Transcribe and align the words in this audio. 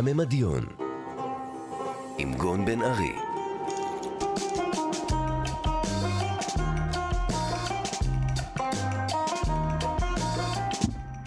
הממדיון 0.00 0.66
עם 2.18 2.34
גון 2.34 2.64
בן 2.64 2.82
ארי 2.82 3.12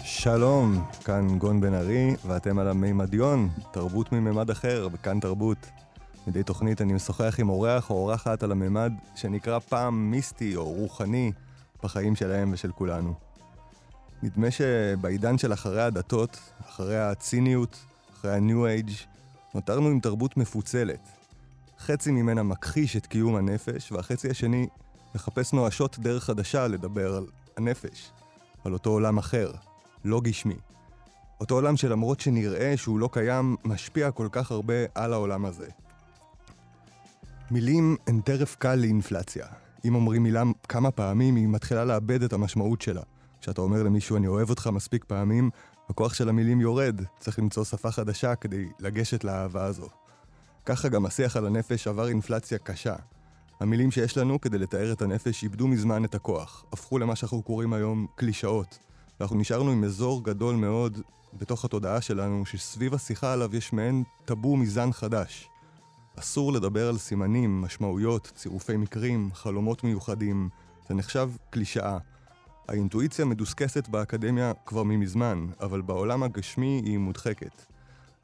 שלום, 0.00 0.84
כאן 1.04 1.38
גון 1.38 1.60
בן 1.60 1.74
ארי, 1.74 2.16
ואתם 2.26 2.58
על 2.58 2.68
המימדיון, 2.68 3.48
תרבות 3.70 4.12
מממד 4.12 4.50
אחר, 4.50 4.88
וכאן 4.92 5.20
תרבות. 5.20 5.70
מדי 6.26 6.42
תוכנית 6.42 6.80
אני 6.80 6.92
משוחח 6.92 7.40
עם 7.40 7.48
אורח 7.48 7.90
או 7.90 7.94
אורחת 7.94 8.42
על 8.42 8.52
הממד 8.52 8.92
שנקרא 9.14 9.58
פעם 9.58 10.10
מיסטי 10.10 10.56
או 10.56 10.64
רוחני 10.64 11.32
בחיים 11.82 12.16
שלהם 12.16 12.50
ושל 12.52 12.72
כולנו. 12.72 13.14
נדמה 14.22 14.50
שבעידן 14.50 15.38
של 15.38 15.52
אחרי 15.52 15.82
הדתות, 15.82 16.38
אחרי 16.68 16.98
הציניות, 16.98 17.93
אחרי 18.24 18.36
ה-new 18.36 18.86
age, 18.86 19.06
נותרנו 19.54 19.88
עם 19.88 20.00
תרבות 20.00 20.36
מפוצלת. 20.36 21.08
חצי 21.78 22.10
ממנה 22.10 22.42
מכחיש 22.42 22.96
את 22.96 23.06
קיום 23.06 23.36
הנפש, 23.36 23.92
והחצי 23.92 24.30
השני 24.30 24.66
מחפש 25.14 25.52
נואשות 25.52 25.98
דרך 25.98 26.24
חדשה 26.24 26.66
לדבר 26.66 27.16
על 27.16 27.26
הנפש, 27.56 28.10
על 28.64 28.72
אותו 28.72 28.90
עולם 28.90 29.18
אחר, 29.18 29.52
לא 30.04 30.20
גשמי. 30.20 30.54
אותו 31.40 31.54
עולם 31.54 31.76
שלמרות 31.76 32.20
שנראה 32.20 32.76
שהוא 32.76 32.98
לא 32.98 33.08
קיים, 33.12 33.56
משפיע 33.64 34.10
כל 34.10 34.28
כך 34.32 34.50
הרבה 34.50 34.74
על 34.94 35.12
העולם 35.12 35.44
הזה. 35.44 35.66
מילים 37.50 37.96
הן 38.06 38.20
טרף 38.20 38.56
קל 38.56 38.74
לאינפלציה. 38.74 39.46
אם 39.84 39.94
אומרים 39.94 40.22
מילה 40.22 40.42
כמה 40.68 40.90
פעמים, 40.90 41.36
היא 41.36 41.48
מתחילה 41.48 41.84
לאבד 41.84 42.22
את 42.22 42.32
המשמעות 42.32 42.82
שלה. 42.82 43.02
כשאתה 43.40 43.60
אומר 43.60 43.82
למישהו 43.82 44.16
אני 44.16 44.26
אוהב 44.26 44.50
אותך 44.50 44.66
מספיק 44.66 45.04
פעמים, 45.04 45.50
הכוח 45.88 46.14
של 46.14 46.28
המילים 46.28 46.60
יורד. 46.60 47.00
צריך 47.18 47.38
למצוא 47.38 47.64
שפה 47.64 47.90
חדשה 47.90 48.34
כדי 48.34 48.68
לגשת 48.80 49.24
לאהבה 49.24 49.64
הזו. 49.64 49.88
ככה 50.64 50.88
גם 50.88 51.06
השיח 51.06 51.36
על 51.36 51.46
הנפש 51.46 51.88
עבר 51.88 52.08
אינפלציה 52.08 52.58
קשה. 52.58 52.94
המילים 53.60 53.90
שיש 53.90 54.16
לנו 54.16 54.40
כדי 54.40 54.58
לתאר 54.58 54.92
את 54.92 55.02
הנפש 55.02 55.42
איבדו 55.42 55.68
מזמן 55.68 56.04
את 56.04 56.14
הכוח, 56.14 56.64
הפכו 56.72 56.98
למה 56.98 57.16
שאנחנו 57.16 57.42
קוראים 57.42 57.72
היום 57.72 58.06
קלישאות. 58.14 58.78
ואנחנו 59.20 59.36
נשארנו 59.36 59.70
עם 59.70 59.84
אזור 59.84 60.24
גדול 60.24 60.54
מאוד 60.54 61.00
בתוך 61.38 61.64
התודעה 61.64 62.00
שלנו, 62.00 62.46
שסביב 62.46 62.94
השיחה 62.94 63.32
עליו 63.32 63.56
יש 63.56 63.72
מעין 63.72 64.04
טאבו 64.24 64.56
מזן 64.56 64.92
חדש. 64.92 65.48
אסור 66.16 66.52
לדבר 66.52 66.88
על 66.88 66.98
סימנים, 66.98 67.60
משמעויות, 67.60 68.32
צירופי 68.34 68.76
מקרים, 68.76 69.30
חלומות 69.34 69.84
מיוחדים. 69.84 70.48
זה 70.88 70.94
נחשב 70.94 71.30
קלישאה. 71.50 71.98
האינטואיציה 72.68 73.24
מדוסקסת 73.24 73.88
באקדמיה 73.88 74.52
כבר 74.66 74.82
ממזמן, 74.82 75.46
אבל 75.60 75.80
בעולם 75.80 76.22
הגשמי 76.22 76.82
היא 76.84 76.98
מודחקת. 76.98 77.62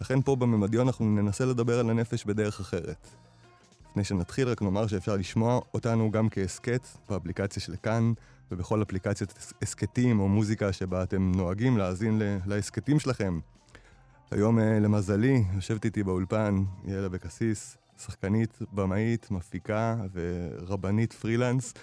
לכן 0.01 0.23
פה 0.23 0.37
בממדיון 0.37 0.87
אנחנו 0.87 1.05
ננסה 1.05 1.45
לדבר 1.45 1.81
על 1.81 1.91
הנפש 1.91 2.25
בדרך 2.25 2.61
אחרת. 2.61 3.09
לפני 3.91 4.05
שנתחיל 4.05 4.49
רק 4.49 4.63
נאמר 4.63 4.87
שאפשר 4.87 5.17
לשמוע 5.17 5.61
אותנו 5.75 6.11
גם 6.11 6.29
כהסכת 6.29 6.87
באפליקציה 7.09 7.63
של 7.63 7.77
כאן 7.83 8.13
ובכל 8.51 8.83
אפליקציית 8.83 9.55
הסכתים 9.63 10.21
או 10.21 10.29
מוזיקה 10.29 10.73
שבה 10.73 11.03
אתם 11.03 11.33
נוהגים 11.35 11.79
להאזין 11.79 12.23
להסכתים 12.47 13.01
שלכם. 13.01 13.39
היום 14.31 14.59
למזלי 14.59 15.45
יושבת 15.55 15.85
איתי 15.85 16.03
באולפן 16.03 16.65
יאלה 16.85 17.07
אבקסיס, 17.07 17.77
שחקנית, 17.99 18.59
במאית, 18.73 19.31
מפיקה 19.31 19.97
ורבנית 20.13 21.13
פרילנס. 21.13 21.75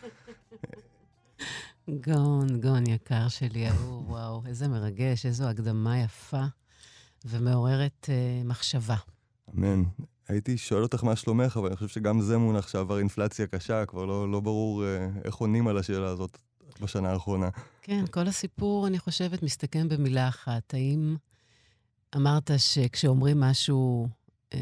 גאון, 1.89 2.59
גאון 2.59 2.87
יקר 2.87 3.27
שלי, 3.27 3.69
אהוב, 3.69 4.09
וואו, 4.09 4.41
איזה 4.45 4.67
מרגש, 4.67 5.25
איזו 5.25 5.49
הקדמה 5.49 5.99
יפה 5.99 6.43
ומעוררת 7.25 8.09
אה, 8.09 8.41
מחשבה. 8.45 8.95
אמן. 9.55 9.83
הייתי 10.27 10.57
שואל 10.57 10.83
אותך 10.83 11.03
מה 11.03 11.15
שלומך, 11.15 11.57
אבל 11.57 11.67
אני 11.67 11.75
חושב 11.75 11.87
שגם 11.87 12.21
זה 12.21 12.37
מונח 12.37 12.67
שעבר 12.67 12.99
אינפלציה 12.99 13.47
קשה, 13.47 13.85
כבר 13.85 14.05
לא, 14.05 14.31
לא 14.31 14.39
ברור 14.39 14.85
אה, 14.85 15.09
איך 15.23 15.35
עונים 15.35 15.67
על 15.67 15.77
השאלה 15.77 16.07
הזאת 16.07 16.37
בשנה 16.81 17.11
האחרונה. 17.11 17.49
כן, 17.81 18.05
כל 18.11 18.27
הסיפור, 18.27 18.87
אני 18.87 18.99
חושבת, 18.99 19.43
מסתכם 19.43 19.89
במילה 19.89 20.27
אחת. 20.27 20.73
האם 20.73 21.15
אמרת 22.15 22.51
שכשאומרים 22.57 23.39
משהו 23.39 24.07
אה, 24.53 24.59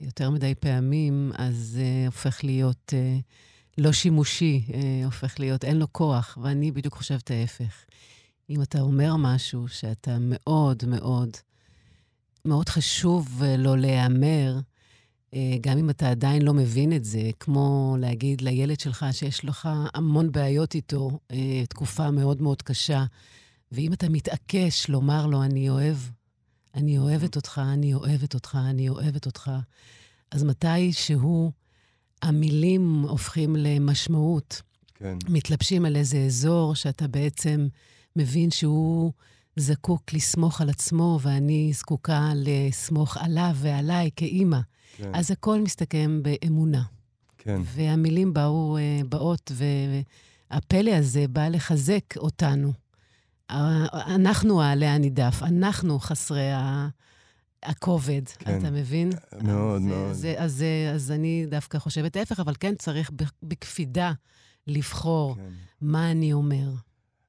יותר 0.00 0.30
מדי 0.30 0.54
פעמים, 0.54 1.32
אז 1.34 1.56
זה 1.56 1.80
אה, 1.80 2.06
הופך 2.06 2.44
להיות 2.44 2.92
אה, 2.96 3.18
לא 3.78 3.92
שימושי, 3.92 4.64
אה, 4.74 5.04
הופך 5.04 5.40
להיות, 5.40 5.64
אין 5.64 5.76
לו 5.76 5.92
כוח, 5.92 6.38
ואני 6.42 6.72
בדיוק 6.72 6.94
חושבת 6.94 7.30
ההפך. 7.30 7.84
אם 8.50 8.62
אתה 8.62 8.80
אומר 8.80 9.16
משהו 9.16 9.68
שאתה 9.68 10.16
מאוד 10.20 10.84
מאוד, 10.86 11.30
מאוד 12.44 12.68
חשוב 12.68 13.42
לא 13.58 13.78
להיאמר, 13.78 14.58
אה, 15.34 15.56
גם 15.60 15.78
אם 15.78 15.90
אתה 15.90 16.10
עדיין 16.10 16.42
לא 16.42 16.54
מבין 16.54 16.92
את 16.92 17.04
זה, 17.04 17.30
כמו 17.40 17.96
להגיד 18.00 18.40
לילד 18.40 18.80
שלך 18.80 19.06
שיש 19.12 19.44
לך 19.44 19.68
המון 19.94 20.32
בעיות 20.32 20.74
איתו, 20.74 21.18
אה, 21.30 21.66
תקופה 21.68 22.10
מאוד 22.10 22.42
מאוד 22.42 22.62
קשה, 22.62 23.04
ואם 23.72 23.92
אתה 23.92 24.08
מתעקש 24.08 24.88
לומר 24.88 25.26
לו, 25.26 25.42
אני 25.42 25.70
אוהב, 25.70 25.96
אני 26.74 26.98
אוהבת 26.98 27.36
אותך, 27.36 27.60
אני 27.72 27.94
אוהבת 27.94 28.34
אותך, 28.34 28.58
אני 28.70 28.88
אוהבת 28.88 29.26
אותך, 29.26 29.50
אז 30.30 30.44
מתי 30.44 30.92
שהוא, 30.92 31.52
המילים 32.22 33.02
הופכים 33.08 33.56
למשמעות. 33.56 34.62
כן. 34.94 35.18
מתלבשים 35.28 35.84
על 35.84 35.96
איזה 35.96 36.18
אזור 36.18 36.74
שאתה 36.74 37.08
בעצם 37.08 37.68
מבין 38.16 38.50
שהוא 38.50 39.12
זקוק 39.56 40.12
לסמוך 40.12 40.60
על 40.60 40.70
עצמו, 40.70 41.18
ואני 41.22 41.72
זקוקה 41.74 42.32
לסמוך 42.34 43.16
עליו 43.16 43.50
ועליי 43.54 44.10
כאימא. 44.16 44.60
כן. 44.96 45.10
אז 45.14 45.30
הכל 45.30 45.60
מסתכם 45.60 46.20
באמונה. 46.22 46.82
כן. 47.38 47.60
והמילים 47.64 48.34
באו, 48.34 48.76
אה, 48.76 49.00
באות, 49.08 49.52
והפלא 50.50 50.90
הזה 50.90 51.28
בא 51.28 51.48
לחזק 51.48 52.16
אותנו. 52.16 52.72
אנחנו 53.50 54.62
העלי 54.62 54.86
הנידף, 54.86 55.42
אנחנו 55.42 55.98
חסרי 55.98 56.50
הכובד, 57.62 58.22
כן. 58.38 58.58
אתה 58.58 58.70
מבין? 58.70 59.10
מאוד, 59.42 59.76
אז, 59.76 59.82
מאוד. 59.82 60.12
זה, 60.12 60.34
אז, 60.38 60.64
אז 60.94 61.10
אני 61.10 61.46
דווקא 61.48 61.78
חושבת 61.78 62.16
ההפך, 62.16 62.40
אבל 62.40 62.54
כן 62.60 62.74
צריך 62.74 63.10
בקפידה 63.42 64.12
לבחור 64.66 65.34
כן. 65.34 65.42
מה 65.80 66.10
אני 66.10 66.32
אומר. 66.32 66.70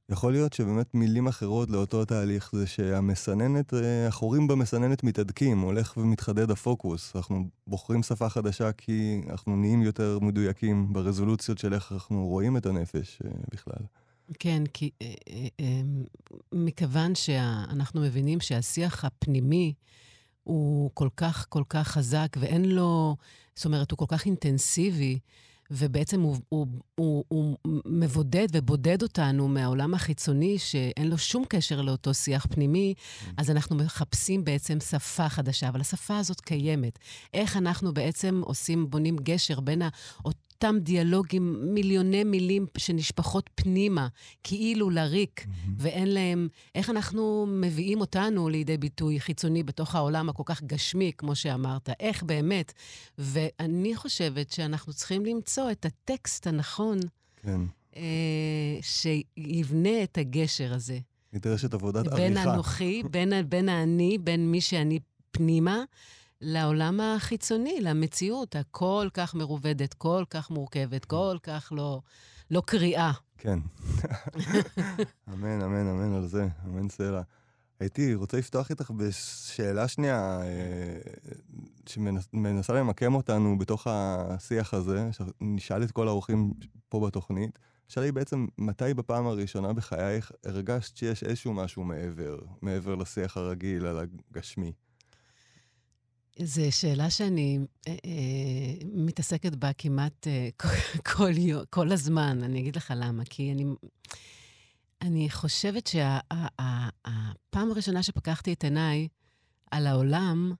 יכול 0.09 0.31
להיות 0.31 0.53
שבאמת 0.53 0.95
מילים 0.95 1.27
אחרות 1.27 1.69
לאותו 1.69 2.05
תהליך 2.05 2.49
זה 2.53 2.67
שהמסננת, 2.67 3.73
אה, 3.73 4.07
החורים 4.07 4.47
במסננת 4.47 5.03
מתהדקים, 5.03 5.59
הולך 5.59 5.97
ומתחדד 5.97 6.51
הפוקוס. 6.51 7.15
אנחנו 7.15 7.47
בוחרים 7.67 8.03
שפה 8.03 8.29
חדשה 8.29 8.71
כי 8.71 9.21
אנחנו 9.29 9.55
נהיים 9.55 9.81
יותר 9.81 10.19
מדויקים 10.21 10.93
ברזולוציות 10.93 11.57
של 11.57 11.73
איך 11.73 11.91
אנחנו 11.91 12.27
רואים 12.27 12.57
את 12.57 12.65
הנפש 12.65 13.19
אה, 13.25 13.29
בכלל. 13.51 13.85
כן, 14.39 14.63
כי 14.73 14.89
אה, 15.01 15.81
מכיוון 16.51 17.15
שאנחנו 17.15 18.01
מבינים 18.01 18.39
שהשיח 18.39 19.05
הפנימי 19.05 19.73
הוא 20.47 20.91
כל 20.93 21.09
כך 21.17 21.45
כל 21.49 21.63
כך 21.69 21.87
חזק 21.87 22.37
ואין 22.39 22.65
לו, 22.65 23.15
זאת 23.55 23.65
אומרת, 23.65 23.91
הוא 23.91 23.97
כל 23.97 24.05
כך 24.07 24.25
אינטנסיבי, 24.25 25.19
ובעצם 25.71 26.21
הוא, 26.21 26.37
הוא, 26.49 26.67
הוא, 26.95 27.23
הוא 27.27 27.57
מבודד 27.85 28.47
ובודד 28.53 29.01
אותנו 29.03 29.47
מהעולם 29.47 29.93
החיצוני, 29.93 30.59
שאין 30.59 31.07
לו 31.07 31.17
שום 31.17 31.43
קשר 31.49 31.81
לאותו 31.81 32.13
שיח 32.13 32.45
פנימי, 32.49 32.93
mm. 32.97 33.29
אז 33.37 33.49
אנחנו 33.51 33.75
מחפשים 33.75 34.43
בעצם 34.43 34.79
שפה 34.79 35.29
חדשה, 35.29 35.69
אבל 35.69 35.81
השפה 35.81 36.17
הזאת 36.17 36.41
קיימת. 36.41 36.99
איך 37.33 37.57
אנחנו 37.57 37.93
בעצם 37.93 38.41
עושים, 38.45 38.89
בונים 38.89 39.17
גשר 39.23 39.59
בין 39.59 39.81
אותם 40.57 40.75
דיאלוגים, 40.79 41.73
מיליוני 41.73 42.23
מילים 42.23 42.65
שנשפכות 42.77 43.49
פנימה, 43.55 44.07
כאילו 44.43 44.89
לריק, 44.89 45.41
mm-hmm. 45.41 45.69
ואין 45.77 46.07
להם... 46.07 46.47
איך 46.75 46.89
אנחנו 46.89 47.45
מביאים 47.49 48.01
אותנו 48.01 48.49
לידי 48.49 48.77
ביטוי 48.77 49.19
חיצוני 49.19 49.63
בתוך 49.63 49.95
העולם 49.95 50.29
הכל 50.29 50.43
כך 50.45 50.63
גשמי, 50.63 51.11
כמו 51.17 51.35
שאמרת? 51.35 51.89
איך 51.99 52.23
באמת? 52.23 52.73
ואני 53.17 53.95
חושבת 53.95 54.51
שאנחנו 54.51 54.93
צריכים 54.93 55.25
למצוא 55.25 55.71
את 55.71 55.85
הטקסט 55.85 56.47
הנכון, 56.47 56.99
כן. 57.35 57.61
אה, 57.95 58.01
שיבנה 58.81 60.03
את 60.03 60.17
הגשר 60.17 60.73
הזה. 60.73 60.99
נדרשת 61.33 61.73
עבודת 61.73 62.07
עריכה. 62.07 62.15
בין 62.15 62.37
אנוכי, 62.37 63.03
בין, 63.11 63.33
בין 63.49 63.69
האני, 63.69 64.17
בין 64.17 64.51
מי 64.51 64.61
שאני 64.61 64.99
פנימה, 65.31 65.83
לעולם 66.41 66.99
החיצוני, 66.99 67.81
למציאות 67.81 68.55
הכל 68.55 69.07
כך 69.13 69.35
מרובדת, 69.35 69.93
כל 69.93 70.23
כך 70.29 70.49
מורכבת, 70.49 71.05
כל 71.05 71.37
כך 71.43 71.73
לא, 71.75 72.01
לא 72.51 72.61
קריאה. 72.65 73.11
כן. 73.37 73.59
אמן, 75.33 75.61
אמן, 75.61 75.87
אמן 75.87 76.13
על 76.15 76.27
זה, 76.27 76.47
אמן 76.65 76.89
סלע. 76.89 77.21
הייתי 77.79 78.15
רוצה 78.15 78.37
לפתוח 78.37 78.69
איתך 78.69 78.91
בשאלה 78.91 79.87
שנייה, 79.87 80.39
אה, 80.41 80.99
שמנסה 81.85 82.73
למקם 82.73 83.15
אותנו 83.15 83.57
בתוך 83.57 83.87
השיח 83.89 84.73
הזה, 84.73 85.09
שנשאל 85.11 85.83
את 85.83 85.91
כל 85.91 86.07
האורחים 86.07 86.53
פה 86.89 87.07
בתוכנית. 87.07 87.59
השאלה 87.89 88.05
היא 88.05 88.13
בעצם, 88.13 88.47
מתי 88.57 88.93
בפעם 88.93 89.27
הראשונה 89.27 89.73
בחייך 89.73 90.31
הרגשת 90.45 90.97
שיש 90.97 91.23
איזשהו 91.23 91.53
משהו 91.53 91.83
מעבר, 91.83 92.39
מעבר 92.61 92.95
לשיח 92.95 93.37
הרגיל 93.37 93.85
על 93.85 93.99
הגשמי? 94.31 94.71
זו 96.43 96.61
שאלה 96.71 97.09
שאני 97.09 97.59
אה, 97.87 97.91
אה, 98.05 98.87
מתעסקת 98.93 99.55
בה 99.55 99.73
כמעט 99.73 100.27
אה, 100.27 100.49
כל, 101.13 101.31
כל, 101.69 101.91
הזמן. 101.91 102.43
אני 102.43 102.59
אגיד 102.59 102.75
לך 102.75 102.93
למה. 102.95 103.23
כי 103.25 103.51
אני, 103.51 103.65
אני 105.01 105.29
חושבת 105.29 105.87
שהפעם 105.87 107.71
הראשונה 107.71 108.03
שפקחתי 108.03 108.53
את 108.53 108.63
עיניי 108.63 109.07
על 109.71 109.87
העולם, 109.87 110.53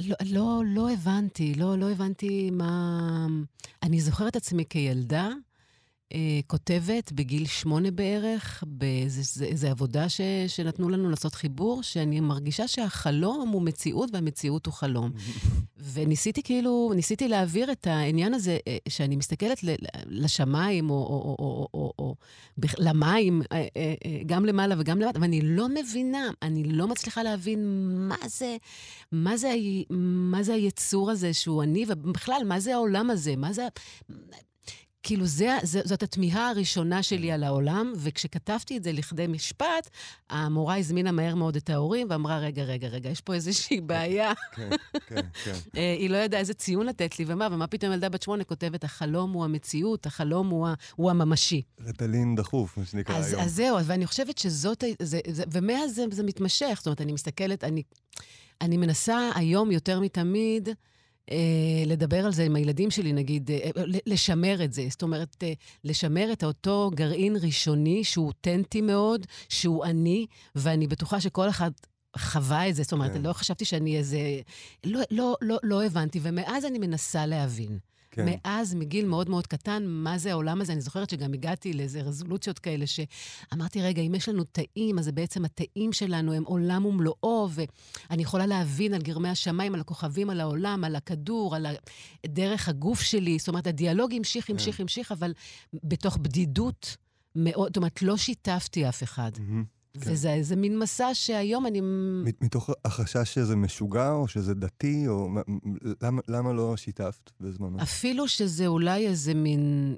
לא, 0.00 0.16
לא, 0.24 0.62
לא 0.66 0.90
הבנתי, 0.90 1.54
לא, 1.54 1.78
לא 1.78 1.90
הבנתי 1.90 2.50
מה... 2.50 3.26
אני 3.82 4.00
זוכרת 4.00 4.36
עצמי 4.36 4.64
כילדה, 4.70 5.28
כותבת 6.46 7.12
בגיל 7.12 7.46
שמונה 7.46 7.90
בערך, 7.90 8.64
באיזו 8.66 9.68
עבודה 9.68 10.08
ש, 10.08 10.20
שנתנו 10.46 10.88
לנו 10.88 11.10
לעשות 11.10 11.34
חיבור, 11.34 11.82
שאני 11.82 12.20
מרגישה 12.20 12.68
שהחלום 12.68 13.48
הוא 13.48 13.62
מציאות 13.62 14.10
והמציאות 14.12 14.66
הוא 14.66 14.74
חלום. 14.74 15.10
וניסיתי 15.92 16.42
כאילו, 16.42 16.92
ניסיתי 16.94 17.28
להעביר 17.28 17.72
את 17.72 17.86
העניין 17.86 18.34
הזה, 18.34 18.58
אה, 18.68 18.76
שאני 18.88 19.16
מסתכלת 19.16 19.58
לשמיים 20.06 20.90
או, 20.90 20.94
או, 20.94 21.36
או, 21.38 21.68
או, 21.74 21.78
או, 21.80 21.92
או 21.98 22.14
למים, 22.78 23.42
אה, 23.52 23.66
אה, 23.76 23.94
גם 24.26 24.44
למעלה 24.44 24.74
וגם 24.78 25.00
למטה, 25.00 25.20
ואני 25.20 25.40
לא 25.42 25.68
מבינה, 25.68 26.30
אני 26.42 26.64
לא 26.64 26.88
מצליחה 26.88 27.22
להבין 27.22 27.82
מה 28.08 28.16
זה, 28.26 28.56
מה 29.12 29.36
זה, 29.36 29.54
מה 29.90 30.42
זה 30.42 30.54
היצור 30.54 31.10
הזה 31.10 31.32
שהוא 31.32 31.62
אני, 31.62 31.84
ובכלל, 31.88 32.42
מה 32.46 32.60
זה 32.60 32.74
העולם 32.74 33.10
הזה, 33.10 33.36
מה 33.36 33.52
זה... 33.52 33.68
כאילו, 35.02 35.26
זה, 35.26 35.58
זה, 35.62 35.80
זאת 35.84 36.02
התמיהה 36.02 36.50
הראשונה 36.50 37.02
שלי. 37.02 37.32
על 37.32 37.44
העולם, 37.44 37.92
וכשכתבתי 37.96 38.76
את 38.76 38.84
זה 38.84 38.92
לכדי 38.92 39.26
משפט, 39.26 39.90
המורה 40.30 40.78
הזמינה 40.78 41.12
מהר 41.12 41.34
מאוד 41.34 41.56
את 41.56 41.70
ההורים 41.70 42.06
ואמרה, 42.10 42.38
רגע, 42.38 42.62
רגע, 42.62 42.88
רגע, 42.88 43.10
יש 43.10 43.20
פה 43.20 43.34
איזושהי 43.34 43.78
כן, 43.78 43.86
בעיה. 43.86 44.32
כן, 44.52 44.70
כן, 45.06 45.26
כן. 45.44 45.52
אה, 45.76 45.96
היא 45.98 46.10
לא 46.10 46.16
ידעה 46.16 46.40
איזה 46.40 46.54
ציון 46.54 46.86
לתת 46.86 47.18
לי, 47.18 47.24
ומה, 47.28 47.48
ומה 47.52 47.66
פתאום 47.66 47.92
ילדה 47.92 48.08
בת 48.08 48.22
שמונה 48.22 48.44
כותבת, 48.44 48.84
החלום 48.84 49.32
הוא 49.32 49.44
המציאות, 49.44 50.06
החלום 50.06 50.48
הוא, 50.48 50.68
הוא 50.96 51.10
הממשי. 51.10 51.62
רטלין 51.80 52.34
דחוף, 52.34 52.78
מה 52.78 52.84
שנקרא 52.84 53.16
אז, 53.16 53.32
היום. 53.32 53.42
אז 53.42 53.54
זהו, 53.54 53.84
ואני 53.84 54.06
חושבת 54.06 54.38
שזאת, 54.38 54.84
זה, 55.02 55.20
זה, 55.28 55.44
ומאז 55.52 55.94
זה, 55.94 56.04
זה 56.10 56.22
מתמשך. 56.22 56.74
זאת 56.76 56.86
אומרת, 56.86 57.00
אני 57.00 57.12
מסתכלת, 57.12 57.64
אני, 57.64 57.82
אני 58.60 58.76
מנסה 58.76 59.30
היום 59.34 59.70
יותר 59.70 60.00
מתמיד, 60.00 60.68
לדבר 61.86 62.26
על 62.26 62.32
זה 62.32 62.44
עם 62.44 62.56
הילדים 62.56 62.90
שלי, 62.90 63.12
נגיד, 63.12 63.50
אה, 63.50 63.70
לשמר 64.06 64.64
את 64.64 64.72
זה. 64.72 64.86
זאת 64.90 65.02
אומרת, 65.02 65.36
אה, 65.42 65.52
לשמר 65.84 66.32
את 66.32 66.44
אותו 66.44 66.90
גרעין 66.94 67.36
ראשוני 67.36 68.04
שהוא 68.04 68.26
אותנטי 68.26 68.80
מאוד, 68.80 69.26
שהוא 69.48 69.84
אני, 69.84 70.26
ואני 70.54 70.86
בטוחה 70.86 71.20
שכל 71.20 71.48
אחד 71.48 71.70
חווה 72.18 72.68
את 72.68 72.74
זה. 72.74 72.82
זאת 72.82 72.92
אומרת, 72.92 73.12
כן. 73.12 73.22
לא 73.22 73.32
חשבתי 73.32 73.64
שאני 73.64 73.96
איזה... 73.96 74.18
לא, 74.84 75.00
לא, 75.10 75.36
לא, 75.40 75.58
לא 75.62 75.84
הבנתי, 75.84 76.20
ומאז 76.22 76.64
אני 76.64 76.78
מנסה 76.78 77.26
להבין. 77.26 77.78
כן. 78.12 78.26
מאז, 78.26 78.74
מגיל 78.74 79.06
מאוד 79.06 79.30
מאוד 79.30 79.46
קטן, 79.46 79.82
מה 79.86 80.18
זה 80.18 80.30
העולם 80.30 80.60
הזה. 80.60 80.72
אני 80.72 80.80
זוכרת 80.80 81.10
שגם 81.10 81.34
הגעתי 81.34 81.72
לאיזה 81.72 82.02
רזולוציות 82.02 82.58
כאלה, 82.58 82.84
שאמרתי, 82.86 83.82
רגע, 83.82 84.02
אם 84.02 84.14
יש 84.14 84.28
לנו 84.28 84.44
תאים, 84.44 84.98
אז 84.98 85.04
זה 85.04 85.12
בעצם 85.12 85.44
התאים 85.44 85.92
שלנו 85.92 86.32
הם 86.32 86.44
עולם 86.44 86.84
ומלואו, 86.84 87.48
ואני 87.50 88.22
יכולה 88.22 88.46
להבין 88.46 88.94
על 88.94 89.02
גרמי 89.02 89.28
השמיים, 89.28 89.74
על 89.74 89.80
הכוכבים, 89.80 90.30
על 90.30 90.40
העולם, 90.40 90.84
על 90.84 90.96
הכדור, 90.96 91.56
על 91.56 91.66
דרך 92.26 92.68
הגוף 92.68 93.00
שלי. 93.00 93.38
זאת 93.38 93.48
אומרת, 93.48 93.66
הדיאלוג 93.66 94.14
המשיך, 94.14 94.46
כן. 94.46 94.52
המשיך, 94.52 94.80
המשיך, 94.80 95.12
אבל 95.12 95.32
בתוך 95.84 96.16
בדידות 96.16 96.96
מאוד, 97.36 97.68
זאת 97.68 97.76
אומרת, 97.76 98.02
לא 98.02 98.16
שיתפתי 98.16 98.88
אף 98.88 99.02
אחד. 99.02 99.32
Mm-hmm. 99.36 99.81
כן. 100.00 100.12
וזה 100.12 100.32
איזה 100.32 100.56
מין 100.56 100.78
מסע 100.78 101.10
שהיום 101.12 101.66
אני... 101.66 101.80
מתוך 102.40 102.70
החשש 102.84 103.34
שזה 103.34 103.56
משוגע, 103.56 104.10
או 104.10 104.28
שזה 104.28 104.54
דתי, 104.54 105.08
או... 105.08 105.28
למה, 106.02 106.20
למה 106.28 106.52
לא 106.52 106.76
שיתפת 106.76 107.30
בזמנו? 107.40 107.82
אפילו 107.82 108.28
שזה 108.28 108.66
אולי 108.66 109.06
איזה 109.06 109.34
מין... 109.34 109.96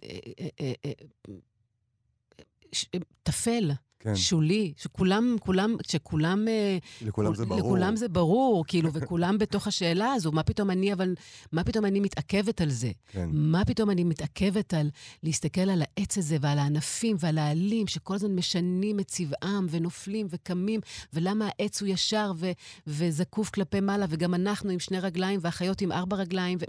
טפל. 3.23 3.71
כן. 4.05 4.17
שולי, 4.17 4.73
שכולם, 4.77 5.37
כולם, 5.41 5.77
שכולם... 5.89 6.49
אה, 6.49 6.79
לכולם 7.03 7.27
כול, 7.27 7.37
זה 7.37 7.47
ברור. 7.47 7.61
לכולם 7.61 7.97
זה 7.97 8.09
ברור, 8.09 8.65
כאילו, 8.69 8.91
וכולם 8.95 9.39
בתוך 9.39 9.67
השאלה 9.67 10.13
הזו, 10.13 10.33
מה 10.33 10.43
פתאום 10.43 10.71
אני, 10.71 10.93
אבל, 10.93 11.15
מה 11.53 11.65
פתאום 11.65 11.85
אני 11.85 12.01
מתעכבת 12.01 12.61
על 12.61 12.71
זה? 12.71 12.91
כן. 13.09 13.29
מה 13.33 13.65
פתאום 13.65 13.91
אני 13.91 14.05
מתעכבת 14.05 14.75
על 14.75 14.91
להסתכל 15.23 15.61
על 15.61 15.83
העץ 15.83 16.19
הזה 16.19 16.37
ועל 16.41 16.59
הענפים 16.59 17.17
ועל 17.21 17.39
העלים, 17.39 17.87
שכל 17.87 18.15
הזמן 18.15 18.35
משנים 18.35 19.01
את 19.01 19.07
צבעם 19.07 19.67
ונופלים 19.71 20.27
וקמים, 20.31 20.81
ולמה 21.13 21.49
העץ 21.59 21.81
הוא 21.83 21.89
ישר 21.89 22.33
ו, 22.37 22.51
וזקוף 22.87 23.51
כלפי 23.51 23.81
מעלה, 23.81 24.07
וגם 24.09 24.35
אנחנו 24.35 24.71
עם 24.71 24.79
שני 24.79 24.99
רגליים 24.99 25.41
והחיות 25.43 25.81
עם 25.81 25.93
ארבע 25.93 26.17
רגליים, 26.17 26.59
ו... 26.61 26.65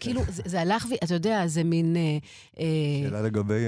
כן. 0.00 0.12
זה, 0.28 0.42
זה 0.46 0.60
הלך. 0.60 0.86
אתה 1.04 1.14
יודע, 1.14 1.46
זה 1.46 1.64
מין... 1.64 1.96
אה, 1.96 2.18
אה 2.60 2.64
שאלה 3.04 3.22
לגבי 3.22 3.64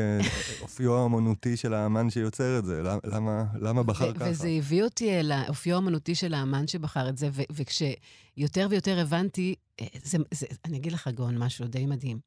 אופיו 0.63 0.97
האמנותי 0.97 1.57
של 1.57 1.75
האמן 1.75 2.11
שיוצר 2.11 2.59
את 2.59 2.65
זה. 2.65 2.83
למה, 3.11 3.45
למה 3.61 3.83
בחר 3.83 4.15
ככה? 4.15 4.31
וזה 4.31 4.49
הביא 4.49 4.85
אותי 4.85 5.11
אל 5.21 5.33
האופיו 5.33 5.75
האמנותי 5.75 6.15
של 6.15 6.35
האמן 6.35 6.67
שבחר 6.67 7.09
את 7.09 7.19
זה, 7.19 7.31
וכשיותר 7.53 8.67
ויותר 8.71 8.99
הבנתי, 8.99 9.55
אה, 9.81 9.87
זה, 10.03 10.19
זה, 10.35 10.47
אני 10.65 10.77
אגיד 10.77 10.93
לך, 10.93 11.09
גאון, 11.09 11.39
משהו 11.39 11.67
די 11.67 11.87
מדהים. 11.87 12.19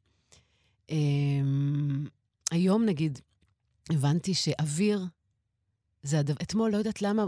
Um, 0.88 0.94
היום, 2.52 2.86
נגיד, 2.86 3.20
הבנתי 3.90 4.34
שאוויר 4.34 5.06
זה 6.04 6.20
הדבר, 6.20 6.38
אתמול, 6.42 6.72
לא 6.72 6.78
יודעת 6.78 7.02
למה, 7.02 7.26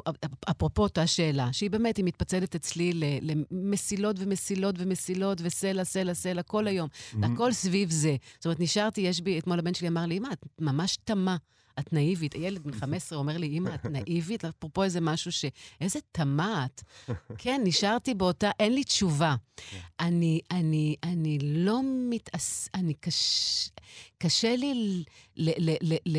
אפרופו 0.49 0.83
אותה 0.83 1.07
שאלה, 1.07 1.53
שהיא 1.53 1.69
באמת, 1.69 1.97
היא 1.97 2.05
מתפצלת 2.05 2.55
אצלי 2.55 2.91
למסילות 3.21 4.15
ומסילות 4.19 4.75
ומסילות 4.77 5.37
וסלע, 5.41 5.83
סלע, 5.83 6.13
סלע, 6.13 6.43
כל 6.43 6.67
היום. 6.67 6.89
Mm-hmm. 6.89 7.25
הכל 7.25 7.51
סביב 7.51 7.91
זה. 7.91 8.15
זאת 8.35 8.45
אומרת, 8.45 8.59
נשארתי, 8.59 9.01
יש 9.01 9.21
בי, 9.21 9.39
אתמול 9.39 9.59
הבן 9.59 9.73
שלי 9.73 9.87
אמר 9.87 10.05
לי, 10.05 10.17
אמא, 10.17 10.27
את 10.33 10.45
ממש 10.61 10.97
תמה. 11.03 11.37
את 11.79 11.93
נאיבית. 11.93 12.33
הילד 12.33 12.63
בן 12.63 12.71
15 12.71 13.17
אומר 13.19 13.37
לי, 13.37 13.47
אמא, 13.47 13.75
את 13.75 13.85
נאיבית? 13.85 14.45
אפרופו 14.45 14.83
איזה 14.83 15.01
משהו 15.01 15.31
ש... 15.31 15.45
איזה 15.81 15.99
תמת. 16.11 16.83
כן, 17.37 17.61
נשארתי 17.63 18.13
באותה... 18.13 18.51
אין 18.59 18.73
לי 18.73 18.83
תשובה. 18.83 19.35
אני, 19.99 20.39
אני, 20.51 20.95
אני 21.03 21.37
לא 21.41 21.81
מתעס... 22.09 22.69
אני 22.73 22.93
קש... 22.93 23.69
קשה 24.17 24.55
לי 24.55 24.73
ל... 24.73 25.03
ל... 25.37 25.75
ל... 25.81 25.95
ל... 26.05 26.17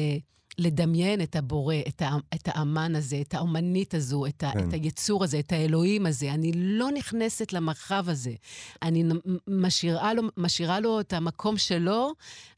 לדמיין 0.59 1.21
את 1.23 1.37
הבורא, 1.37 1.75
את, 1.89 2.03
ה, 2.03 2.17
את 2.35 2.49
האמן 2.49 2.97
הזה, 2.97 3.21
את 3.21 3.35
האומנית 3.35 3.95
הזו, 3.95 4.27
את, 4.27 4.43
ה, 4.43 4.51
כן. 4.53 4.69
את 4.69 4.73
היצור 4.73 5.25
הזה, 5.25 5.39
את 5.39 5.53
האלוהים 5.53 6.07
הזה. 6.07 6.33
אני 6.35 6.53
לא 6.55 6.91
נכנסת 6.91 7.53
למרחב 7.53 8.09
הזה. 8.09 8.35
אני 8.83 9.05
משאירה 9.49 10.15
לו, 10.15 10.23
משאירה 10.37 10.81
לו 10.81 11.01
את 11.01 11.13
המקום 11.13 11.59
שלו, 11.59 12.13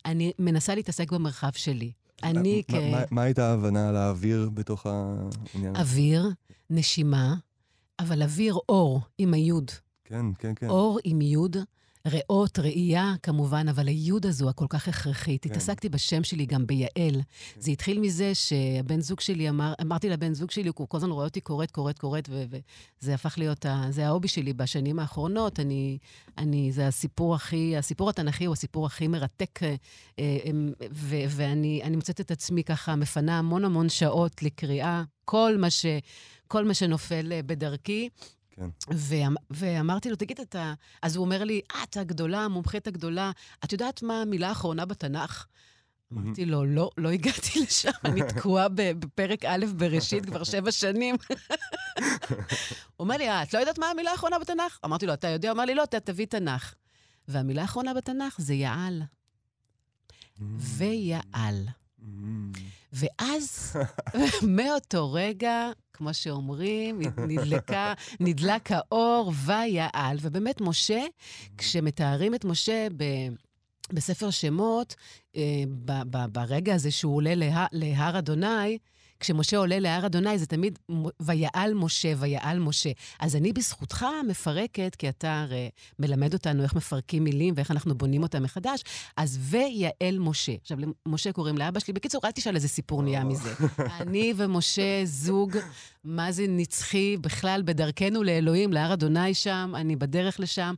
אני 0.05 0.33
מנסה 0.39 0.75
להתעסק 0.75 1.13
במרחב 1.13 1.53
שלי. 1.53 1.93
אני 2.23 2.63
כ... 2.69 2.75
מה 3.11 3.23
הייתה 3.23 3.51
ההבנה 3.51 3.89
על 3.89 3.97
האוויר 3.97 4.51
בתוך 4.55 4.87
העניין 4.87 5.77
הזה? 5.77 5.83
אוויר, 5.83 6.29
נשימה, 6.71 7.35
אבל 7.99 8.23
אוויר 8.23 8.59
אור 8.69 9.01
עם 9.19 9.35
היוד. 9.35 9.71
כן, 10.05 10.27
כן, 10.39 10.53
כן. 10.57 10.69
אור 10.69 10.99
עם 11.05 11.21
יוד, 11.21 11.57
ריאות, 12.09 12.59
ראייה, 12.59 13.15
כמובן, 13.23 13.69
אבל 13.69 13.89
היוד 13.89 14.27
הזו 14.27 14.49
הכל 14.49 14.67
כך 14.69 14.89
הכרחית. 14.89 15.43
כן. 15.43 15.51
התעסקתי 15.51 15.89
בשם 15.89 16.25
שלי 16.25 16.47
גם 16.47 16.67
ביעל. 16.67 16.91
כן. 17.55 17.61
זה 17.61 17.71
התחיל 17.71 18.01
מזה 18.01 18.35
שהבן 18.35 19.01
זוג 19.01 19.21
שלי 19.21 19.49
אמר, 19.49 19.73
אמרתי 19.83 20.09
לבן 20.09 20.35
זוג 20.35 20.51
שלי, 20.51 20.71
הוא 20.77 20.89
כל 20.89 20.97
הזמן 20.97 21.11
רואה 21.11 21.25
אותי 21.25 21.41
קוראת, 21.41 21.71
קוראת, 21.71 21.99
קוראת, 21.99 22.29
וזה 22.33 23.15
הפך 23.15 23.39
להיות, 23.39 23.67
ה, 23.67 23.87
זה 23.91 24.07
ההובי 24.07 24.29
שלי 24.29 24.53
בשנים 24.53 24.99
האחרונות. 24.99 25.61
אני, 25.61 25.99
אני, 26.39 26.73
זה 26.73 26.87
הסיפור 26.87 27.35
הכי, 27.35 27.77
הסיפור 27.77 28.11
התנ"כי 28.11 28.45
הוא 28.45 28.53
הסיפור 28.53 28.87
הכי 28.87 29.09
מרתק, 29.09 29.63
אה, 29.63 29.75
אה, 30.19 30.25
ו, 30.93 31.17
ואני 31.29 31.97
מוצאת 31.97 32.21
את 32.21 32.31
עצמי 32.31 32.65
ככה 32.65 32.97
מפנה 32.97 33.39
המון 33.39 33.65
המון 33.65 33.89
שעות 33.89 34.43
לקריאה, 34.43 35.03
כל 35.25 35.57
מה, 35.59 35.71
ש, 35.71 35.87
כל 36.49 36.65
מה 36.65 36.75
שנופל 36.75 37.33
בדרכי. 37.47 38.09
כן. 38.59 38.69
ואמ, 38.91 39.35
ואמרתי 39.51 40.11
לו, 40.11 40.17
תגיד, 40.17 40.41
אתה... 40.41 40.75
אז 41.03 41.17
הוא 41.17 41.25
אומר 41.25 41.45
לי, 41.45 41.61
את 41.83 41.97
הגדולה, 41.97 42.45
המומחית 42.45 42.87
הגדולה, 42.87 43.31
את 43.65 43.73
יודעת 43.73 44.03
מה 44.03 44.23
המילה 44.23 44.49
האחרונה 44.49 44.85
בתנ"ך? 44.85 45.47
אמרתי 46.13 46.45
לו, 46.45 46.65
לא, 46.65 46.91
לא 46.99 47.09
הגעתי 47.09 47.61
לשם, 47.63 47.91
אני 48.05 48.21
תקועה 48.29 48.69
בפרק 48.69 49.45
א' 49.45 49.67
בראשית 49.77 50.27
כבר 50.27 50.45
שבע 50.45 50.73
שנים. 50.73 51.17
הוא 52.29 52.37
אומר 53.01 53.17
לי, 53.17 53.31
אה, 53.31 53.43
את 53.43 53.55
לא 53.55 53.59
יודעת 53.59 53.79
מה 53.79 53.87
המילה 53.87 54.11
האחרונה 54.11 54.39
בתנ"ך? 54.39 54.79
אמרתי 54.85 55.07
לו, 55.07 55.15
אתה 55.15 55.29
יודע? 55.29 55.49
הוא 55.49 55.55
אמר 55.55 55.65
לי, 55.65 55.75
לא, 55.75 55.85
אתה 55.85 56.01
תביא 56.01 56.27
תנ"ך. 56.27 56.75
והמילה 57.29 57.63
האחרונה 57.63 57.95
בתנ"ך 57.95 58.35
זה 58.39 58.55
יעל. 58.55 59.03
ויעל. 60.59 61.69
ואז, 62.93 63.77
מאותו 64.57 65.13
רגע, 65.13 65.71
כמו 65.93 66.15
שאומרים, 66.15 67.01
נדלקה, 67.19 67.95
נדלק 68.21 68.69
האור 68.73 69.33
ויעל. 69.47 70.19
ובאמת, 70.21 70.61
משה, 70.61 71.05
כשמתארים 71.59 72.35
את 72.35 72.45
משה 72.45 72.87
ב... 72.97 73.05
בספר 73.93 74.31
שמות, 74.31 74.95
אה, 75.37 75.43
ב- 75.85 76.03
ב- 76.17 76.27
ברגע 76.33 76.75
הזה 76.75 76.91
שהוא 76.91 77.17
עולה 77.17 77.35
לה, 77.35 77.67
להר 77.73 78.19
אדוני, 78.19 78.79
כשמשה 79.21 79.57
עולה 79.57 79.79
להר 79.79 80.07
אדוני, 80.07 80.39
זה 80.39 80.47
תמיד 80.47 80.79
ויעל 81.21 81.75
משה, 81.75 82.13
ויעל 82.17 82.59
משה. 82.59 82.91
אז 83.21 83.37
אני 83.37 83.53
בזכותך 83.53 84.07
מפרקת, 84.29 84.97
כי 84.99 85.09
אתה 85.09 85.41
הרי 85.41 85.71
מלמד 85.99 86.33
אותנו 86.33 86.63
איך 86.63 86.75
מפרקים 86.75 87.25
מילים 87.25 87.55
ואיך 87.57 87.71
אנחנו 87.71 87.95
בונים 87.95 88.23
אותם 88.23 88.43
מחדש, 88.43 88.83
אז 89.17 89.39
ויעל 89.41 90.19
משה. 90.19 90.53
עכשיו, 90.63 90.79
למשה 91.07 91.33
קוראים 91.33 91.59
לאבא 91.59 91.81
שלי. 91.81 91.93
בקיצור, 91.93 92.21
אל 92.25 92.31
תשאל 92.31 92.55
איזה 92.55 92.69
סיפור 92.69 93.03
נהיה 93.03 93.25
מזה. 93.25 93.55
אני 94.01 94.33
ומשה, 94.37 95.01
זוג, 95.05 95.57
מה 96.05 96.33
זה 96.33 96.45
נצחי, 96.49 97.17
בכלל 97.17 97.63
בדרכנו 97.65 98.23
לאלוהים, 98.23 98.73
להר 98.73 98.93
אדוני 98.93 99.35
שם, 99.35 99.73
אני 99.75 99.97
בדרך 99.97 100.41
לשם, 100.41 100.75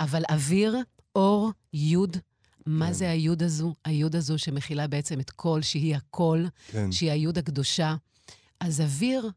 אבל 0.00 0.22
אוויר, 0.30 0.76
אור, 1.16 1.50
יוד, 1.74 2.16
מה 2.66 2.86
כן. 2.86 2.92
זה 2.92 3.10
היוד 3.10 3.42
הזו? 3.42 3.74
היוד 3.84 4.16
הזו 4.16 4.38
שמכילה 4.38 4.86
בעצם 4.86 5.20
את 5.20 5.30
כל, 5.30 5.62
שהיא 5.62 5.96
הכל, 5.96 6.44
כן. 6.70 6.92
שהיא 6.92 7.10
היוד 7.10 7.38
הקדושה. 7.38 7.94
אז 8.60 8.80
אוויר, 8.80 9.30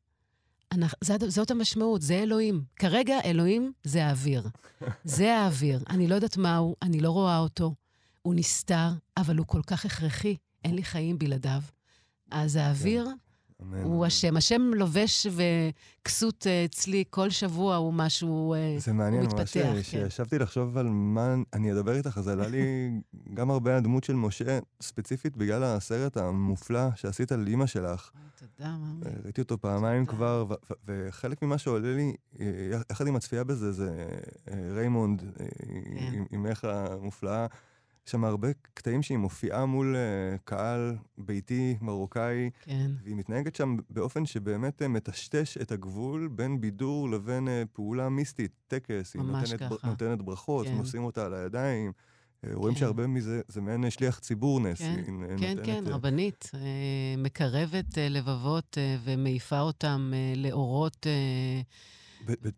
זאת, 1.03 1.23
זאת 1.27 1.51
המשמעות, 1.51 2.01
זה 2.01 2.13
אלוהים. 2.13 2.63
כרגע 2.75 3.19
אלוהים 3.25 3.71
זה 3.83 4.05
האוויר. 4.05 4.47
זה 5.03 5.37
האוויר. 5.37 5.83
אני 5.89 6.07
לא 6.07 6.15
יודעת 6.15 6.37
מהו, 6.37 6.75
אני 6.81 6.99
לא 6.99 7.09
רואה 7.09 7.39
אותו. 7.39 7.75
הוא 8.21 8.35
נסתר, 8.35 8.89
אבל 9.17 9.37
הוא 9.37 9.47
כל 9.47 9.61
כך 9.67 9.85
הכרחי, 9.85 10.35
אין 10.63 10.75
לי 10.75 10.83
חיים 10.83 11.17
בלעדיו. 11.19 11.61
אז 12.31 12.55
האוויר, 12.55 13.05
כן. 13.05 13.11
אמן. 13.61 13.81
הוא 13.83 14.05
השם. 14.05 14.37
השם 14.37 14.61
לובש 14.61 15.27
וכסות 16.01 16.47
אה, 16.47 16.65
אצלי 16.65 17.03
כל 17.09 17.29
שבוע 17.29 17.75
הוא 17.75 17.93
משהו, 17.93 18.29
הוא 18.29 18.55
מתפתח. 18.55 18.85
זה 18.85 18.93
מעניין, 18.93 19.25
ממש 19.25 19.53
כן. 19.57 19.81
כשישבתי 19.81 20.39
לחשוב 20.39 20.77
על 20.77 20.89
מה 20.89 21.35
אני 21.53 21.71
אדבר 21.71 21.95
איתך, 21.95 22.17
אז 22.17 22.27
עלה 22.27 22.47
לי 22.47 22.91
גם 23.33 23.51
הרבה 23.51 23.77
הדמות 23.77 24.03
של 24.03 24.13
משה, 24.13 24.59
ספציפית 24.81 25.37
בגלל 25.37 25.63
הסרט 25.63 26.17
המופלא 26.17 26.95
שעשית 26.95 27.31
על 27.31 27.47
אימא 27.47 27.65
שלך. 27.65 28.11
תודה, 28.39 28.75
ממי. 28.77 29.05
ראיתי 29.23 29.41
אותו 29.41 29.57
פעמיים 29.57 30.05
כבר, 30.05 30.45
וחלק 30.87 31.41
ממה 31.41 31.57
שעולה 31.57 31.95
לי, 31.95 32.15
אה, 32.39 32.79
יחד 32.91 33.07
עם 33.07 33.15
הצפייה 33.15 33.43
בזה, 33.43 33.71
זה 33.71 34.07
אה, 34.51 34.69
ריימונד, 34.75 35.23
כן. 35.37 36.23
עם 36.31 36.45
אמך 36.45 36.63
המופלאה. 36.63 37.47
יש 38.07 38.11
שם 38.11 38.23
הרבה 38.23 38.47
קטעים 38.73 39.03
שהיא 39.03 39.17
מופיעה 39.17 39.65
מול 39.65 39.95
uh, 39.95 40.39
קהל 40.43 40.95
ביתי 41.17 41.77
מרוקאי, 41.81 42.49
כן. 42.61 42.91
והיא 43.03 43.15
מתנהגת 43.15 43.55
שם 43.55 43.77
באופן 43.89 44.25
שבאמת 44.25 44.81
uh, 44.81 44.87
מטשטש 44.87 45.57
את 45.57 45.71
הגבול 45.71 46.27
בין 46.27 46.61
בידור 46.61 47.09
לבין 47.09 47.47
uh, 47.47 47.51
פעולה 47.73 48.09
מיסטית, 48.09 48.51
טקס. 48.67 49.15
ממש 49.15 49.51
היא 49.51 49.59
נותנת, 49.59 49.79
ככה. 49.79 49.87
נותנת 49.87 50.21
ברכות, 50.21 50.67
כן. 50.67 50.75
נושאים 50.75 51.03
אותה 51.03 51.25
על 51.25 51.33
הידיים. 51.33 51.91
כן. 52.41 52.51
רואים 52.53 52.75
שהרבה 52.75 53.07
מזה, 53.07 53.41
זה 53.47 53.61
מעין 53.61 53.89
שליח 53.89 54.19
ציבור 54.19 54.59
נס. 54.59 54.79
כן, 54.79 55.03
כן, 55.39 55.57
כן, 55.63 55.83
רבנית. 55.87 56.51
מקרבת 57.17 57.97
לבבות 57.97 58.77
ומעיפה 59.03 59.59
אותם 59.59 60.11
לאורות 60.35 61.07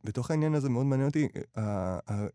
בתוך 0.03 0.31
העניין 0.31 0.53
הזה 0.53 0.69
מאוד 0.69 0.85
מעניין 0.85 1.07
אותי, 1.07 1.27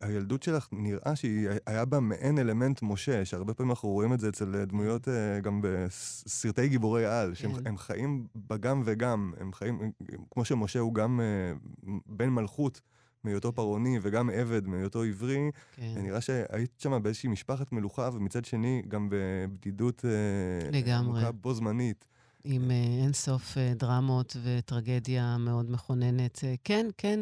הילדות 0.01 0.43
שלך 0.43 0.69
נראה 0.73 1.17
שהיה 1.17 1.85
בה 1.85 2.01
מעין 2.01 2.39
אלמנט 2.39 2.83
משה, 2.83 3.25
שהרבה 3.25 3.55
פעמים 3.55 3.71
אנחנו 3.71 3.89
רואים 3.89 4.13
את 4.13 4.21
זה 4.21 4.29
אצל 4.29 4.65
דמויות 4.65 5.09
אה, 5.09 5.41
גם 5.41 5.61
בסרטי 5.63 6.69
גיבורי 6.69 7.07
על, 7.07 7.35
שהם 7.35 7.55
כן. 7.55 7.77
חיים 7.77 8.27
בגם 8.37 8.83
וגם, 8.85 9.33
הם 9.41 9.53
חיים, 9.53 9.93
כמו 10.31 10.45
שמשה 10.45 10.79
הוא 10.79 10.95
גם 10.95 11.21
אה, 11.21 11.53
בן 12.07 12.29
מלכות. 12.29 12.81
מהיותו 13.25 13.53
פרעוני 13.53 13.99
וגם 14.03 14.31
עבד 14.31 14.67
מהיותו 14.67 15.03
עברי, 15.03 15.51
כן. 15.73 15.95
נראה 15.97 16.21
שהיית 16.21 16.71
שם 16.79 17.03
באיזושהי 17.03 17.29
משפחת 17.29 17.73
מלוכה, 17.73 18.11
ומצד 18.13 18.45
שני 18.45 18.83
גם 18.89 19.09
בבדידות 19.11 20.05
אה, 20.05 20.71
לגמרי. 20.71 21.23
בו 21.41 21.55
זמנית. 21.55 22.05
עם 22.45 22.71
uh, 22.71 23.03
אינסוף 23.03 23.55
uh, 23.55 23.79
דרמות 23.79 24.37
וטרגדיה 24.43 25.37
מאוד 25.39 25.71
מכוננת. 25.71 26.39
Uh, 26.39 26.43
כן, 26.65 26.87
כן. 26.99 27.21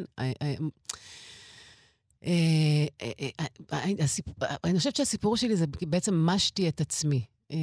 אני 4.65 4.79
חושבת 4.79 4.97
שהסיפור 4.97 5.37
שלי 5.37 5.57
זה 5.57 5.65
בעצם 5.83 6.15
משתי 6.27 6.69
את 6.69 6.81
עצמי. 6.81 7.25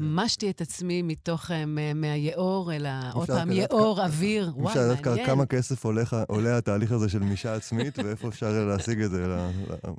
משתי 0.00 0.50
את 0.50 0.60
עצמי 0.60 1.02
מתוך, 1.02 1.50
אה, 1.50 1.64
מהיאור 1.94 2.72
אל 2.72 2.86
ה... 2.86 3.10
עוד 3.12 3.26
פעם, 3.26 3.52
יאור, 3.52 4.04
אוויר, 4.04 4.52
וואי, 4.56 4.74
מעניין. 4.74 4.92
אפשר 4.92 5.12
לדעת 5.12 5.26
כמה 5.26 5.46
כסף 5.46 5.84
עולה 6.28 6.58
התהליך 6.58 6.92
הזה 6.92 7.08
של 7.08 7.18
מישה 7.18 7.54
עצמית, 7.54 7.98
ואיפה 7.98 8.28
אפשר 8.28 8.66
להשיג 8.66 9.00
את 9.00 9.10
זה 9.10 9.26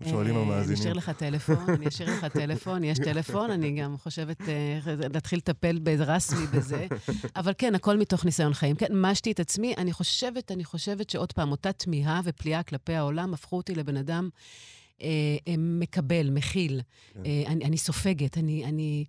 לשואלים 0.01 0.35
אה, 0.35 0.41
המאזינים. 0.41 0.67
אני 0.67 0.73
אשאיר 0.73 0.93
לך 0.93 1.09
טלפון, 1.09 1.69
אני 1.69 1.87
אשאיר 1.87 2.09
לך 2.09 2.25
טלפון, 2.25 2.83
יש 2.83 2.99
טלפון, 2.99 3.51
אני 3.51 3.81
גם 3.81 3.97
חושבת 3.97 4.41
אה, 4.41 4.79
להתחיל 5.13 5.37
לטפל 5.37 5.79
רסמי 5.99 6.47
בזה. 6.47 6.87
אבל 7.35 7.53
כן, 7.57 7.75
הכל 7.75 7.97
מתוך 7.97 8.25
ניסיון 8.25 8.53
חיים. 8.53 8.75
כן, 8.75 8.87
משתי 8.91 9.31
את 9.31 9.39
עצמי, 9.39 9.73
אני 9.77 9.93
חושבת, 9.93 10.51
אני 10.51 10.63
חושבת 10.63 11.09
שעוד 11.09 11.31
פעם, 11.31 11.51
אותה 11.51 11.71
תמיהה 11.71 12.21
ופליאה 12.23 12.63
כלפי 12.63 12.95
העולם 12.95 13.33
הפכו 13.33 13.57
אותי 13.57 13.75
לבן 13.75 13.97
אדם... 13.97 14.29
אה, 15.01 15.07
אה, 15.47 15.55
מקבל, 15.57 16.29
מכיל. 16.29 16.81
כן. 17.13 17.25
אה, 17.25 17.43
אני, 17.47 17.65
אני 17.65 17.77
סופגת, 17.77 18.37
אני... 18.37 18.65
אני... 18.65 19.05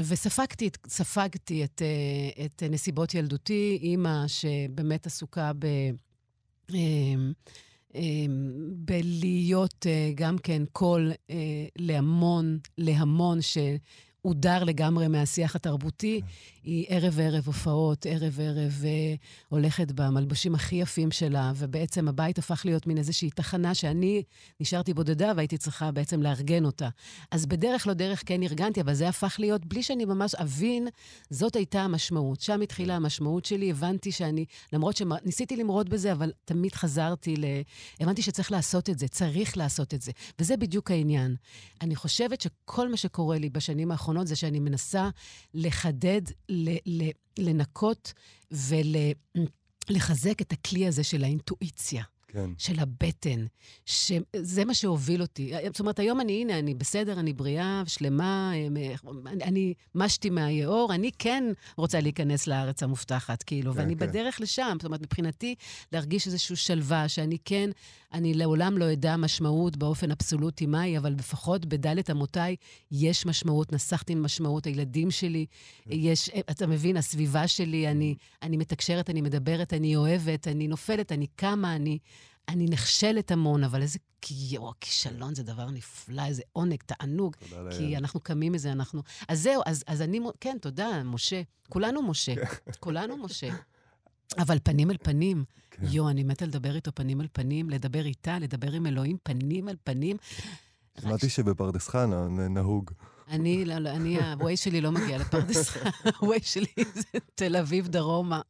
וספגתי, 0.00 0.70
ספגתי 0.88 1.64
את, 1.64 1.82
אה, 1.82 2.44
את 2.44 2.62
נסיבות 2.70 3.14
ילדותי, 3.14 3.78
אימא 3.82 4.24
שבאמת 4.26 5.06
עסוקה 5.06 5.52
ב... 5.58 5.66
אה, 6.74 6.78
אה, 7.94 8.00
בלהיות 8.72 9.86
גם 10.14 10.38
כן 10.38 10.62
קול 10.72 11.12
להמון, 11.78 12.58
להמון, 12.78 13.38
שהודר 14.24 14.64
לגמרי 14.64 15.08
מהשיח 15.08 15.56
התרבותי. 15.56 16.20
כן. 16.20 16.26
היא 16.64 16.86
ערב-ערב 16.88 17.46
הופעות, 17.46 18.06
ערב-ערב 18.06 18.82
אה, 18.84 19.14
הולכת 19.48 19.92
במלבושים 19.92 20.54
הכי 20.54 20.76
יפים 20.76 21.10
שלה, 21.10 21.52
ובעצם 21.56 22.08
הבית 22.08 22.38
הפך 22.38 22.62
להיות 22.64 22.86
מין 22.86 22.98
איזושהי 22.98 23.30
תחנה 23.30 23.74
שאני 23.74 24.22
נשארתי 24.60 24.94
בודדה 24.94 25.32
והייתי 25.36 25.58
צריכה 25.58 25.90
בעצם 25.90 26.22
לארגן 26.22 26.64
אותה. 26.64 26.88
אז 27.30 27.46
בדרך 27.46 27.86
לא 27.86 27.92
דרך 27.92 28.22
כן 28.26 28.42
ארגנתי, 28.42 28.80
אבל 28.80 28.94
זה 28.94 29.08
הפך 29.08 29.36
להיות, 29.38 29.66
בלי 29.66 29.82
שאני 29.82 30.04
ממש 30.04 30.34
אבין, 30.34 30.88
זאת 31.30 31.56
הייתה 31.56 31.82
המשמעות. 31.82 32.40
שם 32.40 32.60
התחילה 32.60 32.96
המשמעות 32.96 33.44
שלי, 33.44 33.70
הבנתי 33.70 34.12
שאני, 34.12 34.44
למרות 34.72 34.96
שניסיתי 34.96 35.56
למרוד 35.56 35.88
בזה, 35.88 36.12
אבל 36.12 36.32
תמיד 36.44 36.74
חזרתי 36.74 37.36
ל... 37.36 37.44
הבנתי 38.00 38.22
שצריך 38.22 38.52
לעשות 38.52 38.90
את 38.90 38.98
זה, 38.98 39.08
צריך 39.08 39.56
לעשות 39.56 39.94
את 39.94 40.02
זה. 40.02 40.12
וזה 40.38 40.56
בדיוק 40.56 40.90
העניין. 40.90 41.36
אני 41.80 41.96
חושבת 41.96 42.40
שכל 42.40 42.88
מה 42.88 42.96
שקורה 42.96 43.38
לי 43.38 43.50
בשנים 43.50 43.90
האחרונות 43.90 44.13
זה 44.26 44.36
שאני 44.36 44.60
מנסה 44.60 45.08
לחדד 45.54 46.22
לנקות 47.38 48.12
ולחזק 48.50 50.40
את 50.40 50.52
הכלי 50.52 50.86
הזה 50.86 51.04
של 51.04 51.24
האינטואיציה. 51.24 52.04
כן. 52.34 52.50
של 52.58 52.80
הבטן, 52.80 53.46
שזה 53.86 54.64
מה 54.64 54.74
שהוביל 54.74 55.22
אותי. 55.22 55.52
זאת 55.66 55.80
אומרת, 55.80 55.98
היום 55.98 56.20
אני, 56.20 56.40
הנה, 56.40 56.58
אני 56.58 56.74
בסדר, 56.74 57.20
אני 57.20 57.32
בריאה, 57.32 57.82
שלמה, 57.86 58.52
אני, 59.26 59.44
אני 59.44 59.74
משתי 59.94 60.30
מהיאור, 60.30 60.94
אני 60.94 61.10
כן 61.18 61.44
רוצה 61.76 62.00
להיכנס 62.00 62.46
לארץ 62.46 62.82
המובטחת, 62.82 63.42
כאילו, 63.42 63.72
כן, 63.72 63.78
ואני 63.78 63.96
כן. 63.96 64.06
בדרך 64.06 64.40
לשם. 64.40 64.76
זאת 64.78 64.84
אומרת, 64.84 65.02
מבחינתי, 65.02 65.54
להרגיש 65.92 66.26
איזושהי 66.26 66.56
שלווה, 66.56 67.08
שאני 67.08 67.36
כן, 67.44 67.70
אני 68.12 68.34
לעולם 68.34 68.78
לא 68.78 68.92
אדע 68.92 69.16
משמעות 69.16 69.76
באופן 69.76 70.10
אבסולוטי 70.10 70.66
מהי, 70.66 70.98
אבל 70.98 71.12
לפחות 71.12 71.66
בדלת 71.66 72.10
אמותיי 72.10 72.56
יש 72.90 73.26
משמעות, 73.26 73.72
נסחתי 73.72 74.14
משמעות, 74.14 74.66
הילדים 74.66 75.10
שלי, 75.10 75.46
כן. 75.84 75.90
יש, 75.92 76.30
אתה 76.50 76.66
מבין, 76.66 76.96
הסביבה 76.96 77.48
שלי, 77.48 77.90
אני, 77.90 78.14
אני 78.42 78.56
מתקשרת, 78.56 79.10
אני 79.10 79.20
מדברת, 79.20 79.74
אני 79.74 79.96
אוהבת, 79.96 80.48
אני 80.48 80.68
נופלת, 80.68 81.12
אני 81.12 81.26
קמה, 81.26 81.76
אני... 81.76 81.98
אני 82.48 82.66
נכשלת 82.66 83.30
המון, 83.30 83.64
אבל 83.64 83.82
איזה 83.82 83.98
יואו, 84.30 84.72
כישלון 84.80 85.34
זה 85.34 85.42
דבר 85.42 85.70
נפלא, 85.70 86.22
איזה 86.26 86.42
עונג, 86.52 86.82
תענוג. 86.86 87.36
תודה 87.36 87.62
לאל. 87.62 87.78
כי 87.78 87.96
אנחנו 87.96 88.20
קמים 88.20 88.52
מזה, 88.52 88.72
אנחנו... 88.72 89.02
אז 89.28 89.42
זהו, 89.42 89.62
אז, 89.66 89.84
אז 89.86 90.02
אני, 90.02 90.20
כן, 90.40 90.56
תודה, 90.60 91.02
משה. 91.04 91.42
כולנו 91.68 92.02
משה. 92.02 92.34
כן. 92.34 92.72
כולנו 92.80 93.16
משה. 93.16 93.48
אבל 94.38 94.58
פנים 94.62 94.90
אל 94.90 94.96
פנים. 95.02 95.44
כן. 95.70 95.86
יואו, 95.90 96.08
אני 96.10 96.22
מתה 96.22 96.46
לדבר 96.46 96.74
איתו 96.74 96.90
פנים 96.94 97.20
אל 97.20 97.26
פנים, 97.32 97.70
לדבר 97.70 98.06
איתה, 98.06 98.38
לדבר 98.38 98.72
עם 98.72 98.86
אלוהים 98.86 99.16
פנים 99.22 99.68
אל 99.68 99.76
פנים. 99.84 100.16
שמעתי 101.00 101.28
שבפרדס 101.28 101.88
חנה 101.88 102.28
נהוג. 102.28 102.90
אני, 103.28 103.64
לא, 103.64 103.78
לא, 103.78 103.90
אני, 103.90 104.18
הווייז 104.32 104.58
שלי 104.58 104.80
לא 104.80 104.92
מגיע 104.92 105.18
לפרדס 105.18 105.68
חנה, 105.70 105.90
הווייז 106.18 106.44
שלי 106.44 106.66
זה 106.94 107.18
תל 107.34 107.56
אביב 107.56 107.88
דרומה. 107.88 108.40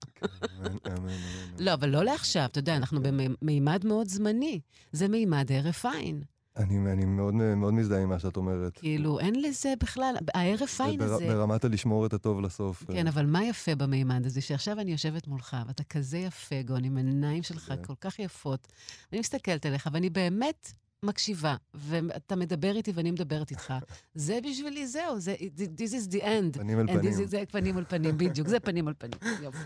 לא, 1.58 1.72
אבל 1.74 1.88
לא 1.88 2.04
לעכשיו, 2.04 2.44
אתה 2.44 2.58
יודע, 2.58 2.76
אנחנו 2.76 3.00
במימד 3.02 3.86
מאוד 3.86 4.08
זמני. 4.08 4.60
זה 4.92 5.08
מימד 5.08 5.52
הרף 5.52 5.86
עין. 5.86 6.22
אני, 6.56 6.92
אני 6.92 7.04
מאוד, 7.04 7.34
מאוד 7.34 7.74
מזדהה 7.74 8.02
עם 8.02 8.08
מה 8.08 8.18
שאת 8.18 8.36
אומרת. 8.36 8.78
כאילו, 8.78 9.20
אין 9.20 9.42
לזה 9.42 9.74
בכלל, 9.80 10.14
ההרף 10.34 10.80
עין 10.80 10.98
בר, 10.98 11.04
הזה... 11.04 11.26
ברמת 11.26 11.64
הלשמור 11.64 12.06
את 12.06 12.12
הטוב 12.12 12.40
לסוף. 12.40 12.84
כן, 12.92 13.06
אבל 13.06 13.26
מה 13.26 13.44
יפה 13.44 13.74
במימד 13.74 14.26
הזה? 14.26 14.40
שעכשיו 14.40 14.80
אני 14.80 14.92
יושבת 14.92 15.26
מולך, 15.26 15.56
ואתה 15.66 15.84
כזה 15.84 16.18
יפה, 16.18 16.62
גון, 16.62 16.84
עם 16.84 16.96
עיניים 16.96 17.42
שלך 17.42 17.74
כל 17.86 17.94
כך 18.00 18.18
יפות. 18.18 18.68
אני 19.12 19.20
מסתכלת 19.20 19.66
עליך, 19.66 19.88
ואני 19.92 20.10
באמת 20.10 20.72
מקשיבה, 21.04 21.56
ואתה 21.74 22.36
מדבר 22.36 22.76
איתי 22.76 22.92
ואני 22.94 23.10
מדברת 23.10 23.50
איתך, 23.50 23.74
זה 24.14 24.38
בשבילי, 24.50 24.86
זהו, 24.86 25.20
זה, 25.20 25.34
this 25.56 25.92
is 25.92 26.12
the 26.14 26.22
end. 26.22 26.52
פנים 26.52 26.80
אל 26.80 26.86
פנים. 26.86 27.12
זה 27.26 27.42
פנים 27.50 27.78
אל 27.78 27.84
פנים, 27.84 28.18
בדיוק, 28.18 28.48
זה 28.48 28.60
פנים 28.60 28.88
אל 28.88 28.94
פנים. 28.98 29.18
יופי. 29.44 29.58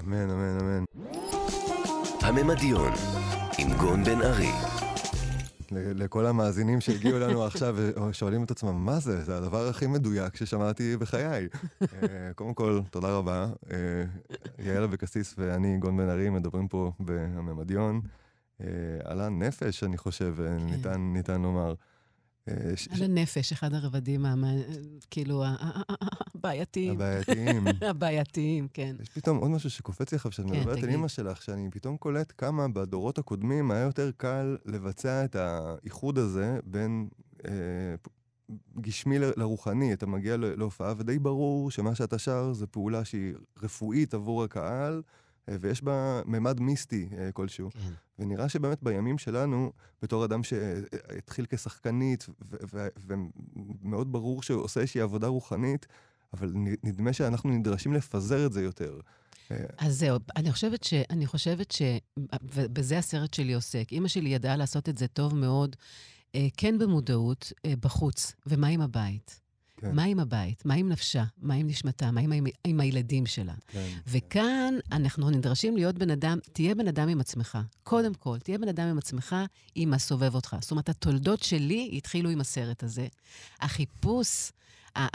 אמן, 0.00 0.30
אמן, 0.30 0.58
אמן. 0.60 0.84
הממדיון, 2.20 2.92
עם 3.58 3.76
גון 3.78 4.04
בן 4.04 4.22
ארי. 4.22 4.52
לכל 5.72 6.26
המאזינים 6.26 6.80
שהגיעו 6.80 7.16
אלינו 7.16 7.44
עכשיו 7.44 7.76
ושואלים 8.08 8.44
את 8.44 8.50
עצמם, 8.50 8.84
מה 8.84 8.98
זה? 9.00 9.24
זה 9.24 9.36
הדבר 9.36 9.68
הכי 9.68 9.86
מדויק 9.86 10.36
ששמעתי 10.36 10.96
בחיי. 10.96 11.48
אה, 11.82 12.32
קודם 12.34 12.54
כל, 12.54 12.80
תודה 12.90 13.08
רבה. 13.08 13.46
אה, 13.72 13.76
יעל 14.58 14.82
אבקסיס 14.82 15.34
ואני, 15.38 15.78
גון 15.78 15.96
בן 15.96 16.08
ארי, 16.08 16.30
מדברים 16.30 16.68
פה 16.68 16.92
בממדיון. 17.00 18.00
אה, 18.60 18.66
על 19.04 19.20
הנפש, 19.20 19.84
אני 19.84 19.98
חושב, 19.98 20.34
כן. 20.36 20.56
ניתן, 20.56 21.00
ניתן 21.00 21.42
לומר. 21.42 21.74
על 22.90 23.02
הנפש, 23.02 23.52
אחד 23.52 23.74
הרבדים, 23.74 24.24
כאילו, 25.10 25.44
הבעייתיים. 26.34 26.92
הבעייתיים. 26.94 27.64
הבעייתיים, 27.90 28.68
כן. 28.74 28.96
יש 29.00 29.08
פתאום 29.08 29.38
עוד 29.38 29.50
משהו 29.50 29.70
שקופץ 29.70 30.12
לי 30.12 30.16
עכשיו, 30.16 30.32
שאת 30.32 30.46
כן, 30.46 30.60
מדברת 30.60 30.82
על 30.82 30.88
אימא 30.88 31.08
שלך, 31.08 31.42
שאני 31.42 31.70
פתאום 31.70 31.96
קולט 31.96 32.32
כמה 32.38 32.68
בדורות 32.68 33.18
הקודמים 33.18 33.70
היה 33.70 33.80
יותר 33.82 34.10
קל 34.16 34.56
לבצע 34.64 35.24
את 35.24 35.36
האיחוד 35.36 36.18
הזה 36.18 36.58
בין 36.64 37.08
אה, 37.48 37.52
גשמי 38.80 39.18
לרוחני. 39.18 39.92
אתה 39.92 40.06
מגיע 40.06 40.36
להופעה, 40.36 40.94
ודי 40.96 41.18
ברור 41.18 41.70
שמה 41.70 41.94
שאתה 41.94 42.18
שר 42.18 42.52
זה 42.52 42.66
פעולה 42.66 43.04
שהיא 43.04 43.34
רפואית 43.62 44.14
עבור 44.14 44.44
הקהל. 44.44 45.02
אה, 45.48 45.56
ויש 45.60 45.82
בה 45.82 46.22
ממד 46.24 46.60
מיסטי 46.60 47.08
אה, 47.18 47.32
כלשהו. 47.32 47.70
כן. 47.70 47.92
ונראה 48.18 48.48
שבאמת 48.48 48.82
בימים 48.82 49.18
שלנו, 49.18 49.72
בתור 50.02 50.24
אדם 50.24 50.42
שהתחיל 50.42 51.46
כשחקנית, 51.48 52.26
ומאוד 53.06 54.12
ברור 54.12 54.42
שהוא 54.42 54.62
עושה 54.62 54.80
איזושהי 54.80 55.00
עבודה 55.00 55.26
רוחנית, 55.26 55.86
אבל 56.32 56.52
נדמה 56.82 57.12
שאנחנו 57.12 57.50
נדרשים 57.50 57.92
לפזר 57.92 58.46
את 58.46 58.52
זה 58.52 58.62
יותר. 58.62 59.00
אה, 59.50 59.56
אז 59.78 59.98
זהו, 59.98 60.18
אני 60.36 60.52
חושבת 60.52 60.84
ש... 60.84 60.94
אני 61.10 61.26
חושבת 61.26 61.70
ש... 61.70 61.82
ובזה 62.42 62.98
הסרט 62.98 63.34
שלי 63.34 63.52
עוסק. 63.52 63.92
אימא 63.92 64.08
שלי 64.08 64.28
ידעה 64.28 64.56
לעשות 64.56 64.88
את 64.88 64.98
זה 64.98 65.06
טוב 65.06 65.34
מאוד, 65.34 65.76
כן 66.56 66.78
במודעות, 66.78 67.52
בחוץ. 67.80 68.32
ומה 68.46 68.66
עם 68.66 68.80
הבית? 68.80 69.45
כן. 69.76 69.94
מה 69.94 70.04
עם 70.04 70.20
הבית? 70.20 70.66
מה 70.66 70.74
עם 70.74 70.88
נפשה? 70.88 71.24
מה 71.38 71.54
עם 71.54 71.66
נשמתה? 71.66 72.10
מה 72.10 72.20
עם, 72.20 72.32
עם, 72.32 72.46
עם 72.64 72.80
הילדים 72.80 73.26
שלה? 73.26 73.54
כן. 73.66 73.88
וכאן 74.06 74.74
אנחנו 74.92 75.30
נדרשים 75.30 75.76
להיות 75.76 75.98
בן 75.98 76.10
אדם, 76.10 76.38
תהיה 76.52 76.74
בן 76.74 76.88
אדם 76.88 77.08
עם 77.08 77.20
עצמך. 77.20 77.58
קודם 77.82 78.14
כל, 78.14 78.38
תהיה 78.38 78.58
בן 78.58 78.68
אדם 78.68 78.88
עם 78.88 78.98
עצמך, 78.98 79.36
עם 79.74 79.94
הסובב 79.94 80.34
אותך. 80.34 80.56
זאת 80.60 80.70
אומרת, 80.70 80.88
התולדות 80.88 81.42
שלי 81.42 81.90
התחילו 81.92 82.30
עם 82.30 82.40
הסרט 82.40 82.82
הזה. 82.82 83.06
החיפוש... 83.60 84.50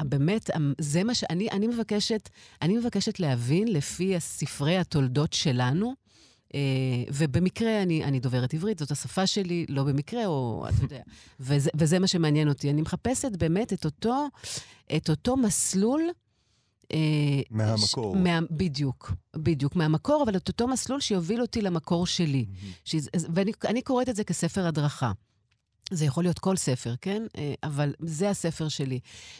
באמת, 0.01 0.49
זה 0.77 1.03
מה 1.03 1.15
שאני 1.15 1.49
אני 1.51 1.67
מבקשת, 1.67 2.29
אני 2.61 2.77
מבקשת 2.77 3.19
להבין 3.19 3.67
לפי 3.67 4.19
ספרי 4.19 4.77
התולדות 4.77 5.33
שלנו, 5.33 5.93
ובמקרה 7.13 7.81
אני, 7.81 8.03
אני 8.03 8.19
דוברת 8.19 8.53
עברית, 8.53 8.79
זאת 8.79 8.91
השפה 8.91 9.27
שלי, 9.27 9.65
לא 9.69 9.83
במקרה, 9.83 10.25
או 10.25 10.65
אתה 10.69 10.83
יודע, 10.83 11.01
וזה, 11.39 11.69
וזה 11.75 11.99
מה 11.99 12.07
שמעניין 12.07 12.49
אותי. 12.49 12.69
אני 12.69 12.81
מחפשת 12.81 13.31
באמת 13.37 13.73
את 13.73 13.85
אותו, 13.85 14.27
את 14.95 15.09
אותו 15.09 15.37
מסלול. 15.37 16.01
אה, 16.93 16.97
מהמקור. 17.49 18.15
ש, 18.15 18.17
מה, 18.17 18.39
בדיוק, 18.51 19.11
בדיוק, 19.35 19.75
מהמקור, 19.75 20.23
אבל 20.23 20.35
את 20.35 20.47
אותו 20.47 20.67
מסלול 20.67 20.99
שיוביל 20.99 21.41
אותי 21.41 21.61
למקור 21.61 22.07
שלי. 22.07 22.45
ש, 22.85 22.95
ואני 23.63 23.81
קוראת 23.81 24.09
את 24.09 24.15
זה 24.15 24.23
כספר 24.23 24.67
הדרכה. 24.67 25.11
זה 25.91 26.05
יכול 26.05 26.23
להיות 26.23 26.39
כל 26.39 26.57
ספר, 26.57 26.95
כן? 27.01 27.23
אה, 27.37 27.53
אבל 27.63 27.93
זה 27.99 28.29
הספר 28.29 28.67
שלי. 28.67 28.99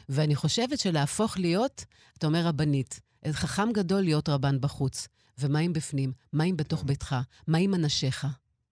ואני 0.10 0.36
חושבת 0.36 0.80
שלהפוך 0.80 1.38
להיות, 1.38 1.86
אתה 2.18 2.28
אומר 2.28 2.46
רבנית, 2.46 3.00
חכם 3.32 3.72
גדול 3.74 4.02
להיות 4.02 4.30
רבן 4.30 4.62
בחוץ. 4.62 5.08
ומה 5.42 5.60
עם 5.60 5.74
בפנים? 5.74 6.12
מה 6.34 6.44
עם 6.44 6.58
בתוך 6.58 6.84
ביתך? 6.84 7.16
מה 7.48 7.58
עם 7.58 7.74
אנשיך? 7.74 8.28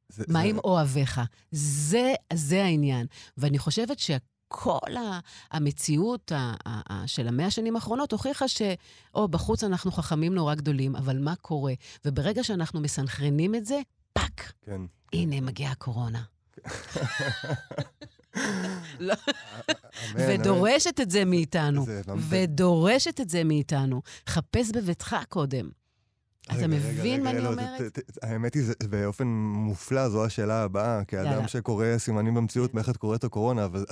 זה, 0.09 0.23
מה 0.27 0.39
זה... 0.39 0.45
עם 0.45 0.57
אוהביך? 0.57 1.21
זה, 1.51 2.13
זה 2.33 2.63
העניין. 2.63 3.07
ואני 3.37 3.59
חושבת 3.59 3.99
ש... 3.99 4.11
כל 4.51 4.95
המציאות 5.51 6.31
של 7.05 7.27
המאה 7.27 7.45
השנים 7.45 7.75
האחרונות 7.75 8.11
הוכיחה 8.11 8.47
ש... 8.47 8.61
או, 9.15 9.27
בחוץ 9.27 9.63
אנחנו 9.63 9.91
חכמים 9.91 10.35
נורא 10.35 10.55
גדולים, 10.55 10.95
אבל 10.95 11.19
מה 11.19 11.35
קורה? 11.35 11.73
וברגע 12.05 12.43
שאנחנו 12.43 12.79
מסנכרנים 12.81 13.55
את 13.55 13.65
זה, 13.65 13.81
פאק! 14.13 14.53
כן. 14.61 14.81
הנה, 15.13 15.41
מגיעה 15.41 15.71
הקורונה. 15.71 16.21
לא. 18.99 19.15
ודורשת 20.15 20.99
את 20.99 21.11
זה 21.11 21.25
מאיתנו. 21.25 21.85
ודורשת 22.29 23.21
את 23.21 23.29
זה 23.29 23.43
מאיתנו. 23.43 24.01
חפש 24.27 24.71
בביתך 24.71 25.15
קודם. 25.29 25.69
אתה 26.45 26.67
מבין 26.67 27.23
מה 27.23 27.29
אני 27.29 27.41
לא, 27.41 27.49
אומרת? 27.49 27.99
האמת 28.21 28.53
היא, 28.53 28.63
באופן 28.89 29.27
מופלא, 29.27 30.09
זו 30.09 30.25
השאלה 30.25 30.63
הבאה. 30.63 31.05
כאדם 31.05 31.47
שקורא 31.47 31.85
סימנים 31.97 32.33
במציאות, 32.33 32.73
מה, 32.73 32.80
איך 32.80 32.89
את 32.89 32.97
קוראת 32.97 33.23
הקורונה, 33.23 33.65
אבל 33.65 33.85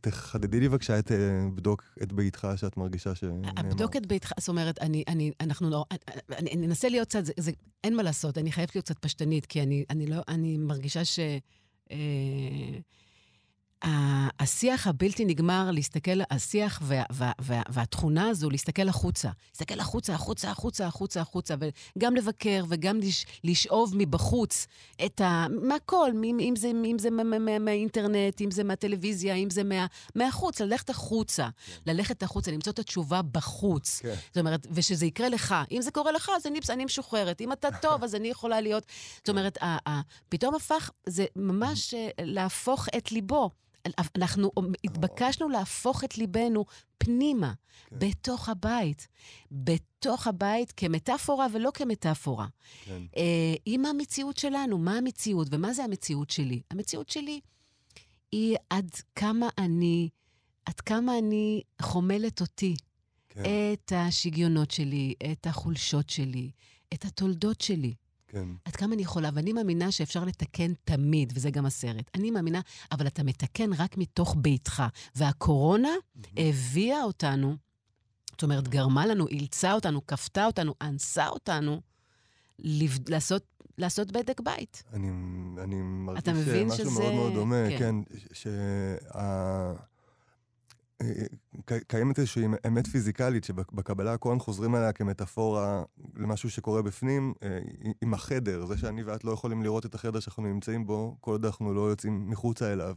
תחדדי 0.00 0.60
לי 0.60 0.68
בבקשה 0.68 0.98
את 0.98 1.12
אה, 1.12 1.16
בדוק 1.54 1.84
את 2.02 2.12
ביתך 2.12 2.48
שאת 2.56 2.76
מרגישה 2.76 3.14
שנאמר. 3.14 3.62
בדוק 3.70 3.96
את 3.96 4.06
ביתך, 4.06 4.32
זאת 4.38 4.48
אומרת, 4.48 4.78
אנחנו 5.40 5.70
לא... 5.70 5.84
אני 6.38 6.66
אנסה 6.66 6.88
להיות 6.88 7.08
קצת, 7.08 7.22
אין 7.84 7.96
מה 7.96 8.02
לעשות, 8.02 8.38
אני 8.38 8.52
חייבת 8.52 8.74
להיות 8.74 8.84
קצת 8.84 8.98
פשטנית, 8.98 9.46
כי 9.46 9.62
אני 9.90 10.06
לא... 10.06 10.16
אני 10.28 10.58
מרגישה 10.58 11.04
ש... 11.04 11.20
השיח 14.40 14.86
הבלתי 14.86 15.24
נגמר, 15.24 15.70
להסתכל, 15.70 16.20
השיח 16.30 16.80
וה, 16.82 17.02
וה, 17.10 17.32
וה, 17.38 17.62
והתכונה 17.68 18.28
הזו, 18.28 18.50
להסתכל 18.50 18.88
החוצה. 18.88 19.30
להסתכל 19.52 19.80
החוצה, 19.80 20.14
החוצה, 20.14 20.50
החוצה, 20.50 20.86
החוצה, 20.86 21.20
החוצה, 21.20 21.54
וגם 21.96 22.16
לבקר 22.16 22.64
וגם 22.68 22.98
לש, 23.00 23.26
לשאוב 23.44 23.92
מבחוץ 23.96 24.66
את 25.04 25.20
ה... 25.20 25.46
מהכל, 25.62 26.10
אם, 26.24 26.38
אם 26.40 26.56
זה, 26.56 26.70
אם 26.84 26.98
זה 26.98 27.10
מהאינטרנט, 27.60 28.40
אם 28.40 28.50
זה 28.50 28.64
מהטלוויזיה, 28.64 29.34
אם 29.34 29.50
זה 29.50 29.64
מה, 29.64 29.86
מהחוץ, 30.14 30.60
ללכת 30.60 30.90
החוצה. 30.90 31.48
כן. 31.66 31.92
ללכת 31.92 32.22
החוצה, 32.22 32.50
למצוא 32.50 32.72
את 32.72 32.78
התשובה 32.78 33.22
בחוץ. 33.22 34.00
כן. 34.02 34.14
זאת 34.26 34.38
אומרת, 34.38 34.66
ושזה 34.70 35.06
יקרה 35.06 35.28
לך. 35.28 35.54
אם 35.72 35.82
זה 35.82 35.90
קורה 35.90 36.12
לך, 36.12 36.30
אז 36.36 36.46
אני, 36.46 36.58
אני 36.68 36.84
משוחררת. 36.84 37.40
אם 37.40 37.52
אתה 37.52 37.68
טוב, 37.82 38.04
אז 38.04 38.14
אני 38.14 38.28
יכולה 38.28 38.60
להיות... 38.60 38.86
זאת 39.16 39.28
אומרת, 39.28 39.62
ה, 39.62 39.76
ה, 39.88 40.00
פתאום 40.28 40.54
הפך, 40.54 40.90
זה 41.06 41.26
ממש 41.36 41.94
אה, 41.94 42.08
להפוך 42.18 42.88
את 42.96 43.12
ליבו. 43.12 43.50
אנחנו 44.16 44.50
התבקשנו 44.84 45.48
להפוך 45.48 46.04
את 46.04 46.18
ליבנו 46.18 46.64
פנימה, 46.98 47.52
כן. 47.86 47.96
בתוך 47.98 48.48
הבית. 48.48 49.08
בתוך 49.52 50.26
הבית 50.26 50.72
כמטאפורה 50.72 51.46
ולא 51.52 51.70
כמטאפורה. 51.74 52.46
כן. 52.84 53.02
אה, 53.16 53.54
עם 53.66 53.86
המציאות 53.86 54.36
שלנו, 54.36 54.78
מה 54.78 54.98
המציאות 54.98 55.48
ומה 55.50 55.72
זה 55.72 55.84
המציאות 55.84 56.30
שלי? 56.30 56.60
המציאות 56.70 57.08
שלי 57.08 57.40
היא 58.32 58.56
עד 58.70 58.90
כמה 59.14 59.48
אני, 59.58 60.08
עד 60.66 60.80
כמה 60.80 61.18
אני 61.18 61.62
חומלת 61.82 62.40
אותי. 62.40 62.76
כן. 63.28 63.42
את 63.72 63.92
השיגיונות 63.96 64.70
שלי, 64.70 65.14
את 65.32 65.46
החולשות 65.46 66.10
שלי, 66.10 66.50
את 66.94 67.04
התולדות 67.04 67.60
שלי. 67.60 67.94
כן. 68.30 68.48
עד 68.64 68.76
כמה 68.76 68.94
אני 68.94 69.02
יכולה, 69.02 69.30
ואני 69.34 69.52
מאמינה 69.52 69.92
שאפשר 69.92 70.24
לתקן 70.24 70.72
תמיד, 70.84 71.32
וזה 71.36 71.50
גם 71.50 71.66
הסרט. 71.66 72.10
אני 72.14 72.30
מאמינה, 72.30 72.60
אבל 72.92 73.06
אתה 73.06 73.22
מתקן 73.22 73.72
רק 73.72 73.98
מתוך 73.98 74.36
ביתך. 74.38 74.82
והקורונה 75.14 75.88
mm-hmm. 75.88 76.40
הביאה 76.40 77.02
אותנו, 77.02 77.56
זאת 78.30 78.42
אומרת, 78.42 78.68
גרמה 78.68 79.06
לנו, 79.06 79.28
אילצה 79.28 79.72
אותנו, 79.72 80.06
כפתה 80.06 80.46
אותנו, 80.46 80.74
אנסה 80.82 81.28
אותנו, 81.28 81.80
לב... 82.58 82.98
לעשות 83.08 83.44
לעשות 83.78 84.12
בדק 84.12 84.40
בית. 84.40 84.82
אני, 84.92 85.10
אני 85.58 85.76
מרגיש 85.82 86.24
שמשהו 86.24 86.76
שזה... 86.76 87.00
מאוד 87.00 87.14
מאוד 87.14 87.32
דומה, 87.34 87.64
כן, 87.68 87.78
כן 87.78 87.94
שה... 88.32 89.72
קיימת 91.86 92.18
איזושהי 92.18 92.44
אמת 92.66 92.86
פיזיקלית 92.86 93.44
שבקבלה 93.44 94.12
הכהן 94.12 94.38
חוזרים 94.38 94.74
עליה 94.74 94.92
כמטאפורה 94.92 95.82
למשהו 96.16 96.50
שקורה 96.50 96.82
בפנים, 96.82 97.34
אה, 97.42 97.58
עם 98.02 98.14
החדר, 98.14 98.66
זה 98.66 98.78
שאני 98.78 99.02
ואת 99.02 99.24
לא 99.24 99.30
יכולים 99.30 99.62
לראות 99.62 99.86
את 99.86 99.94
החדר 99.94 100.20
שאנחנו 100.20 100.42
נמצאים 100.42 100.86
בו, 100.86 101.16
כל 101.20 101.30
עוד 101.30 101.44
אנחנו 101.44 101.74
לא 101.74 101.80
יוצאים 101.80 102.30
מחוצה 102.30 102.72
אליו. 102.72 102.94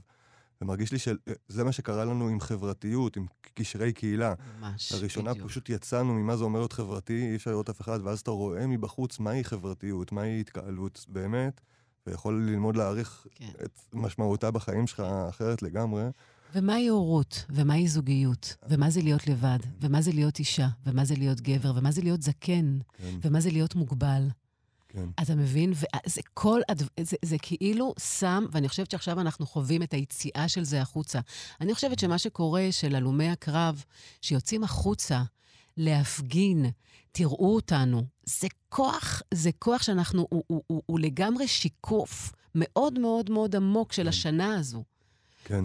ומרגיש 0.62 0.92
לי 0.92 1.00
שזה 1.00 1.64
מה 1.64 1.72
שקרה 1.72 2.06
לנו 2.06 2.28
עם 2.28 2.40
חברתיות, 2.40 3.18
עם 3.18 3.26
קשרי 3.54 3.94
קהילה. 3.94 4.34
ממש, 4.60 4.92
לראשונה 4.92 5.34
בדיוק. 5.34 5.50
פשוט 5.50 5.70
יצאנו 5.70 6.14
ממה 6.14 6.38
זה 6.38 6.44
אומר 6.44 6.60
להיות 6.60 6.74
חברתי, 6.74 7.30
אי 7.32 7.36
אפשר 7.36 7.52
לראות 7.52 7.70
אף 7.70 7.82
אחד, 7.82 8.00
ואז 8.04 8.20
אתה 8.20 8.32
רואה 8.32 8.68
מבחוץ 8.68 9.20
מהי 9.20 9.44
חברתיות, 9.44 10.12
מהי 10.12 10.40
התקהלות 10.40 11.06
באמת, 11.10 11.62
ויכול 12.08 12.44
ללמוד 12.48 12.76
להעריך 12.76 13.28
כן. 13.36 13.50
את 13.66 13.80
משמעותה 13.94 14.52
בחיים 14.52 14.88
שלך 14.88 15.00
אחרת 15.30 15.62
לגמרי. 15.62 16.10
ומהי 16.54 16.88
הורות, 16.88 17.46
ומהי 17.50 17.88
זוגיות, 17.88 18.56
ומה 18.70 18.90
זה 18.90 19.02
להיות 19.02 19.28
לבד, 19.28 19.60
ומה 19.82 20.02
זה 20.02 20.12
להיות 20.12 20.40
אישה, 20.40 20.68
ומה 20.86 21.06
זה 21.06 21.16
להיות 21.16 21.42
גבר, 21.42 21.72
ומה 21.76 21.92
זה 21.92 22.02
להיות 22.02 22.22
זקן, 22.22 22.78
כן. 22.98 23.18
ומה 23.22 23.42
זה 23.42 23.52
להיות 23.52 23.76
מוגבל. 23.76 24.28
כן. 24.90 25.10
אתה 25.22 25.36
מבין? 25.36 25.74
וזה 25.74 26.22
כל, 26.34 26.62
הדבר, 26.70 26.88
זה, 27.00 27.18
זה 27.26 27.36
כאילו 27.42 27.94
שם, 28.00 28.46
ואני 28.52 28.70
חושבת 28.70 28.92
שעכשיו 28.92 29.20
אנחנו 29.20 29.46
חווים 29.46 29.84
את 29.84 29.94
היציאה 29.94 30.48
של 30.48 30.64
זה 30.64 30.82
החוצה. 30.82 31.20
אני 31.62 31.74
חושבת 31.74 32.00
שמה 32.00 32.18
שקורה, 32.18 32.68
של 32.72 32.96
הלומי 32.96 33.30
הקרב, 33.30 33.84
שיוצאים 34.22 34.64
החוצה 34.64 35.24
להפגין, 35.78 36.66
תראו 37.12 37.56
אותנו, 37.56 38.04
זה 38.26 38.48
כוח, 38.70 39.22
זה 39.34 39.50
כוח 39.60 39.82
שאנחנו, 39.82 40.28
הוא, 40.30 40.44
הוא, 40.48 40.64
הוא, 40.68 40.82
הוא 40.86 41.00
לגמרי 41.00 41.48
שיקוף 41.48 42.32
מאוד 42.56 43.00
מאוד 43.00 43.30
מאוד 43.30 43.56
עמוק 43.56 43.94
של 43.94 44.04
כן. 44.04 44.10
השנה 44.10 44.56
הזו. 44.56 44.84
כן. 45.46 45.64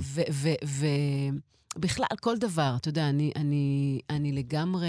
ובכלל, 1.77 2.07
כל 2.21 2.39
דבר, 2.39 2.75
אתה 2.77 2.89
יודע, 2.89 3.09
אני, 3.09 3.33
אני, 3.37 4.01
אני 4.11 4.33
לגמרי, 4.33 4.89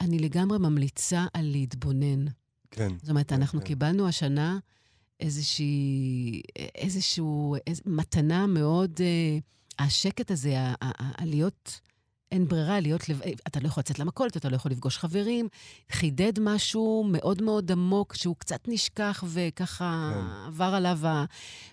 אני 0.00 0.18
לגמרי 0.18 0.58
ממליצה 0.58 1.26
על 1.34 1.44
להתבונן. 1.44 2.24
כן. 2.70 2.88
זאת 3.02 3.10
אומרת, 3.10 3.28
כן, 3.28 3.34
אנחנו 3.34 3.60
כן. 3.60 3.66
קיבלנו 3.66 4.08
השנה 4.08 4.58
איזושהי, 5.20 6.42
איזשהו, 6.74 7.56
איז, 7.66 7.80
מתנה 7.86 8.46
מאוד, 8.46 9.00
אה, 9.00 9.38
השקט 9.86 10.30
הזה, 10.30 10.60
ה- 10.60 10.74
ה- 10.82 11.02
ה- 11.02 11.22
הלהיות, 11.22 11.80
אין 12.32 12.48
ברירה, 12.48 12.80
להיות, 12.80 13.08
לב... 13.08 13.20
אתה 13.46 13.60
לא 13.60 13.66
יכול 13.66 13.80
לצאת 13.80 13.98
למכולת, 13.98 14.36
אתה 14.36 14.48
לא 14.48 14.56
יכול 14.56 14.70
לפגוש 14.70 14.98
חברים, 14.98 15.48
חידד 15.92 16.32
משהו 16.40 17.06
מאוד 17.10 17.42
מאוד 17.42 17.72
עמוק, 17.72 18.14
שהוא 18.14 18.36
קצת 18.36 18.60
נשכח 18.68 19.24
וככה 19.26 20.12
כן. 20.14 20.46
עבר 20.46 20.64
עליו, 20.74 21.06
ה... 21.06 21.24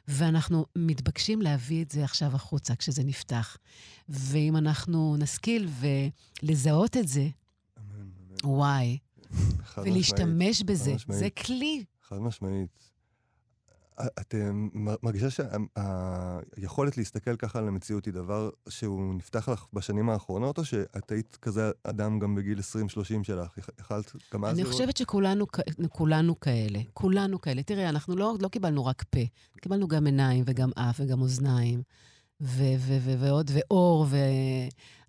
ואנחנו 0.08 0.66
מתבקשים 0.76 1.42
להביא 1.42 1.84
את 1.84 1.92
זה 1.92 2.04
עכשיו 2.04 2.36
החוצה 2.36 2.76
כשזה 2.76 3.04
נפתח. 3.04 3.58
ואם 4.10 4.58
אנחנו 4.58 5.16
נשכיל 5.20 5.68
ולזהות 6.44 6.98
את 6.98 7.08
זה, 7.08 7.22
אמן, 7.22 8.00
אמן. 8.00 8.36
וואי, 8.44 8.98
חד 9.64 9.82
משמעית. 9.82 9.94
ולהשתמש 9.94 10.64
בזה. 10.64 10.96
זה 11.10 11.30
כלי. 11.30 11.84
חד 12.04 12.18
משמעית. 12.18 12.95
את 14.02 14.36
מרגישה 15.04 15.28
שהיכולת 15.30 16.98
להסתכל 16.98 17.36
ככה 17.36 17.60
על 17.60 17.68
המציאות 17.68 18.06
היא 18.06 18.14
דבר 18.14 18.50
שהוא 18.70 19.16
נפתח 19.16 19.50
לך 19.50 19.66
בשנים 19.74 20.10
האחרונות, 20.10 20.58
או 20.58 20.66
שאת 20.66 21.12
היית 21.12 21.38
כזה 21.42 21.72
אדם 21.84 22.20
גם 22.20 22.36
בגיל 22.36 22.60
20-30 22.60 22.64
שלך? 23.24 23.58
יכ- 23.58 23.70
יכלת 23.80 24.12
גם 24.34 24.46
אז 24.46 24.60
אני? 24.60 24.66
חושבת 24.66 24.98
שכולנו 24.98 25.48
כאלה, 26.40 26.80
כולנו 26.94 27.42
כאלה. 27.42 27.64
תראה, 27.64 27.90
אנחנו 27.90 28.16
לא, 28.16 28.36
לא 28.42 28.48
קיבלנו 28.48 28.86
רק 28.86 29.04
פה, 29.04 29.20
קיבלנו 29.62 29.88
גם 29.88 30.06
עיניים 30.06 30.44
וגם 30.48 30.70
אף 30.76 31.00
וגם 31.04 31.22
אוזניים, 31.22 31.82
ו- 32.42 32.76
ו- 32.78 32.98
ו- 33.02 33.20
ועוד, 33.20 33.52
ואור, 33.54 34.06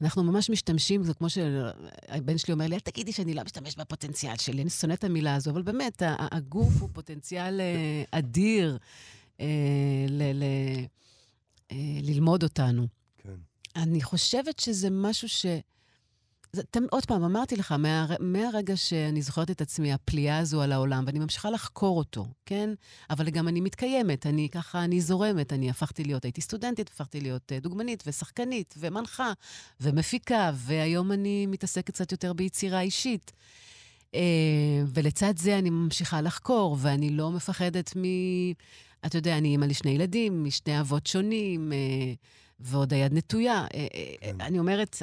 ואנחנו 0.00 0.24
ממש 0.24 0.50
משתמשים, 0.50 1.04
זה 1.04 1.14
כמו 1.14 1.28
שהבן 1.30 2.38
שלי 2.38 2.52
אומר 2.52 2.66
לי, 2.66 2.74
אל 2.74 2.80
תגידי 2.80 3.12
שאני 3.12 3.34
לא 3.34 3.42
משתמש 3.42 3.76
בפוטנציאל 3.76 4.36
שלי, 4.36 4.62
אני 4.62 4.70
שונא 4.70 4.92
את 4.92 5.04
המילה 5.04 5.34
הזו, 5.34 5.50
אבל 5.50 5.62
באמת, 5.62 6.02
הגוף 6.18 6.80
הוא 6.80 6.88
פוטנציאל 6.92 7.60
אה, 7.60 8.04
אדיר 8.10 8.78
אה, 9.40 9.46
אה, 11.72 11.76
ללמוד 12.02 12.42
אותנו. 12.42 12.86
כן. 13.18 13.34
אני 13.76 14.02
חושבת 14.02 14.58
שזה 14.58 14.88
משהו 14.90 15.28
ש... 15.28 15.46
עוד 16.90 17.06
פעם, 17.06 17.24
אמרתי 17.24 17.56
לך, 17.56 17.72
מה, 17.72 18.06
מהרגע 18.20 18.76
שאני 18.76 19.22
זוכרת 19.22 19.50
את 19.50 19.60
עצמי, 19.60 19.92
הפליאה 19.92 20.38
הזו 20.38 20.62
על 20.62 20.72
העולם, 20.72 21.04
ואני 21.06 21.18
ממשיכה 21.18 21.50
לחקור 21.50 21.98
אותו, 21.98 22.26
כן? 22.46 22.70
אבל 23.10 23.30
גם 23.30 23.48
אני 23.48 23.60
מתקיימת, 23.60 24.26
אני 24.26 24.48
ככה, 24.48 24.84
אני 24.84 25.00
זורמת, 25.00 25.52
אני 25.52 25.70
הפכתי 25.70 26.04
להיות, 26.04 26.24
הייתי 26.24 26.40
סטודנטית, 26.40 26.88
הפכתי 26.88 27.20
להיות 27.20 27.52
אה, 27.52 27.58
דוגמנית 27.60 28.02
ושחקנית 28.06 28.74
ומנחה 28.78 29.32
ומפיקה, 29.80 30.50
והיום 30.54 31.12
אני 31.12 31.46
מתעסקת 31.46 31.90
קצת 31.90 32.12
יותר 32.12 32.32
ביצירה 32.32 32.80
אישית. 32.80 33.32
אה, 34.14 34.20
ולצד 34.94 35.36
זה 35.36 35.58
אני 35.58 35.70
ממשיכה 35.70 36.20
לחקור, 36.20 36.76
ואני 36.80 37.10
לא 37.10 37.30
מפחדת 37.30 37.96
מ... 37.96 38.02
אתה 39.06 39.18
יודע, 39.18 39.38
אני 39.38 39.48
אימא 39.48 39.64
לשני 39.64 39.90
ילדים, 39.90 40.44
משני 40.44 40.80
אבות 40.80 41.06
שונים, 41.06 41.72
אה, 41.72 42.12
ועוד 42.60 42.92
היד 42.92 43.12
נטויה. 43.12 43.66
כן. 44.20 44.40
אני 44.40 44.58
אומרת, 44.58 45.02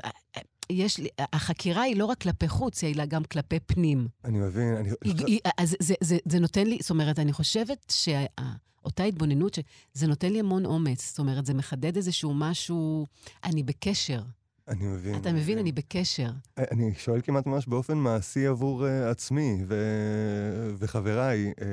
יש 0.69 0.97
לי, 0.97 1.09
החקירה 1.33 1.81
היא 1.81 1.95
לא 1.95 2.05
רק 2.05 2.21
כלפי 2.21 2.47
חוץ, 2.47 2.83
היא 2.83 2.95
גם 3.07 3.23
כלפי 3.23 3.59
פנים. 3.59 4.07
אני 4.25 4.39
מבין, 4.39 4.75
אני... 4.75 4.89
היא, 5.03 5.13
היא, 5.27 5.39
אז 5.57 5.75
זה, 5.79 5.93
זה, 6.01 6.17
זה 6.25 6.39
נותן 6.39 6.67
לי, 6.67 6.77
זאת 6.81 6.89
אומרת, 6.89 7.19
אני 7.19 7.33
חושבת 7.33 7.93
שאותה 7.95 9.03
התבוננות, 9.03 9.57
זה 9.93 10.07
נותן 10.07 10.33
לי 10.33 10.39
המון 10.39 10.65
אומץ. 10.65 11.09
זאת 11.09 11.19
אומרת, 11.19 11.45
זה 11.45 11.53
מחדד 11.53 11.95
איזשהו 11.95 12.33
משהו, 12.33 13.07
אני 13.43 13.63
בקשר. 13.63 14.21
אני 14.67 14.85
מבין. 14.85 15.15
אתה 15.15 15.31
מבין? 15.31 15.57
אני 15.57 15.71
בקשר. 15.71 16.29
אני 16.57 16.93
שואל 16.95 17.21
כמעט 17.21 17.45
ממש 17.45 17.67
באופן 17.67 17.97
מעשי 17.97 18.47
עבור 18.47 18.85
uh, 18.85 19.11
עצמי 19.11 19.63
ו- 19.67 20.71
וחבריי, 20.77 21.51
uh, 21.51 21.63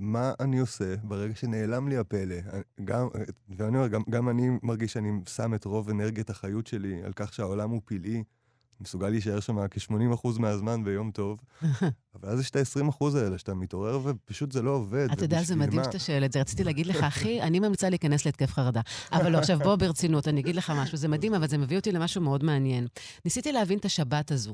מה 0.00 0.32
אני 0.40 0.58
עושה 0.58 0.96
ברגע 0.96 1.34
שנעלם 1.34 1.88
לי 1.88 1.96
הפלא? 1.96 2.36
גם, 2.84 3.08
ואני 3.48 3.76
אומר, 3.76 3.88
גם, 3.88 4.02
גם 4.10 4.28
אני 4.28 4.48
מרגיש 4.62 4.92
שאני 4.92 5.20
שם 5.28 5.54
את 5.54 5.64
רוב 5.64 5.90
אנרגיית 5.90 6.30
החיות 6.30 6.66
שלי 6.66 7.02
על 7.02 7.12
כך 7.16 7.32
שהעולם 7.32 7.70
הוא 7.70 7.80
פלאי. 7.84 8.22
מסוגל 8.80 9.08
להישאר 9.08 9.40
שם 9.40 9.68
כ-80% 9.70 10.28
מהזמן 10.38 10.84
ביום 10.84 11.10
טוב, 11.10 11.38
אבל 12.14 12.28
אז 12.28 12.40
יש 12.40 12.50
את 12.50 12.56
ה-20% 12.56 13.04
האלה 13.16 13.38
שאתה 13.38 13.54
מתעורר 13.54 14.00
ופשוט 14.04 14.52
זה 14.52 14.62
לא 14.62 14.70
עובד. 14.70 15.08
אתה 15.12 15.24
יודע, 15.24 15.42
זה 15.42 15.56
מדהים? 15.56 15.84
שאתה 15.84 15.98
שואל 15.98 16.24
את 16.24 16.32
זה. 16.32 16.40
רציתי 16.40 16.64
להגיד 16.68 16.86
לך, 16.86 16.96
אחי, 17.02 17.42
אני 17.42 17.60
ממליצה 17.60 17.88
להיכנס 17.88 18.26
להתקף 18.26 18.52
חרדה. 18.52 18.80
אבל 19.12 19.32
לא, 19.32 19.38
עכשיו 19.38 19.58
בוא 19.58 19.76
ברצינות, 19.76 20.28
אני 20.28 20.40
אגיד 20.40 20.56
לך 20.56 20.72
משהו. 20.76 20.98
זה 20.98 21.08
מדהים, 21.08 21.34
אבל 21.34 21.48
זה 21.48 21.58
מביא 21.58 21.76
אותי 21.76 21.92
למשהו 21.92 22.20
מאוד 22.20 22.44
מעניין. 22.44 22.86
ניסיתי 23.24 23.52
להבין 23.52 23.78
את 23.78 23.84
השבת 23.84 24.30
הזו. 24.30 24.52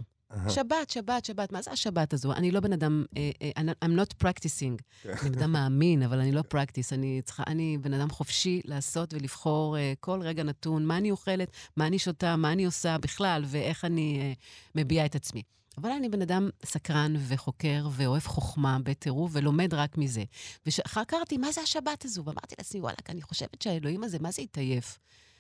שבת, 0.49 0.91
שבת, 0.91 1.25
שבת, 1.25 1.53
מה 1.53 1.63
זה 1.63 1.71
השבת 1.71 2.13
הזו? 2.13 2.33
אני 2.33 2.51
לא 2.51 2.61
בן 2.61 2.73
אדם, 2.73 3.05
אה, 3.17 3.31
אה, 3.43 3.73
I'm 3.85 3.99
not 3.99 4.25
practicing. 4.25 4.83
כן. 5.03 5.11
אני 5.23 5.31
בן 5.31 5.39
אדם 5.39 5.53
מאמין, 5.53 6.03
אבל 6.03 6.21
אני 6.21 6.33
לא 6.33 6.43
practice. 6.55 6.93
אני 6.93 7.23
צריכה, 7.25 7.43
אני 7.47 7.79
בן 7.81 7.95
אדם 7.95 8.11
חופשי 8.11 8.61
לעשות 8.65 9.15
ולבחור 9.15 9.79
אה, 9.79 9.93
כל 10.01 10.21
רגע 10.23 10.43
נתון 10.43 10.87
מה 10.87 10.97
אני 10.97 11.11
אוכלת, 11.11 11.51
מה 11.77 11.87
אני 11.87 11.99
שותה, 11.99 12.37
מה 12.37 12.53
אני 12.53 12.65
עושה 12.65 12.99
בכלל, 12.99 13.45
ואיך 13.47 13.85
אני 13.85 14.35
מביעה 14.75 15.07
את 15.07 15.15
עצמי. 15.15 15.43
אבל 15.79 15.91
אני 15.91 16.09
בן 16.09 16.23
אדם 16.23 16.51
סקרן 16.65 17.15
וחוקר 17.29 17.89
ואוהב 17.91 18.23
חוכמה 18.23 18.79
בטירוף 18.83 19.31
ולומד 19.35 19.75
רק 19.75 19.99
מזה. 19.99 20.25
וחקרתי, 20.67 21.39
מה 21.39 21.53
זה 21.53 21.61
השבת 21.61 22.05
הזו? 22.05 22.25
ואמרתי 22.25 22.55
לעצמי, 22.59 22.81
וואלה, 22.81 22.97
אני 23.09 23.23
חושבת 23.23 23.63
שהאלוהים 23.63 24.05
הזה, 24.05 24.19
מה 24.21 24.31
זה 24.31 24.43
התעייף? 24.43 24.99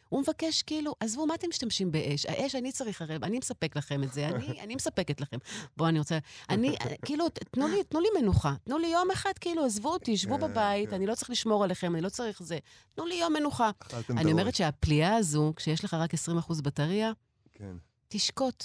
הוא 0.08 0.20
מבקש 0.20 0.62
כאילו, 0.62 0.94
עזבו, 1.00 1.26
מה 1.26 1.34
אתם 1.34 1.48
משתמשים 1.48 1.92
באש? 1.92 2.26
האש, 2.26 2.54
אני 2.54 2.72
צריך 2.72 3.02
הרי, 3.02 3.16
אני 3.16 3.38
מספק 3.38 3.76
לכם 3.76 4.02
את 4.02 4.12
זה, 4.12 4.28
אני, 4.28 4.60
אני 4.60 4.74
מספקת 4.74 5.20
לכם. 5.20 5.36
בואו, 5.76 5.88
אני 5.88 5.98
רוצה... 5.98 6.18
אני, 6.50 6.76
כאילו, 7.04 7.28
ת- 7.28 7.38
תנו 7.50 7.68
לי, 7.68 7.84
תנו 7.84 8.00
לי 8.00 8.08
מנוחה. 8.20 8.54
תנו 8.64 8.78
לי 8.78 8.86
יום 8.86 9.10
אחד, 9.10 9.32
כאילו, 9.40 9.64
עזבו 9.64 9.88
אותי, 9.92 10.16
שבו 10.16 10.34
כן, 10.34 10.40
בבית, 10.40 10.88
כן. 10.88 10.94
אני 10.94 11.06
לא 11.06 11.14
צריך 11.14 11.30
לשמור 11.30 11.64
עליכם, 11.64 11.94
אני 11.94 12.02
לא 12.02 12.08
צריך 12.08 12.42
זה. 12.42 12.58
תנו 12.94 13.06
לי 13.06 13.14
יום 13.14 13.32
מנוחה. 13.32 13.70
אני 14.10 14.32
אומרת. 14.32 14.54
שהפליאה 14.54 15.16
הזו, 15.16 15.52
כשיש 15.56 15.84
לך 15.84 15.94
רק 15.94 16.10
20% 16.14 16.18
בטריה, 16.62 17.12
כן, 17.54 17.76
תשקוט. 18.08 18.64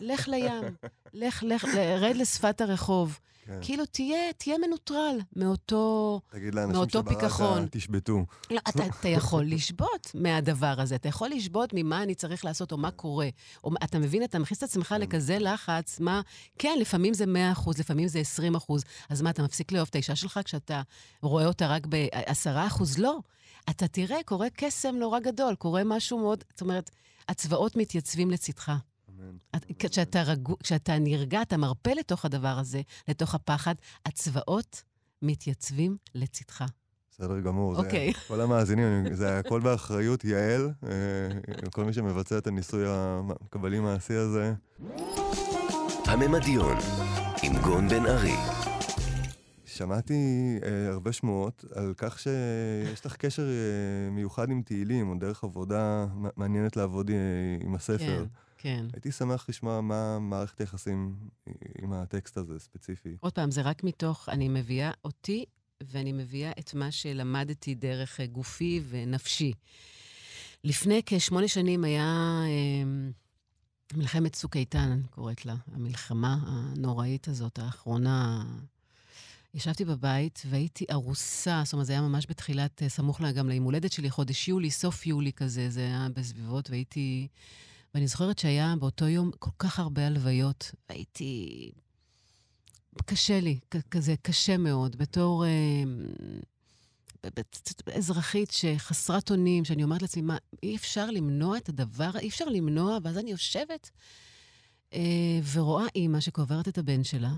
לך 0.00 0.28
לים, 0.28 0.76
לך, 1.12 1.42
לך, 1.46 1.64
רד 2.00 2.16
לשפת 2.16 2.60
הרחוב. 2.60 3.18
כן. 3.46 3.58
כאילו, 3.62 3.86
תהיה, 3.86 4.32
תהיה 4.38 4.58
מנוטרל 4.58 5.18
מאותו... 5.36 6.20
תגיד 6.30 6.54
לאנשים 6.54 6.76
מאותו 6.76 7.04
פיכחון. 7.04 7.58
שברקע, 7.58 7.66
תשבתו. 7.70 8.24
לא, 8.50 8.60
אתה, 8.68 8.86
אתה 9.00 9.08
יכול 9.08 9.44
לשבות 9.44 10.10
מהדבר 10.14 10.74
הזה, 10.78 10.94
אתה 10.94 11.08
יכול 11.08 11.28
לשבות 11.28 11.70
ממה 11.74 12.02
אני 12.02 12.14
צריך 12.14 12.44
לעשות 12.44 12.72
או 12.72 12.76
מה 12.78 12.90
קורה. 12.90 13.28
או, 13.64 13.70
אתה 13.84 13.98
מבין, 13.98 14.24
אתה 14.24 14.38
מכניס 14.38 14.58
את 14.58 14.62
עצמך 14.62 14.94
לכזה 15.00 15.38
לחץ, 15.38 16.00
מה... 16.00 16.20
כן, 16.58 16.76
לפעמים 16.80 17.14
זה 17.14 17.26
100 17.26 17.52
אחוז, 17.52 17.78
לפעמים 17.78 18.08
זה 18.08 18.18
20 18.18 18.54
אחוז. 18.54 18.84
אז 19.08 19.22
מה, 19.22 19.30
אתה 19.30 19.42
מפסיק 19.42 19.72
לאהוב 19.72 19.88
את 19.90 19.94
האישה 19.94 20.16
שלך 20.16 20.40
כשאתה 20.44 20.82
רואה 21.22 21.46
אותה 21.46 21.66
רק 21.66 21.86
ב-10 21.88 22.66
אחוז? 22.66 22.98
לא. 22.98 23.18
אתה 23.70 23.88
תראה, 23.88 24.18
קורה 24.24 24.46
קסם 24.54 24.96
נורא 24.96 25.20
גדול, 25.20 25.54
קורה 25.54 25.82
משהו 25.84 26.18
מאוד... 26.18 26.44
זאת 26.50 26.60
אומרת, 26.60 26.90
הצבאות 27.28 27.76
מתייצבים 27.76 28.30
לצדך. 28.30 28.72
את- 29.56 29.64
כשאתה, 29.78 30.22
רגוע, 30.22 30.56
כשאתה 30.62 30.98
נרגע, 30.98 31.42
אתה 31.42 31.56
מרפה 31.56 31.90
לתוך 31.94 32.24
הדבר 32.24 32.58
הזה, 32.58 32.80
לתוך 33.08 33.34
הפחד, 33.34 33.74
הצבאות 34.06 34.82
מתייצבים 35.22 35.96
לצדך. 36.14 36.64
בסדר 37.10 37.40
גמור. 37.40 37.74
זה- 37.74 37.80
אוקיי. 37.80 38.12
כל 38.28 38.40
המאזינים, 38.40 39.14
זה 39.14 39.38
הכל 39.38 39.60
באחריות 39.60 40.24
יעל, 40.24 40.70
אה, 40.86 40.90
כל 41.70 41.84
מי 41.84 41.92
שמבצע 41.92 42.38
את 42.38 42.46
הניסוי 42.46 42.84
הקבלי 42.88 43.80
מעשי 43.80 44.14
הזה. 44.14 44.54
הממדיון, 46.06 46.76
עם 47.42 47.52
גון 47.62 47.88
בן 47.88 48.06
ארי. 48.06 48.34
שמעתי 49.66 50.14
אה, 50.64 50.88
הרבה 50.92 51.12
שמועות 51.12 51.64
על 51.74 51.94
כך 51.96 52.18
שיש 52.18 53.06
לך 53.06 53.16
קשר 53.16 53.42
אה, 53.48 54.10
מיוחד 54.10 54.50
עם 54.50 54.62
תהילים, 54.62 55.08
או 55.08 55.14
דרך 55.14 55.44
עבודה 55.44 56.06
מעניינת 56.36 56.76
לעבוד 56.76 57.10
אה, 57.10 57.16
עם 57.60 57.74
הספר. 57.74 57.98
כן, 57.98 58.24
כן. 58.62 58.86
הייתי 58.92 59.12
שמח 59.12 59.46
לשמוע 59.48 59.80
מה 59.80 60.18
מערכת 60.18 60.60
היחסים 60.60 61.16
עם 61.82 61.92
הטקסט 61.92 62.36
הזה 62.36 62.58
ספציפי. 62.58 63.16
עוד 63.20 63.32
פעם, 63.32 63.50
זה 63.50 63.62
רק 63.62 63.84
מתוך, 63.84 64.28
אני 64.28 64.48
מביאה 64.48 64.90
אותי, 65.04 65.44
ואני 65.80 66.12
מביאה 66.12 66.52
את 66.58 66.74
מה 66.74 66.90
שלמדתי 66.90 67.74
דרך 67.74 68.20
אה, 68.20 68.26
גופי 68.26 68.80
ונפשי. 68.88 69.52
לפני 70.64 71.02
כשמונה 71.06 71.48
שנים 71.48 71.84
היה 71.84 72.40
אה, 72.46 73.18
מלחמת 73.94 74.32
צוק 74.32 74.56
איתן, 74.56 74.90
אני 74.92 75.08
קוראת 75.10 75.46
לה, 75.46 75.54
המלחמה 75.72 76.38
הנוראית 76.46 77.28
הזאת, 77.28 77.58
האחרונה, 77.58 78.44
ישבתי 79.54 79.84
בבית 79.84 80.42
והייתי 80.46 80.84
ארוסה, 80.92 81.62
זאת 81.64 81.72
אומרת, 81.72 81.86
זה 81.86 81.92
היה 81.92 82.02
ממש 82.02 82.26
בתחילת, 82.28 82.82
אה, 82.82 82.88
סמוך 82.88 83.20
לה 83.20 83.32
גם 83.32 83.48
ליום 83.48 83.64
הולדת 83.64 83.92
שלי, 83.92 84.10
חודש 84.10 84.48
יולי, 84.48 84.70
סוף 84.70 85.06
יולי 85.06 85.32
כזה, 85.32 85.70
זה 85.70 85.80
היה 85.80 86.08
בסביבות, 86.14 86.70
והייתי... 86.70 87.28
ואני 87.94 88.06
זוכרת 88.06 88.38
שהיה 88.38 88.74
באותו 88.78 89.08
יום 89.08 89.30
כל 89.38 89.50
כך 89.58 89.78
הרבה 89.78 90.06
הלוויות, 90.06 90.70
והייתי... 90.88 91.70
קשה 93.04 93.40
לי, 93.40 93.58
כזה 93.90 94.14
קשה 94.22 94.56
מאוד, 94.56 94.96
בתור 94.96 95.44
אה, 95.44 95.50
אזרחית 97.94 98.50
שחסרת 98.50 99.30
אונים, 99.30 99.64
שאני 99.64 99.84
אומרת 99.84 100.02
לעצמי, 100.02 100.22
מה, 100.22 100.36
אי 100.62 100.76
אפשר 100.76 101.10
למנוע 101.10 101.56
את 101.56 101.68
הדבר, 101.68 102.10
אי 102.18 102.28
אפשר 102.28 102.44
למנוע, 102.44 102.98
ואז 103.02 103.18
אני 103.18 103.30
יושבת 103.30 103.90
אה, 104.94 105.40
ורואה 105.52 105.84
אימא 105.94 106.20
שקוברת 106.20 106.68
את 106.68 106.78
הבן 106.78 107.04
שלה, 107.04 107.32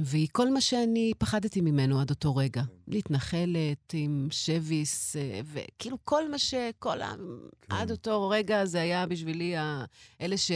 והיא 0.00 0.28
כל 0.32 0.50
מה 0.50 0.60
שאני 0.60 1.12
פחדתי 1.18 1.60
ממנו 1.60 2.00
עד 2.00 2.10
אותו 2.10 2.36
רגע. 2.36 2.62
להתנחלת 2.88 3.92
עם 3.92 4.28
שביס, 4.30 5.16
אה, 5.16 5.40
וכאילו 5.44 5.98
כל 6.04 6.30
מה 6.30 6.38
ש... 6.38 6.54
כל 6.78 7.02
ה... 7.02 7.14
כן. 7.60 7.74
עד 7.76 7.90
אותו 7.90 8.28
רגע 8.28 8.64
זה 8.64 8.80
היה 8.80 9.06
בשבילי 9.06 9.56
ה... 9.56 9.84
אלה 10.20 10.36
ש... 10.36 10.50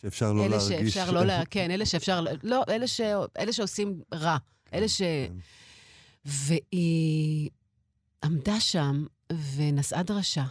שאפשר 0.00 0.32
לא 0.32 0.46
אלה 0.46 0.56
להרגיש. 0.56 0.94
שאפשר 0.94 1.10
לא 1.12 1.24
לה... 1.24 1.44
כן, 1.44 1.70
אלה 1.70 1.86
שאפשר... 1.86 2.24
לא, 2.42 2.62
אלה, 2.68 2.86
ש... 2.86 3.00
אלה 3.38 3.52
שעושים 3.52 4.00
רע. 4.14 4.36
כן, 4.64 4.76
אלה 4.76 4.88
ש... 4.88 4.98
כן. 4.98 5.34
והיא 6.24 7.50
עמדה 8.24 8.60
שם 8.60 9.06
ונשאה 9.54 10.02
דרשה. 10.02 10.44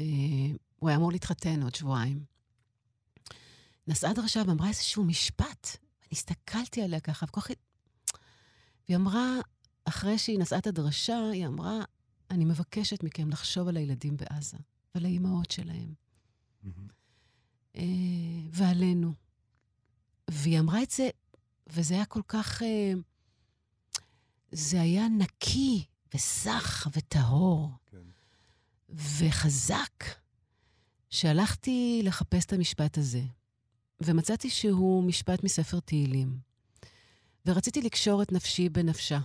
אה, 0.00 0.06
הוא 0.76 0.88
היה 0.88 0.96
אמור 0.96 1.12
להתחתן 1.12 1.62
עוד 1.62 1.74
שבועיים. 1.74 2.24
נשאה 3.88 4.12
דרשה 4.12 4.42
ואמרה 4.46 4.68
איזשהו 4.68 5.04
משפט. 5.04 5.76
הסתכלתי 6.12 6.82
עליה 6.82 7.00
ככה, 7.00 7.26
וכל 7.28 7.40
כך... 7.40 7.50
והיא 8.88 8.96
אמרה, 8.96 9.38
אחרי 9.84 10.18
שהיא 10.18 10.38
נשאה 10.38 10.58
את 10.58 10.66
הדרשה, 10.66 11.18
היא 11.32 11.46
אמרה, 11.46 11.78
אני 12.30 12.44
מבקשת 12.44 13.02
מכם 13.02 13.30
לחשוב 13.30 13.68
על 13.68 13.76
הילדים 13.76 14.16
בעזה, 14.16 14.56
ועל 14.94 15.04
האימהות 15.04 15.50
שלהם, 15.50 15.94
אה, 17.76 17.82
ועלינו. 18.50 19.14
והיא 20.30 20.60
אמרה 20.60 20.82
את 20.82 20.90
זה, 20.90 21.08
וזה 21.66 21.94
היה 21.94 22.04
כל 22.04 22.22
כך... 22.28 22.62
אה, 22.62 22.92
זה 24.52 24.80
היה 24.80 25.08
נקי 25.08 25.84
וסח 26.14 26.86
וטהור 26.92 27.72
כן. 27.86 27.96
וחזק, 28.88 30.04
שהלכתי 31.10 32.00
לחפש 32.04 32.44
את 32.44 32.52
המשפט 32.52 32.98
הזה. 32.98 33.22
ומצאתי 34.00 34.50
שהוא 34.50 35.04
משפט 35.04 35.44
מספר 35.44 35.80
תהילים. 35.80 36.38
ורציתי 37.46 37.82
לקשור 37.82 38.22
את 38.22 38.32
נפשי 38.32 38.68
בנפשה. 38.68 39.20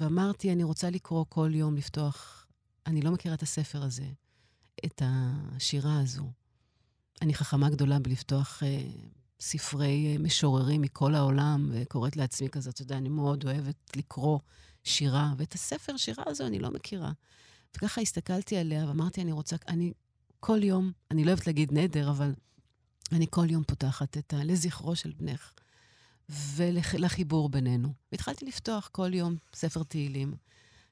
ואמרתי, 0.00 0.52
אני 0.52 0.64
רוצה 0.64 0.90
לקרוא 0.90 1.24
כל 1.28 1.50
יום, 1.54 1.76
לפתוח... 1.76 2.46
אני 2.86 3.00
לא 3.02 3.10
מכירה 3.10 3.34
את 3.34 3.42
הספר 3.42 3.82
הזה, 3.82 4.06
את 4.84 5.02
השירה 5.04 6.00
הזו. 6.00 6.30
אני 7.22 7.34
חכמה 7.34 7.70
גדולה 7.70 7.98
בלפתוח 7.98 8.62
אה, 8.62 8.80
ספרי 9.40 10.12
אה, 10.12 10.18
משוררים 10.18 10.80
מכל 10.80 11.14
העולם, 11.14 11.70
וקוראת 11.72 12.16
לעצמי 12.16 12.48
כזאת, 12.48 12.74
אתה 12.74 12.82
יודע, 12.82 12.96
אני 12.96 13.08
מאוד 13.08 13.44
אוהבת 13.44 13.96
לקרוא 13.96 14.38
שירה, 14.84 15.32
ואת 15.36 15.52
הספר 15.52 15.96
שירה 15.96 16.24
הזו 16.26 16.46
אני 16.46 16.58
לא 16.58 16.70
מכירה. 16.70 17.12
וככה 17.76 18.00
הסתכלתי 18.00 18.56
עליה 18.56 18.88
ואמרתי, 18.88 19.22
אני 19.22 19.32
רוצה, 19.32 19.56
אני 19.68 19.92
כל 20.40 20.62
יום, 20.62 20.92
אני 21.10 21.24
לא 21.24 21.30
אוהבת 21.30 21.46
להגיד 21.46 21.72
נדר, 21.72 22.10
אבל 22.10 22.34
אני 23.14 23.26
כל 23.30 23.50
יום 23.50 23.64
פותחת 23.64 24.18
את 24.18 24.34
ה... 24.34 24.44
לזכרו 24.44 24.96
של 24.96 25.12
בנך 25.16 25.52
ולחיבור 26.28 27.48
בינינו. 27.48 27.88
והתחלתי 28.12 28.44
לפתוח 28.46 28.88
כל 28.92 29.14
יום 29.14 29.36
ספר 29.54 29.82
תהילים. 29.82 30.34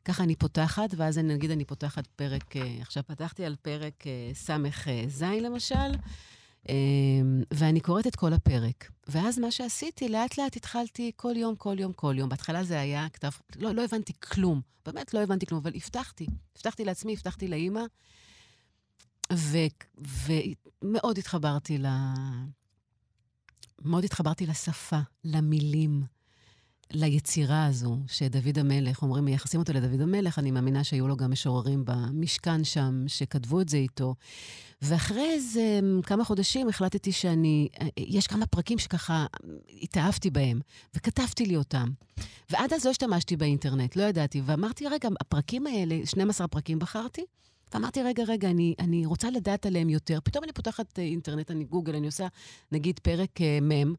ככה 0.04 0.22
אני 0.22 0.36
פותחת, 0.36 0.94
ואז 0.96 1.18
אני 1.18 1.34
נגיד 1.34 1.50
אני 1.50 1.64
פותחת 1.64 2.06
פרק, 2.06 2.56
אה, 2.56 2.76
עכשיו 2.80 3.02
פתחתי 3.06 3.44
על 3.44 3.56
פרק 3.62 4.06
אה, 4.06 4.30
ס"ז 4.34 5.22
למשל, 5.22 5.92
אה, 6.68 6.74
ואני 7.54 7.80
קוראת 7.80 8.06
את 8.06 8.16
כל 8.16 8.32
הפרק. 8.32 8.90
ואז 9.08 9.38
מה 9.38 9.50
שעשיתי, 9.50 10.08
לאט 10.08 10.38
לאט 10.38 10.56
התחלתי 10.56 11.12
כל 11.16 11.34
יום, 11.36 11.56
כל 11.56 11.76
יום, 11.78 11.92
כל 11.92 12.14
יום. 12.18 12.28
בהתחלה 12.28 12.64
זה 12.64 12.80
היה 12.80 13.08
כתב, 13.12 13.30
לא, 13.56 13.72
לא 13.72 13.84
הבנתי 13.84 14.12
כלום, 14.20 14.60
באמת 14.86 15.14
לא 15.14 15.20
הבנתי 15.20 15.46
כלום, 15.46 15.60
אבל 15.60 15.72
הבטחתי. 15.74 16.26
הבטחתי 16.56 16.84
לעצמי, 16.84 17.12
הבטחתי 17.12 17.48
לאימא, 17.48 17.82
ומאוד 20.82 21.18
התחברתי 21.18 21.78
ל... 21.78 21.86
מאוד 23.84 24.04
התחברתי 24.04 24.46
לשפה, 24.46 24.98
למילים, 25.24 26.02
ליצירה 26.92 27.66
הזו 27.66 27.98
שדוד 28.06 28.58
המלך, 28.58 29.02
אומרים, 29.02 29.24
מייחסים 29.24 29.60
אותו 29.60 29.72
לדוד 29.72 30.00
המלך, 30.00 30.38
אני 30.38 30.50
מאמינה 30.50 30.84
שהיו 30.84 31.08
לו 31.08 31.16
גם 31.16 31.30
משוררים 31.30 31.84
במשכן 31.84 32.64
שם, 32.64 33.04
שכתבו 33.06 33.60
את 33.60 33.68
זה 33.68 33.76
איתו. 33.76 34.14
ואחרי 34.82 35.30
איזה 35.30 35.80
כמה 36.02 36.24
חודשים 36.24 36.68
החלטתי 36.68 37.12
שאני, 37.12 37.68
יש 37.96 38.26
כמה 38.26 38.46
פרקים 38.46 38.78
שככה 38.78 39.26
התאהבתי 39.82 40.30
בהם, 40.30 40.60
וכתבתי 40.94 41.46
לי 41.46 41.56
אותם. 41.56 41.88
ועד 42.50 42.72
אז 42.72 42.84
לא 42.84 42.90
השתמשתי 42.90 43.36
באינטרנט, 43.36 43.96
לא 43.96 44.02
ידעתי, 44.02 44.42
ואמרתי, 44.44 44.88
רגע, 44.88 45.08
הפרקים 45.20 45.66
האלה, 45.66 46.06
12 46.06 46.48
פרקים 46.48 46.78
בחרתי, 46.78 47.24
ואמרתי, 47.74 48.02
רגע, 48.02 48.22
רגע, 48.28 48.50
אני, 48.50 48.74
אני 48.78 49.06
רוצה 49.06 49.30
לדעת 49.30 49.66
עליהם 49.66 49.88
יותר. 49.88 50.18
פתאום 50.24 50.44
אני 50.44 50.52
פותחת 50.52 50.98
אה, 50.98 51.04
אינטרנט, 51.04 51.50
אני 51.50 51.64
גוגל, 51.64 51.96
אני 51.96 52.06
עושה, 52.06 52.26
נגיד, 52.72 52.98
פרק 52.98 53.30
uh, 53.40 53.64
מ', 53.64 53.94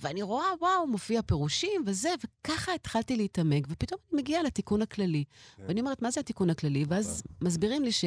ואני 0.00 0.22
רואה, 0.22 0.46
וואו, 0.60 0.86
מופיע 0.86 1.22
פירושים 1.22 1.82
וזה, 1.86 2.08
וככה 2.24 2.74
התחלתי 2.74 3.16
להתעמק, 3.16 3.66
ופתאום 3.68 4.00
אני 4.12 4.22
מגיעה 4.22 4.42
לתיקון 4.42 4.82
הכללי. 4.82 5.24
כן. 5.56 5.62
ואני 5.68 5.80
אומרת, 5.80 6.02
מה 6.02 6.10
זה 6.10 6.20
התיקון 6.20 6.50
הכללי? 6.50 6.84
ואז 6.88 7.22
מסבירים 7.40 7.82
לי 7.82 7.92
ש... 7.92 8.04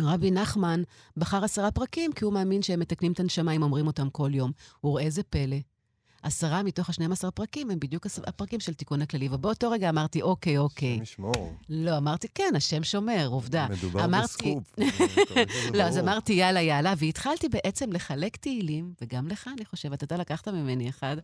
רבי 0.00 0.30
נחמן 0.30 0.82
בחר 1.16 1.44
עשרה 1.44 1.70
פרקים 1.70 2.12
כי 2.12 2.24
הוא 2.24 2.32
מאמין 2.32 2.62
שהם 2.62 2.80
מתקנים 2.80 3.12
את 3.12 3.20
הנשמה 3.20 3.52
אם 3.52 3.62
אומרים 3.62 3.86
אותם 3.86 4.10
כל 4.10 4.30
יום. 4.34 4.52
וראה 4.84 5.10
זה 5.10 5.22
פלא, 5.22 5.56
עשרה 6.22 6.62
מתוך 6.62 6.90
ה-12 6.90 7.30
פרקים 7.30 7.70
הם 7.70 7.80
בדיוק 7.80 8.06
הפרקים 8.26 8.60
של 8.60 8.74
תיקון 8.74 9.02
הכללי. 9.02 9.28
ובאותו 9.30 9.70
רגע 9.70 9.88
אמרתי, 9.88 10.22
אוקיי, 10.22 10.58
אוקיי. 10.58 10.92
השם 10.94 11.02
ישמור. 11.02 11.56
לא, 11.68 11.96
אמרתי, 11.96 12.28
כן, 12.34 12.52
השם 12.56 12.84
שומר, 12.84 13.26
עובדה. 13.30 13.66
מדובר 13.70 14.04
אמרתי... 14.04 14.24
בסקופ. 14.24 14.74
לא, 15.76 15.82
אז 15.82 15.98
אמרתי, 15.98 16.32
יאללה, 16.32 16.60
יאללה, 16.60 16.94
והתחלתי 16.98 17.48
בעצם 17.48 17.92
לחלק 17.92 18.36
תהילים, 18.36 18.92
וגם 19.00 19.28
לך, 19.28 19.50
אני 19.56 19.64
חושבת, 19.64 20.02
אתה 20.02 20.16
לקחת 20.16 20.48
ממני 20.48 20.88
אחד, 20.88 21.16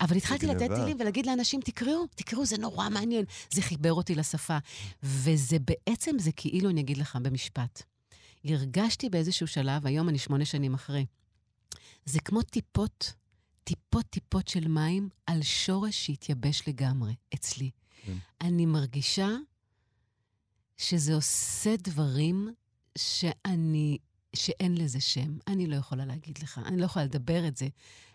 אבל 0.00 0.16
התחלתי 0.16 0.46
לתת 0.46 0.70
תהילים 0.74 0.96
ולהגיד 1.00 1.26
לאנשים, 1.26 1.60
תקראו, 1.60 2.06
תקראו, 2.14 2.46
זה 2.46 2.58
נורא 2.58 2.88
מעניין. 2.88 3.24
זה 3.50 3.62
חיבר 3.62 3.92
אותי 3.92 4.14
לשפה. 4.14 4.58
וזה 5.02 5.56
בעצם, 5.58 6.18
זה 6.18 6.32
כאילו, 6.32 6.70
אני 6.70 6.80
אגיד 6.80 6.96
לך 6.96 7.18
במשפט. 7.22 7.82
הרגשתי 8.44 9.08
באיזשהו 9.08 9.46
שלב, 9.46 9.86
היום 9.86 10.08
אני 10.08 10.18
שמונה 10.18 10.44
שנים 10.44 10.74
אחרי, 10.74 11.06
זה 12.04 12.20
כמו 12.20 12.42
טיפות 12.42 13.12
טיפות-טיפות 13.68 14.48
של 14.48 14.68
מים 14.68 15.08
על 15.26 15.42
שורש 15.42 16.06
שהתייבש 16.06 16.62
לגמרי, 16.68 17.14
אצלי. 17.34 17.70
כן. 18.06 18.16
אני 18.40 18.66
מרגישה 18.66 19.28
שזה 20.76 21.14
עושה 21.14 21.74
דברים 21.76 22.54
שאני, 22.98 23.98
שאין 24.36 24.76
לזה 24.76 25.00
שם. 25.00 25.38
אני 25.46 25.66
לא 25.66 25.76
יכולה 25.76 26.04
להגיד 26.04 26.38
לך, 26.42 26.60
אני 26.66 26.80
לא 26.80 26.84
יכולה 26.84 27.04
לדבר 27.04 27.48
את 27.48 27.56
זה. 27.56 27.68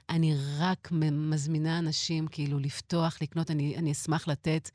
אני 0.09 0.35
רק 0.59 0.89
מזמינה 1.11 1.79
אנשים 1.79 2.27
כאילו 2.27 2.59
לפתוח, 2.59 3.17
לקנות, 3.21 3.51
אני, 3.51 3.77
אני 3.77 3.91
אשמח 3.91 4.27
לתת. 4.27 4.69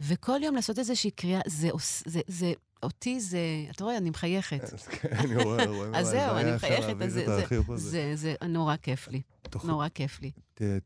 וכל 0.00 0.40
יום 0.42 0.54
לעשות 0.54 0.78
איזושהי 0.78 1.10
קריאה, 1.10 1.40
זה, 1.46 1.70
זה, 2.04 2.20
זה, 2.26 2.52
אותי 2.82 3.20
זה, 3.20 3.40
אתה 3.70 3.84
רואה, 3.84 3.96
אני 3.96 4.10
מחייכת. 4.10 4.60
כן, 4.90 5.08
אני 5.12 5.44
רואה, 5.44 5.66
רואה. 5.66 5.98
אז 5.98 6.06
זהו, 6.06 6.36
אני 6.36 6.56
מחייכת, 6.56 7.02
אז 7.02 7.20
זה 8.14 8.34
נורא 8.48 8.76
כיף 8.76 9.08
לי. 9.08 9.22
נורא 9.64 9.88
כיף 9.88 10.20
לי. 10.22 10.30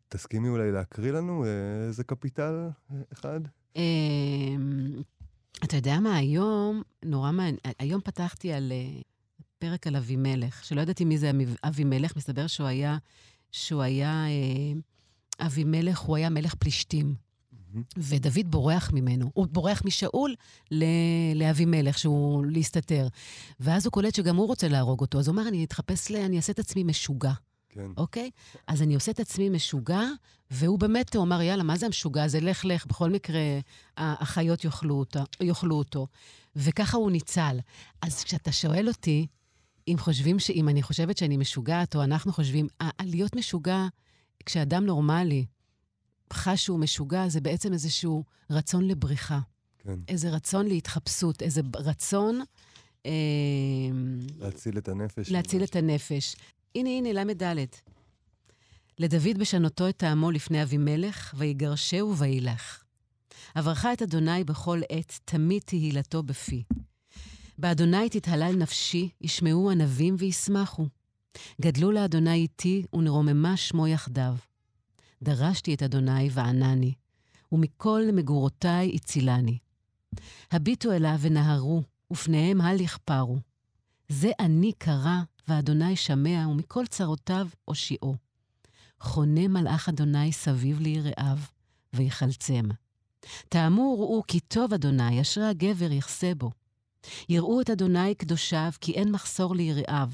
תסכימי 0.08 0.48
אולי 0.48 0.72
להקריא 0.72 1.12
לנו 1.12 1.44
אה, 1.44 1.48
איזה 1.86 2.04
קפיטל 2.04 2.68
אה, 2.90 2.96
אחד? 3.12 3.40
אמ, 3.76 5.02
אתה 5.64 5.76
יודע 5.76 6.00
מה, 6.00 6.16
היום, 6.16 6.82
נורא 7.04 7.32
מעניין, 7.32 7.56
היום 7.78 8.00
פתחתי 8.00 8.52
על 8.52 8.72
אה, 8.72 9.00
פרק 9.58 9.86
על 9.86 9.96
אבימלך, 9.96 10.64
שלא 10.64 10.80
ידעתי 10.80 11.04
מי 11.04 11.18
זה 11.18 11.30
אבימלך, 11.64 12.16
מסתבר 12.16 12.46
שהוא 12.46 12.66
היה, 12.66 12.98
שהוא 13.52 13.82
היה, 13.82 14.24
אבימלך, 15.40 15.98
הוא 15.98 16.16
היה 16.16 16.30
מלך 16.30 16.54
פלישתים. 16.54 17.14
ודוד 17.96 18.50
בורח 18.50 18.90
ממנו. 18.92 19.30
הוא 19.34 19.46
בורח 19.50 19.82
משאול 19.84 20.34
לאבימלך, 21.34 21.98
שהוא 21.98 22.46
להסתתר. 22.46 23.08
ואז 23.60 23.86
הוא 23.86 23.92
קולט 23.92 24.14
שגם 24.14 24.36
הוא 24.36 24.46
רוצה 24.46 24.68
להרוג 24.68 25.00
אותו, 25.00 25.18
אז 25.18 25.28
הוא 25.28 25.36
אומר, 25.36 25.48
אני 25.48 25.64
אתחפש 25.64 26.10
ל... 26.10 26.16
אני 26.16 26.36
אעשה 26.36 26.52
את 26.52 26.58
עצמי 26.58 26.84
משוגע. 26.84 27.32
כן. 27.72 27.90
אוקיי? 27.96 28.30
אז 28.66 28.82
אני 28.82 28.94
עושה 28.94 29.12
את 29.12 29.20
עצמי 29.20 29.48
משוגע, 29.48 30.02
והוא 30.50 30.78
באמת, 30.78 31.16
הוא 31.16 31.24
אמר, 31.24 31.42
יאללה, 31.42 31.62
מה 31.62 31.76
זה 31.76 31.86
המשוגע 31.86 32.24
הזה? 32.24 32.40
לך, 32.40 32.64
לך, 32.64 32.86
בכל 32.86 33.10
מקרה, 33.10 33.40
החיות 33.96 34.64
יאכלו 34.64 34.94
אותו. 34.94 35.20
יאכלו 35.40 35.76
אותו. 35.76 36.06
וככה 36.56 36.96
הוא 36.96 37.10
ניצל. 37.10 37.58
אז 38.02 38.24
כשאתה 38.24 38.52
שואל 38.52 38.88
אותי, 38.88 39.26
אם 39.88 39.96
חושבים 39.98 40.38
ש... 40.38 40.50
אם 40.50 40.68
אני 40.68 40.82
חושבת 40.82 41.18
שאני 41.18 41.36
משוגעת, 41.36 41.96
או 41.96 42.02
אנחנו 42.02 42.32
חושבים, 42.32 42.66
להיות 43.02 43.36
משוגע, 43.36 43.86
כשאדם 44.46 44.86
נורמלי, 44.86 45.44
חש 46.32 46.64
שהוא 46.64 46.78
משוגע, 46.78 47.28
זה 47.28 47.40
בעצם 47.40 47.72
איזשהו 47.72 48.24
רצון 48.50 48.88
לבריחה. 48.88 49.40
כן. 49.78 49.98
איזה 50.08 50.30
רצון 50.30 50.66
להתחפשות, 50.66 51.42
איזה 51.42 51.60
רצון... 51.74 52.40
אה, 53.06 53.12
להציל 54.38 54.78
את 54.78 54.88
הנפש. 54.88 55.30
להציל 55.30 55.64
את 55.64 55.76
הנפש. 55.76 56.36
הנה, 56.74 56.90
הנה, 56.90 57.12
ל"ד. 57.12 57.66
לדוד 58.98 59.38
בשנותו 59.38 59.88
את 59.88 59.96
טעמו 59.96 60.30
לפני 60.30 60.62
אבימלך, 60.62 61.34
ויגרשהו 61.38 62.16
וילך. 62.16 62.82
אברכה 63.58 63.92
את 63.92 64.02
אדוני 64.02 64.44
בכל 64.44 64.80
עת, 64.88 65.18
תמיד 65.24 65.62
תהילתו 65.62 66.22
בפי. 66.22 66.62
באדוני 67.58 68.08
תתהלל 68.10 68.56
נפשי, 68.56 69.08
ישמעו 69.20 69.70
ענבים 69.70 70.16
וישמחו. 70.18 70.86
גדלו 71.60 71.92
לאדוני 71.92 72.34
איתי, 72.34 72.82
ונרוממה 72.94 73.56
שמו 73.56 73.86
יחדיו. 73.86 74.34
דרשתי 75.22 75.74
את 75.74 75.82
אדוני 75.82 76.28
וענני, 76.30 76.94
ומכל 77.52 78.02
מגורותי 78.12 78.94
הצילני. 78.94 79.58
הביטו 80.50 80.92
אליו 80.92 81.16
ונהרו, 81.20 81.82
ופניהם 82.12 82.60
אל 82.60 82.80
יכפרו. 82.80 83.38
זה 84.08 84.30
אני 84.40 84.72
קרא, 84.78 85.20
ואדוני 85.48 85.96
שמע, 85.96 86.48
ומכל 86.48 86.86
צרותיו 86.86 87.48
הושיעו. 87.64 88.16
חונה 89.00 89.48
מלאך 89.48 89.88
אדוני 89.88 90.32
סביב 90.32 90.80
ליראיו, 90.80 91.38
ויחלצם. 91.92 92.68
טעמו 93.48 93.96
וראו 93.98 94.22
כי 94.28 94.40
טוב 94.40 94.72
אדוני, 94.72 95.20
אשרי 95.20 95.46
הגבר 95.46 95.92
יכסה 95.92 96.34
בו. 96.34 96.50
יראו 97.28 97.60
את 97.60 97.70
אדוני 97.70 98.14
קדושיו, 98.14 98.70
כי 98.80 98.92
אין 98.92 99.12
מחסור 99.12 99.54
ליראיו. 99.54 100.08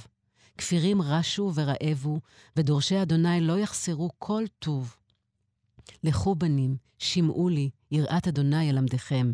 כפירים 0.59 1.03
רשו 1.03 1.53
ורעבו, 1.55 2.21
ודורשי 2.57 3.03
אדוני 3.03 3.41
לא 3.41 3.59
יחסרו 3.59 4.11
כל 4.19 4.45
טוב. 4.59 4.97
לכו 6.05 6.35
בנים, 6.35 6.77
שמעו 6.99 7.49
לי, 7.49 7.71
יראת 7.91 8.29
אדוני 8.29 8.65
ילמדכם. 8.65 9.33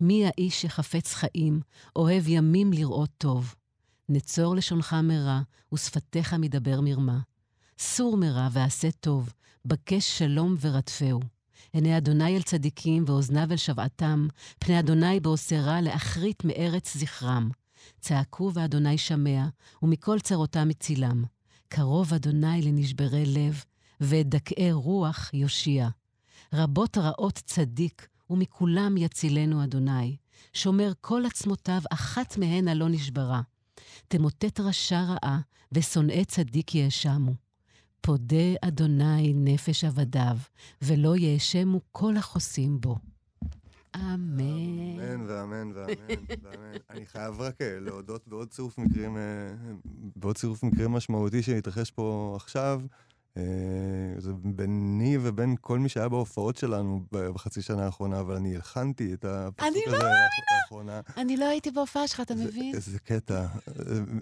מי 0.00 0.26
האיש 0.26 0.62
שחפץ 0.62 1.14
חיים, 1.14 1.60
אוהב 1.96 2.28
ימים 2.28 2.72
לראות 2.72 3.10
טוב. 3.18 3.54
נצור 4.08 4.56
לשונך 4.56 4.96
מרע, 5.02 5.40
ושפתיך 5.74 6.34
מדבר 6.34 6.80
מרמה. 6.80 7.18
סור 7.78 8.16
מרע 8.16 8.48
ועשה 8.52 8.90
טוב, 8.90 9.32
בקש 9.64 10.18
שלום 10.18 10.56
ורדפהו. 10.60 11.20
עיני 11.72 11.96
אדוני 11.96 12.36
אל 12.36 12.42
צדיקים, 12.42 13.04
ואוזניו 13.06 13.52
אל 13.52 13.56
שבעתם, 13.56 14.28
פני 14.58 14.78
אדוני 14.78 15.20
בעושה 15.20 15.60
רע 15.60 15.80
לאחרית 15.80 16.44
מארץ 16.44 16.96
זכרם. 16.96 17.50
צעקו 18.00 18.50
ואדוני 18.54 18.98
שמע, 18.98 19.46
ומכל 19.82 20.20
צרותם 20.20 20.68
הצילם. 20.70 21.24
קרוב 21.68 22.14
אדוני 22.14 22.62
לנשברי 22.62 23.26
לב, 23.26 23.64
ואת 24.00 24.28
דכאי 24.28 24.72
רוח 24.72 25.30
יושיע. 25.34 25.88
רבות 26.52 26.98
רעות 26.98 27.34
צדיק, 27.34 28.08
ומכולם 28.30 28.96
יצילנו 28.96 29.64
אדוני. 29.64 30.16
שומר 30.52 30.92
כל 31.00 31.26
עצמותיו, 31.26 31.80
אחת 31.90 32.38
מהן 32.38 32.68
הלא 32.68 32.88
נשברה. 32.88 33.40
תמוטט 34.08 34.60
רשע 34.60 35.00
רעה, 35.00 35.40
ושונאי 35.72 36.24
צדיק 36.24 36.74
יאשמו. 36.74 37.34
פודה 38.00 38.54
אדוני 38.62 39.32
נפש 39.34 39.84
עבדיו, 39.84 40.36
ולא 40.82 41.16
יאשמו 41.16 41.80
כל 41.92 42.16
החוסים 42.16 42.80
בו. 42.80 42.96
אמן. 43.96 44.40
אמן 44.40 45.24
ואמן 45.26 45.72
ואמן 45.74 45.94
ואמן. 46.42 46.78
אני 46.90 47.06
חייב 47.06 47.40
רק 47.40 47.62
אה, 47.62 47.80
להודות 47.80 48.28
בעוד 48.28 48.48
צירוף 48.48 48.78
מקרים, 48.78 49.16
אה, 49.16 49.22
בעוד 50.16 50.36
צירוף 50.36 50.62
מקרים 50.62 50.92
משמעותי 50.92 51.42
שהתרחש 51.42 51.90
פה 51.90 52.32
עכשיו. 52.36 52.82
אה, 53.36 53.42
זה 54.18 54.32
ביני 54.44 55.18
ובין 55.20 55.56
כל 55.60 55.78
מי 55.78 55.88
שהיה 55.88 56.08
בהופעות 56.08 56.56
שלנו 56.56 57.04
בחצי 57.12 57.62
שנה 57.62 57.84
האחרונה, 57.84 58.20
אבל 58.20 58.34
אני 58.34 58.56
הלחנתי 58.56 59.14
את 59.14 59.24
הפסוק 59.24 59.72
לא 59.86 59.96
הזה 59.96 60.06
לאחרונה. 60.62 61.00
אני 61.16 61.36
לא 61.36 61.44
הייתי 61.44 61.70
בהופעה 61.70 62.08
שלך, 62.08 62.20
אתה 62.20 62.34
מבין? 62.34 62.74
איזה 62.74 62.98
קטע. 62.98 63.46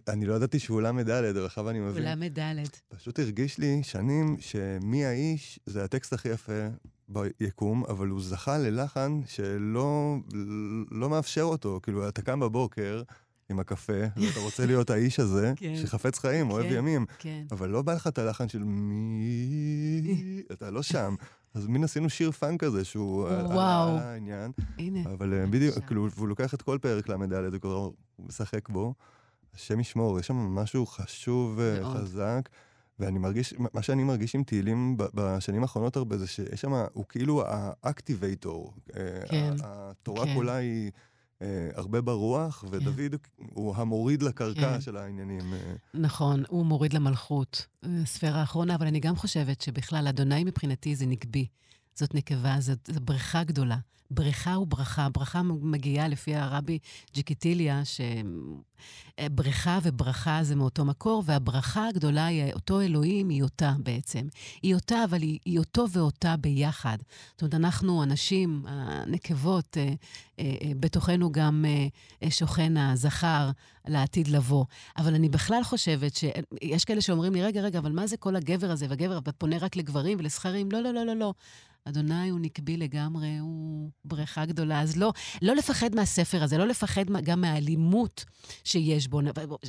אני 0.08 0.26
לא 0.26 0.34
ידעתי 0.34 0.58
שהוא 0.58 0.82
ל"ד, 0.82 1.10
אבל 1.10 1.46
עכשיו 1.46 1.70
אני 1.70 1.80
מבין. 1.80 2.06
הוא 2.06 2.14
ל"ד. 2.14 2.68
פשוט 2.88 3.18
הרגיש 3.18 3.58
לי 3.58 3.82
שנים 3.82 4.36
שמי 4.40 5.04
האיש 5.04 5.60
זה 5.66 5.84
הטקסט 5.84 6.12
הכי 6.12 6.28
יפה 6.28 6.68
ביקום, 7.08 7.84
אבל 7.84 8.08
הוא 8.08 8.22
זכה 8.22 8.58
ללחן 8.58 9.20
שלא 9.26 10.16
לא 10.90 11.10
מאפשר 11.10 11.42
אותו. 11.42 11.80
כאילו, 11.82 12.08
אתה 12.08 12.22
קם 12.22 12.40
בבוקר 12.40 13.02
עם 13.50 13.60
הקפה, 13.60 14.02
ואתה 14.16 14.40
רוצה 14.40 14.66
להיות 14.66 14.90
האיש 14.90 15.20
הזה, 15.20 15.52
כן. 15.56 15.76
שחפץ 15.76 16.18
חיים, 16.18 16.50
אוהב 16.50 16.66
כן, 16.68 16.74
ימים, 16.74 17.06
כן. 17.18 17.44
אבל 17.50 17.68
לא 17.68 17.82
בא 17.82 17.94
לך 17.94 18.06
את 18.06 18.18
הלחן 18.18 18.48
של 18.48 18.62
מי... 18.64 20.42
אתה 20.52 20.70
לא 20.70 20.82
שם. 20.82 21.14
אז 21.54 21.66
מין 21.66 21.84
עשינו 21.84 22.10
שיר 22.10 22.30
פאנק 22.30 22.64
כזה, 22.64 22.84
שהוא 22.84 23.28
וואו. 23.28 23.98
העניין. 23.98 24.52
הנה. 24.78 25.00
אבל 25.04 25.34
אה, 25.34 25.46
בדיוק. 25.46 25.78
כאילו, 25.86 26.10
והוא 26.10 26.28
לוקח 26.28 26.54
את 26.54 26.62
כל 26.62 26.78
פרק 26.82 27.08
ל"ד, 27.08 27.64
הוא 27.64 27.92
משחק 28.18 28.68
בו. 28.68 28.94
השם 29.54 29.80
ישמור, 29.80 30.20
יש 30.20 30.26
שם 30.26 30.36
משהו 30.36 30.86
חשוב 30.86 31.60
מאוד. 31.80 31.96
וחזק. 31.96 32.48
ואני 32.98 33.18
מרגיש, 33.18 33.54
מה 33.74 33.82
שאני 33.82 34.04
מרגיש 34.04 34.34
עם 34.34 34.42
תהילים 34.42 34.96
בשנים 35.14 35.62
האחרונות 35.62 35.96
הרבה, 35.96 36.18
זה 36.18 36.26
שיש 36.26 36.60
שם, 36.60 36.72
הוא 36.92 37.04
כאילו 37.08 37.42
האקטיבייטור. 37.46 38.74
כן, 39.28 39.54
התורה 39.64 40.24
כן. 40.24 40.34
כולה 40.34 40.54
היא 40.54 40.84
אה, 40.86 40.90
הרבה 41.74 42.00
ברוח, 42.00 42.64
ודוד 42.70 43.16
הוא 43.52 43.76
המוריד 43.76 44.22
לקרקע 44.22 44.74
כן. 44.74 44.80
של 44.80 44.96
העניינים. 44.96 45.52
אה. 45.54 45.74
נכון, 45.94 46.42
הוא 46.48 46.66
מוריד 46.66 46.92
למלכות, 46.92 47.66
אה, 47.84 47.88
ספירה 48.04 48.40
האחרונה, 48.40 48.74
אבל 48.74 48.86
אני 48.86 49.00
גם 49.00 49.16
חושבת 49.16 49.60
שבכלל, 49.60 50.08
אדוני 50.08 50.44
מבחינתי 50.44 50.96
זה 50.96 51.06
נקבי. 51.06 51.46
זאת 51.94 52.14
נקבה, 52.14 52.56
זאת 52.60 52.88
בריכה 52.88 53.44
גדולה. 53.44 53.76
בריכה 54.10 54.58
וברכה. 54.58 55.08
ברכה 55.08 55.42
מגיעה 55.42 56.08
לפי 56.08 56.36
הרבי 56.36 56.78
ג'יקיטיליה, 57.14 57.82
שבריכה 59.20 59.78
וברכה 59.82 60.38
זה 60.42 60.56
מאותו 60.56 60.84
מקור, 60.84 61.22
והברכה 61.26 61.88
הגדולה 61.88 62.26
היא 62.26 62.52
אותו 62.52 62.80
אלוהים, 62.80 63.28
היא 63.28 63.42
אותה 63.42 63.74
בעצם. 63.78 64.26
היא 64.62 64.74
אותה, 64.74 65.04
אבל 65.04 65.22
היא, 65.22 65.38
היא 65.44 65.58
אותו 65.58 65.86
ואותה 65.90 66.36
ביחד. 66.36 66.98
זאת 67.32 67.42
אומרת, 67.42 67.54
אנחנו, 67.54 68.02
הנשים, 68.02 68.62
הנקבות, 68.66 69.76
אה, 69.76 69.94
אה, 70.38 70.54
אה, 70.62 70.72
בתוכנו 70.80 71.32
גם 71.32 71.64
אה, 71.68 71.86
אה, 72.22 72.30
שוכן 72.30 72.76
הזכר 72.76 73.50
לעתיד 73.88 74.28
לבוא. 74.28 74.64
אבל 74.96 75.14
אני 75.14 75.28
בכלל 75.28 75.64
חושבת 75.64 76.14
שיש 76.14 76.84
כאלה 76.84 77.00
שאומרים 77.00 77.32
לי, 77.32 77.42
רגע, 77.42 77.60
רגע, 77.60 77.78
אבל 77.78 77.92
מה 77.92 78.06
זה 78.06 78.16
כל 78.16 78.36
הגבר 78.36 78.70
הזה, 78.70 78.86
והגבר 78.88 79.18
פונה 79.38 79.58
רק 79.58 79.76
לגברים 79.76 80.18
ולזכרים? 80.18 80.72
לא, 80.72 80.80
לא, 80.80 80.92
לא, 80.92 81.06
לא, 81.06 81.16
לא. 81.16 81.34
אדוני 81.88 82.28
הוא 82.28 82.40
נקבי 82.40 82.76
לגמרי, 82.76 83.38
הוא 83.38 83.90
בריכה 84.04 84.46
גדולה. 84.46 84.80
אז 84.80 84.96
לא, 84.96 85.12
לא 85.42 85.54
לפחד 85.54 85.94
מהספר 85.94 86.42
הזה, 86.42 86.58
לא 86.58 86.66
לפחד 86.66 87.04
גם 87.24 87.40
מהאלימות 87.40 88.24
שיש 88.64 89.08
בו. 89.08 89.20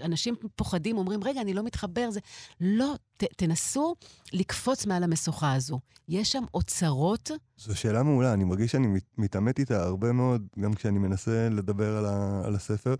אנשים 0.04 0.36
פוחדים, 0.56 0.98
אומרים, 0.98 1.24
רגע, 1.24 1.42
אני 1.42 1.54
לא 1.54 1.64
מתחבר, 1.64 2.12
זה... 2.12 2.20
לא, 2.62 2.94
ת, 3.18 3.24
תנסו 3.24 3.96
לקפוץ 4.34 4.86
מעל 4.86 5.04
המשוכה 5.04 5.54
הזו. 5.54 5.80
יש 6.10 6.32
שם 6.32 6.44
אוצרות, 6.54 7.32
זו 7.58 7.76
שאלה 7.76 8.04
מעולה, 8.04 8.34
אני 8.34 8.44
מרגיש 8.44 8.72
שאני 8.72 8.88
מת- 8.88 9.18
מתעמת 9.18 9.60
איתה 9.60 9.84
הרבה 9.84 10.12
מאוד, 10.12 10.48
גם 10.60 10.74
כשאני 10.74 11.00
מנסה 11.00 11.50
לדבר 11.52 11.98
על, 11.98 12.06
ה, 12.06 12.42
על 12.46 12.56
הספר. 12.56 12.96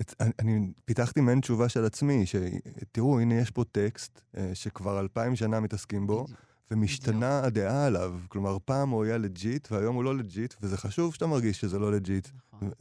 את, 0.00 0.14
אני, 0.20 0.30
אני 0.38 0.72
פיתחתי 0.84 1.20
מעין 1.20 1.40
תשובה 1.40 1.68
של 1.68 1.84
עצמי, 1.84 2.24
שתראו, 2.26 3.20
הנה 3.20 3.34
יש 3.34 3.50
פה 3.50 3.64
טקסט 3.72 4.20
אה, 4.36 4.50
שכבר 4.54 5.00
אלפיים 5.00 5.36
שנה 5.36 5.60
מתעסקים 5.60 6.06
בו, 6.06 6.26
ומשתנה 6.70 7.40
הדעה 7.44 7.86
עליו. 7.86 8.14
כלומר, 8.28 8.56
פעם 8.64 8.88
הוא 8.90 9.04
היה 9.04 9.18
legit, 9.18 9.68
והיום 9.72 9.96
הוא 9.96 10.04
לא 10.04 10.16
legit, 10.16 10.54
וזה 10.62 10.76
חשוב 10.76 11.14
שאתה 11.14 11.26
מרגיש 11.26 11.60
שזה 11.60 11.78
לא 11.78 11.92
legit. 11.92 12.28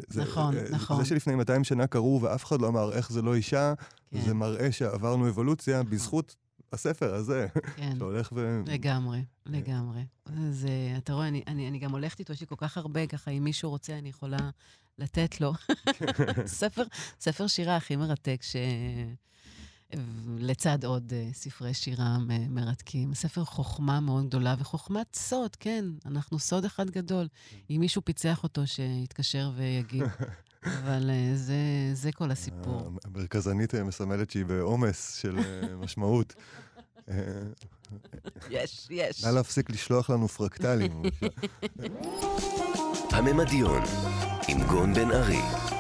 זה, 0.08 0.22
נכון, 0.22 0.58
אה, 0.58 0.64
נכון. 0.70 0.98
זה 0.98 1.06
שלפני 1.06 1.36
200 1.36 1.64
שנה 1.64 1.88
קראו 1.88 2.22
ואף 2.22 2.46
אחד 2.46 2.62
לא 2.62 2.68
אמר 2.68 2.94
איך 2.94 3.12
זה 3.12 3.22
לא 3.22 3.36
אישה, 3.36 3.74
כן. 4.12 4.22
זה 4.22 4.34
מראה 4.34 4.72
שעברנו 4.72 5.30
אבולוציה 5.30 5.84
בזכות 5.84 6.36
הספר 6.74 7.14
הזה, 7.14 7.48
כן. 7.76 7.94
שהולך 8.00 8.30
ו... 8.36 8.62
לגמרי, 8.66 9.24
לגמרי. 9.46 10.02
אז 10.26 10.66
אה, 10.70 10.98
אתה 10.98 11.14
רואה, 11.14 11.28
אני, 11.28 11.44
אני, 11.48 11.68
אני 11.68 11.80
גם 11.80 11.92
הולכת 11.92 12.20
איתו, 12.20 12.34
יש 12.34 12.42
לי 12.42 12.48
כל 12.48 12.56
כך 12.58 12.78
הרבה, 12.78 13.08
ככה, 13.08 13.32
אם 13.32 13.44
מישהו 13.44 13.70
רוצה, 13.70 13.98
אני 13.98 14.10
יכולה 14.10 14.50
לתת 14.98 15.42
לו. 15.42 15.54
ספר, 16.46 16.84
ספר 17.20 17.48
שירה 17.48 17.76
הכי 17.76 17.96
מרתק, 17.96 18.40
ש... 18.42 18.56
לצד 20.38 20.84
עוד 20.86 21.14
אה, 21.14 21.30
ספרי 21.34 21.74
שירה 21.74 22.18
מרתקים. 22.50 23.14
ספר 23.14 23.46
חוכמה 23.46 24.00
מאוד 24.00 24.28
גדולה, 24.28 24.56
וחוכמת 24.60 25.16
סוד, 25.16 25.56
כן, 25.56 25.86
אנחנו 26.06 26.40
סוד 26.40 26.66
אחד 26.66 26.90
גדול. 26.90 27.28
אם 27.70 27.78
מישהו 27.80 28.02
פיצח 28.06 28.44
אותו, 28.44 28.68
שיתקשר 28.68 29.52
ויגיד. 29.56 30.04
אבל 30.64 31.10
אה, 31.10 31.32
זה, 31.36 31.56
זה 31.94 32.12
כל 32.12 32.32
הסיפור. 32.32 32.92
המרכזנית 33.06 33.76
אה, 33.76 33.84
מסמלת 33.84 34.32
שהיא 34.32 34.46
בעומס 34.46 35.16
של 35.16 35.36
משמעות. 35.80 36.36
יש, 38.50 38.88
יש. 38.90 39.24
נא 39.24 39.30
להפסיק 39.30 39.70
לשלוח 39.70 40.10
לנו 40.10 40.28
פרקטלים. 40.28 41.04
הממדיון, 43.12 43.82
עם 44.48 44.64
גון 44.68 44.94
בן 44.94 45.12
ארי. 45.12 45.77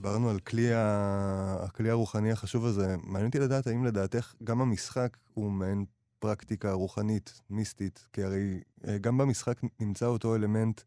דיברנו 0.00 0.30
על 0.30 0.38
כלי, 0.38 0.74
ה... 0.74 1.56
הכלי 1.62 1.90
הרוחני 1.90 2.32
החשוב 2.32 2.64
הזה. 2.64 2.96
מעניין 3.02 3.26
אותי 3.26 3.38
לדעת 3.38 3.66
האם 3.66 3.84
לדעתך 3.84 4.34
גם 4.44 4.60
המשחק 4.60 5.16
הוא 5.34 5.50
מעין 5.50 5.84
פרקטיקה 6.18 6.72
רוחנית, 6.72 7.40
מיסטית, 7.50 8.06
כי 8.12 8.22
הרי 8.22 8.60
אה, 8.88 8.98
גם 8.98 9.18
במשחק 9.18 9.60
נמצא 9.80 10.06
אותו 10.06 10.34
אלמנט, 10.34 10.80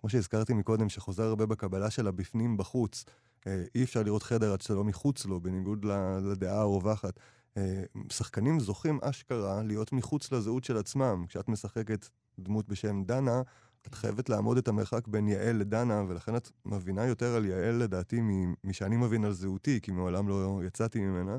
כמו 0.00 0.10
שהזכרתי 0.10 0.54
מקודם, 0.54 0.88
שחוזר 0.88 1.22
הרבה 1.22 1.46
בקבלה 1.46 1.90
של 1.90 2.06
הבפנים 2.06 2.56
בחוץ. 2.56 3.04
אה, 3.46 3.64
אי 3.74 3.82
אפשר 3.82 4.02
לראות 4.02 4.22
חדר 4.22 4.52
עד 4.52 4.60
שאתה 4.60 4.74
לא 4.74 4.84
מחוץ 4.84 5.26
לו, 5.26 5.40
בניגוד 5.40 5.86
לדעה 6.22 6.60
הרווחת. 6.60 7.20
אה, 7.56 7.82
שחקנים 8.08 8.60
זוכים 8.60 8.98
אשכרה 9.02 9.62
להיות 9.62 9.92
מחוץ 9.92 10.32
לזהות 10.32 10.64
של 10.64 10.76
עצמם. 10.76 11.24
כשאת 11.28 11.48
משחקת 11.48 12.08
דמות 12.38 12.68
בשם 12.68 13.02
דנה, 13.04 13.42
את 13.86 13.94
חייבת 13.94 14.28
לעמוד 14.28 14.56
את 14.58 14.68
המרחק 14.68 15.08
בין 15.08 15.28
יעל 15.28 15.56
לדנה, 15.56 16.04
ולכן 16.08 16.36
את 16.36 16.50
מבינה 16.64 17.06
יותר 17.06 17.34
על 17.34 17.46
יעל, 17.46 17.74
לדעתי, 17.74 18.20
משאני 18.64 18.96
מבין 18.96 19.24
על 19.24 19.32
זהותי, 19.32 19.80
כי 19.82 19.92
מעולם 19.92 20.28
לא 20.28 20.60
יצאתי 20.66 21.00
ממנה. 21.00 21.38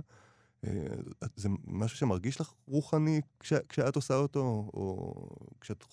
אה, 0.67 0.71
זה 1.35 1.49
משהו 1.67 1.97
שמרגיש 1.97 2.41
לך 2.41 2.53
רוחני 2.67 3.21
כש, 3.39 3.53
כשאת 3.69 3.95
עושה 3.95 4.15
אותו, 4.15 4.69
או 4.73 5.13
כשאת 5.61 5.83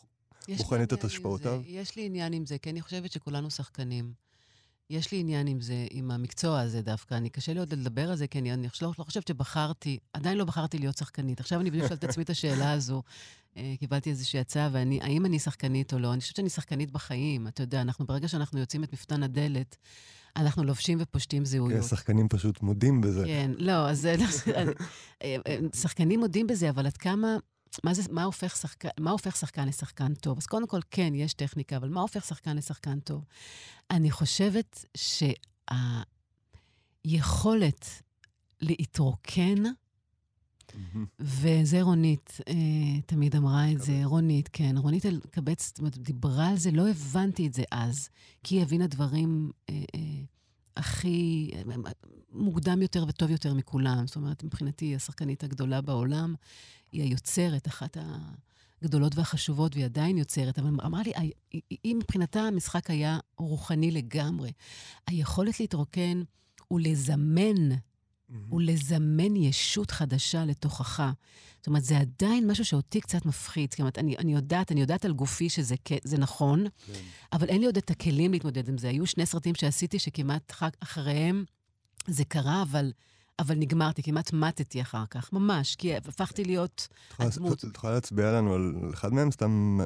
בוחנת 0.57 0.92
את 0.92 1.05
השפעותיו? 1.05 1.62
יש 1.66 1.96
לי 1.96 2.07
עניין 2.07 2.32
עם 2.32 2.46
זה, 2.46 2.59
כי 2.59 2.70
אני 2.70 2.80
חושבת 2.80 3.12
שכולנו 3.12 3.51
שחקנים. 3.51 4.12
יש 4.91 5.12
לי 5.12 5.20
עניין 5.20 5.47
עם 5.47 5.61
זה, 5.61 5.86
עם 5.91 6.11
המקצוע 6.11 6.61
הזה 6.61 6.82
דווקא. 6.82 7.14
אני 7.14 7.30
קשה 7.30 7.53
לי 7.53 7.61
עוד 7.61 7.72
לדבר 7.72 8.11
על 8.11 8.16
זה, 8.16 8.26
כי 8.26 8.39
אני, 8.39 8.53
אני 8.53 8.68
לא, 8.82 8.93
לא 8.99 9.05
חושבת 9.05 9.28
שבחרתי, 9.28 9.99
עדיין 10.12 10.39
לא 10.39 10.45
בחרתי 10.45 10.78
להיות 10.78 10.97
שחקנית. 10.97 11.41
עכשיו 11.41 11.61
אני 11.61 11.70
בדיוק 11.70 11.86
שואלת 11.86 12.05
את 12.05 12.09
עצמי 12.11 12.24
את 12.24 12.30
השאלה 12.30 12.72
הזו. 12.72 13.03
אה, 13.57 13.74
קיבלתי 13.78 14.11
איזושהי 14.11 14.41
הצעה, 14.41 14.68
ואני, 14.72 15.01
האם 15.03 15.26
אני 15.26 15.39
שחקנית 15.39 15.93
או 15.93 15.99
לא? 15.99 16.12
אני 16.12 16.20
חושבת 16.20 16.36
שאני 16.36 16.49
שחקנית 16.49 16.91
בחיים. 16.91 17.49
אתה 17.49 17.62
יודע, 17.62 17.80
אנחנו, 17.80 18.07
ברגע 18.07 18.28
שאנחנו 18.28 18.59
יוצאים 18.59 18.84
את 18.84 18.93
מפתן 18.93 19.22
הדלת, 19.22 19.76
אנחנו 20.36 20.64
לובשים 20.64 20.99
ופושטים 21.01 21.45
זהויות. 21.45 21.82
כן, 21.82 21.89
שחקנים 21.89 22.28
פשוט 22.28 22.62
מודים 22.62 23.01
בזה. 23.01 23.24
כן, 23.26 23.51
לא, 23.59 23.91
אז 23.91 24.07
אה, 24.07 24.14
אה, 25.22 25.57
שחקנים 25.74 26.20
מודים 26.20 26.47
בזה, 26.47 26.70
אבל 26.70 26.86
עד 26.86 26.97
כמה... 26.97 27.36
מה, 27.84 27.94
זה, 27.94 28.02
מה, 28.10 28.24
הופך 28.24 28.56
שחקן, 28.56 28.88
מה 29.00 29.10
הופך 29.10 29.36
שחקן 29.36 29.68
לשחקן 29.68 30.14
טוב? 30.14 30.38
אז 30.38 30.46
קודם 30.46 30.66
כל, 30.66 30.80
כן, 30.90 31.14
יש 31.14 31.34
טכניקה, 31.34 31.76
אבל 31.76 31.88
מה 31.88 32.00
הופך 32.00 32.24
שחקן 32.24 32.56
לשחקן 32.56 33.00
טוב? 33.00 33.24
אני 33.90 34.10
חושבת 34.10 34.84
שהיכולת 37.04 37.86
להתרוקן, 38.60 39.62
וזה 41.20 41.82
רונית 41.82 42.40
אה, 42.48 43.00
תמיד 43.06 43.36
אמרה 43.36 43.72
את 43.72 43.82
זה, 43.82 44.00
רונית, 44.04 44.48
כן, 44.52 44.76
רונית 44.76 45.06
אלקבץ 45.06 45.72
דיברה 45.80 46.48
על 46.48 46.56
זה, 46.56 46.70
לא 46.70 46.88
הבנתי 46.88 47.46
את 47.46 47.54
זה 47.54 47.62
אז, 47.70 48.08
כי 48.44 48.54
היא 48.54 48.62
הבינה 48.62 48.86
דברים 48.86 49.50
אה, 49.70 49.74
אה, 49.94 50.00
הכי 50.78 51.50
אה, 51.54 51.62
מוקדם 52.32 52.82
יותר 52.82 53.04
וטוב 53.08 53.30
יותר 53.30 53.54
מכולם. 53.54 54.06
זאת 54.06 54.16
אומרת, 54.16 54.44
מבחינתי 54.44 54.84
היא 54.84 54.96
השחקנית 54.96 55.44
הגדולה 55.44 55.80
בעולם, 55.80 56.34
היא 56.92 57.02
היוצרת, 57.02 57.68
אחת 57.68 57.96
הגדולות 58.82 59.16
והחשובות, 59.16 59.74
והיא 59.74 59.84
עדיין 59.84 60.18
יוצרת, 60.18 60.58
אבל 60.58 60.68
אמרה 60.84 61.02
לי, 61.02 61.12
היא 61.82 61.94
מבחינתה 61.94 62.40
המשחק 62.40 62.90
היה 62.90 63.18
רוחני 63.38 63.90
לגמרי. 63.90 64.52
היכולת 65.06 65.60
להתרוקן 65.60 66.22
ולזמן 66.70 67.68
mm-hmm. 68.30 68.54
ולזמן 68.54 69.36
ישות 69.36 69.90
חדשה 69.90 70.44
לתוכך. 70.44 71.02
זאת 71.58 71.66
אומרת, 71.66 71.84
זה 71.84 71.98
עדיין 71.98 72.50
משהו 72.50 72.64
שאותי 72.64 73.00
קצת 73.00 73.26
מפחיד. 73.26 73.70
זאת 73.70 73.80
אומרת, 73.80 73.98
אני, 73.98 74.16
אני 74.18 74.34
יודעת, 74.34 74.72
אני 74.72 74.80
יודעת 74.80 75.04
על 75.04 75.12
גופי 75.12 75.48
שזה 75.48 76.18
נכון, 76.18 76.64
כן. 76.86 76.92
אבל 77.32 77.48
אין 77.48 77.60
לי 77.60 77.66
עוד 77.66 77.76
את 77.76 77.90
הכלים 77.90 78.32
להתמודד 78.32 78.68
עם 78.68 78.78
זה. 78.78 78.88
היו 78.88 79.06
שני 79.06 79.26
סרטים 79.26 79.54
שעשיתי 79.54 79.98
שכמעט 79.98 80.52
אחריהם 80.80 81.44
זה 82.06 82.24
קרה, 82.24 82.62
אבל... 82.62 82.92
אבל 83.38 83.54
נגמרתי, 83.54 84.02
כמעט 84.02 84.32
מתתי 84.32 84.82
אחר 84.82 85.04
כך, 85.10 85.32
ממש, 85.32 85.76
כי 85.76 85.96
הפכתי 85.96 86.44
להיות 86.44 86.88
הדמות. 87.18 87.64
את 87.64 87.76
יכולה 87.76 87.92
להצביע 87.94 88.32
לנו 88.32 88.54
על 88.54 88.74
אחד 88.94 89.12
מהם, 89.12 89.30
סתם 89.30 89.78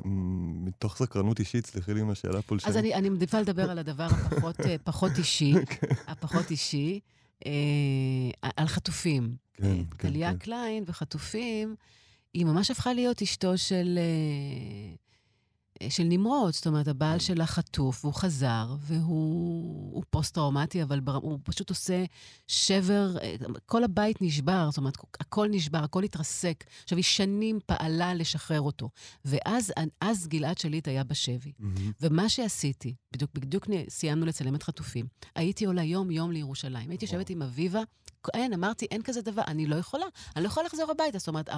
מתוך 0.65 0.97
סקרנות 0.97 1.41
אישית, 1.41 1.67
סליחי 1.67 1.95
לי 1.95 2.01
עם 2.01 2.11
השאלה 2.11 2.43
פולשנית. 2.43 2.77
אז 2.77 2.77
אני, 2.77 3.09
מעדיפה 3.09 3.41
לדבר 3.41 3.71
על 3.71 3.79
הדבר 3.79 4.07
הפחות 4.11 4.57
פחות 4.85 5.13
אישי, 5.19 5.55
כן. 5.67 5.87
הפחות 6.13 6.51
אישי. 6.51 7.01
אה, 7.47 8.51
על 8.57 8.67
חטופים. 8.67 9.37
כן, 9.53 9.65
אה, 9.65 9.75
כן, 9.99 10.09
טליה 10.09 10.33
כן. 10.33 10.39
קליין 10.39 10.85
וחטופים, 10.87 11.75
היא 12.35 12.45
ממש 12.45 12.71
הפכה 12.71 12.93
להיות 12.93 13.23
אשתו 13.23 13.59
של... 13.59 13.99
אה, 13.99 14.95
של 15.89 16.05
נמרוד, 16.05 16.53
זאת 16.53 16.67
אומרת, 16.67 16.89
הבעל 16.89 17.19
כן. 17.19 17.25
שלה 17.25 17.47
חטוף, 17.47 18.05
והוא 18.05 18.15
חזר, 18.15 18.77
והוא 18.81 20.03
פוסט-טראומטי, 20.11 20.83
אבל 20.83 21.01
בר, 21.01 21.15
הוא 21.15 21.39
פשוט 21.43 21.71
עושה 21.71 22.05
שבר, 22.47 23.17
כל 23.67 23.85
הבית 23.85 24.23
נשבר, 24.23 24.69
זאת 24.71 24.79
אומרת, 24.79 24.97
הכל 25.21 25.49
נשבר, 25.51 25.79
הכל 25.79 26.05
התרסק. 26.05 26.65
עכשיו, 26.83 26.99
היא 26.99 27.05
שנים 27.05 27.59
פעלה 27.67 28.15
לשחרר 28.15 28.61
אותו. 28.61 28.91
ואז 29.25 29.73
אז 30.01 30.29
גלעד 30.29 30.59
שליט 30.59 30.89
היה 30.89 31.05
בשבי. 31.05 31.53
Mm-hmm. 31.61 31.81
ומה 32.01 32.29
שעשיתי, 32.29 32.95
בדיוק, 33.13 33.31
בדיוק 33.35 33.67
סיימנו 33.89 34.27
לצלם 34.27 34.55
את 34.55 34.63
חטופים, 34.63 35.07
הייתי 35.35 35.65
עולה 35.65 35.83
יום-יום 35.83 36.33
לירושלים. 36.33 36.91
הייתי 36.91 37.05
יושבת 37.05 37.31
עם 37.31 37.43
אביבה, 37.43 37.83
אין, 38.35 38.53
אמרתי, 38.53 38.87
אין 38.91 39.03
כזה 39.03 39.23
דבר, 39.23 39.43
אני 39.47 39.67
לא 39.67 39.77
יכולה, 39.77 40.07
אני 40.37 40.43
לא 40.43 40.49
יכולה 40.49 40.67
לחזור 40.67 40.91
הביתה. 40.91 41.19
זאת 41.19 41.29
אומרת, 41.29 41.49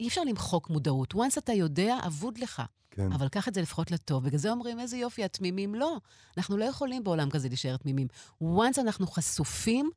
אי 0.00 0.08
אפשר 0.08 0.24
למחוק 0.24 0.70
מודעות. 0.70 1.14
once 1.14 1.38
אתה 1.38 1.52
יודע, 1.52 1.96
אבוד 2.06 2.38
לך. 2.38 2.62
כן. 2.90 3.12
אבל 3.12 3.28
קח 3.28 3.48
את 3.48 3.54
זה 3.54 3.62
לפחות 3.62 3.90
לטוב. 3.90 4.24
בגלל 4.24 4.38
זה 4.38 4.50
אומרים, 4.50 4.80
איזה 4.80 4.96
יופי, 4.96 5.24
התמימים. 5.24 5.74
לא, 5.74 5.96
אנחנו 6.36 6.56
לא 6.56 6.64
יכולים 6.64 7.04
בעולם 7.04 7.30
כזה 7.30 7.48
להישאר 7.48 7.76
תמימים. 7.76 8.06
once 8.42 8.80
אנחנו 8.80 9.06
חשופים, 9.06 9.90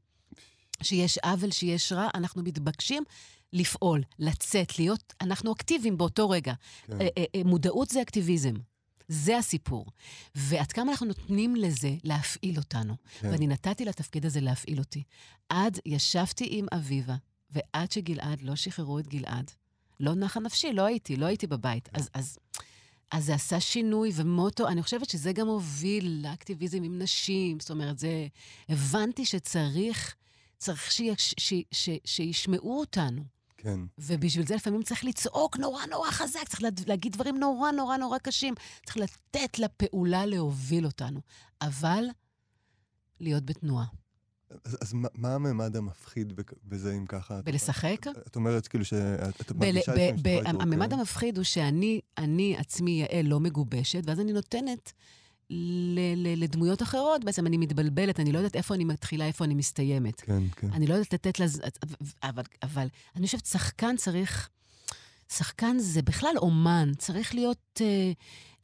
שיש 0.82 1.18
עוול, 1.18 1.52
שיש 1.52 1.92
רע, 1.92 2.10
אנחנו 2.16 2.44
מתבקשים 2.44 3.04
לפעול, 3.54 4.04
לצאת, 4.20 4.80
להיות, 4.80 5.14
אנחנו 5.22 5.54
אקטיביים 5.54 5.98
באותו 5.98 6.30
רגע. 6.30 6.54
כן. 6.86 7.02
אה, 7.02 7.08
אה, 7.18 7.24
אה, 7.36 7.42
מודעות 7.46 7.90
זה 7.90 8.02
אקטיביזם. 8.02 8.54
זה 9.08 9.38
הסיפור. 9.38 9.86
ועד 10.36 10.72
כמה 10.72 10.92
אנחנו 10.92 11.06
נותנים 11.06 11.56
לזה 11.56 11.96
להפעיל 12.04 12.58
אותנו. 12.58 12.96
כן. 13.20 13.30
ואני 13.32 13.48
נתתי 13.48 13.86
לתפקיד 13.86 14.26
הזה 14.26 14.42
להפעיל 14.42 14.80
אותי. 14.80 15.04
עד 15.50 15.80
ישבתי 15.86 16.48
עם 16.50 16.66
אביבה, 16.74 17.16
ועד 17.50 17.92
שגלעד 17.92 18.42
לא 18.42 18.56
שחררו 18.56 19.00
את 19.00 19.08
גלעד, 19.08 19.52
לא 20.00 20.16
נחה 20.16 20.40
נפשי, 20.40 20.74
לא 20.74 20.82
הייתי, 20.86 21.16
לא 21.16 21.26
הייתי 21.26 21.48
בבית. 21.48 21.90
אז, 21.94 22.10
אז 22.14 22.38
אז 23.12 23.26
זה 23.26 23.36
עשה 23.36 23.60
שינוי 23.60 24.12
ומוטו, 24.16 24.68
אני 24.68 24.84
חושבת 24.84 25.10
שזה 25.10 25.34
גם 25.34 25.48
הוביל 25.48 26.20
לאקטיביזם 26.24 26.84
עם 26.84 27.00
נשים, 27.02 27.60
זאת 27.60 27.72
אומרת, 27.72 28.00
זה... 28.00 28.28
הבנתי 28.70 29.26
שצריך, 29.26 30.16
צריך 30.58 30.92
שיש, 30.92 31.36
ש, 31.38 31.54
ש, 31.72 31.90
שישמעו 32.06 32.80
אותנו. 32.80 33.24
כן. 33.58 33.80
ובשביל 34.00 34.48
זה 34.48 34.56
לפעמים 34.56 34.84
צריך 34.84 35.06
לצעוק 35.06 35.58
נורא 35.58 35.86
נורא 35.86 36.12
חזק, 36.12 36.48
צריך 36.48 36.62
להגיד 36.88 37.14
דברים 37.14 37.38
נורא 37.38 37.72
נורא 37.72 37.98
נורא 37.98 38.18
קשים. 38.18 38.54
צריך 38.86 38.98
לתת 38.98 39.60
לפעולה 39.60 40.26
להוביל 40.26 40.86
אותנו. 40.86 41.20
אבל 41.62 42.06
להיות 43.20 43.46
בתנועה. 43.46 43.86
אז, 44.66 44.78
אז 44.82 44.94
מה, 44.94 45.08
מה 45.14 45.36
הממד 45.36 45.76
המפחיד 45.76 46.34
בזה, 46.66 46.94
אם 46.94 47.06
ככה? 47.06 47.42
בלשחק? 47.42 48.08
את, 48.08 48.28
את 48.28 48.36
אומרת 48.36 48.68
כאילו 48.68 48.86
שאת 48.86 49.52
מרגישה 49.52 49.94
לפעמים 49.94 50.18
שאתה 50.18 50.50
הממד 50.50 50.94
המפחיד 50.94 51.38
הוא 51.38 51.44
שאני 51.44 52.02
אני 52.18 52.58
עצמי, 52.58 52.92
יעל, 52.92 53.26
לא 53.26 53.40
מגובשת, 53.40 54.02
ואז 54.06 54.20
אני 54.20 54.34
נותנת 54.34 54.94
לדמויות 56.38 56.82
אחרות, 56.82 57.24
בעצם 57.24 57.48
אני 57.48 57.58
מתבלבלת, 57.58 58.20
אני 58.20 58.32
לא 58.32 58.38
יודעת 58.38 58.56
איפה 58.56 58.76
אני 58.76 58.84
מתחילה, 58.84 59.26
איפה 59.26 59.46
אני 59.46 59.54
מסתיימת. 59.56 60.22
כן, 60.22 60.44
כן. 60.56 60.72
אני 60.74 60.88
לא 60.88 60.94
יודעת 60.94 61.14
לתת 61.14 61.40
לזה... 61.40 61.64
אבל, 62.24 62.44
אבל 62.64 62.88
אני 63.16 63.26
חושבת, 63.26 63.46
שחקן 63.46 63.98
צריך... 63.98 64.50
שחקן 65.34 65.80
זה 65.80 66.02
בכלל 66.02 66.34
אומן, 66.38 66.92
צריך 66.98 67.36
להיות 67.36 67.82
אה, 67.82 68.12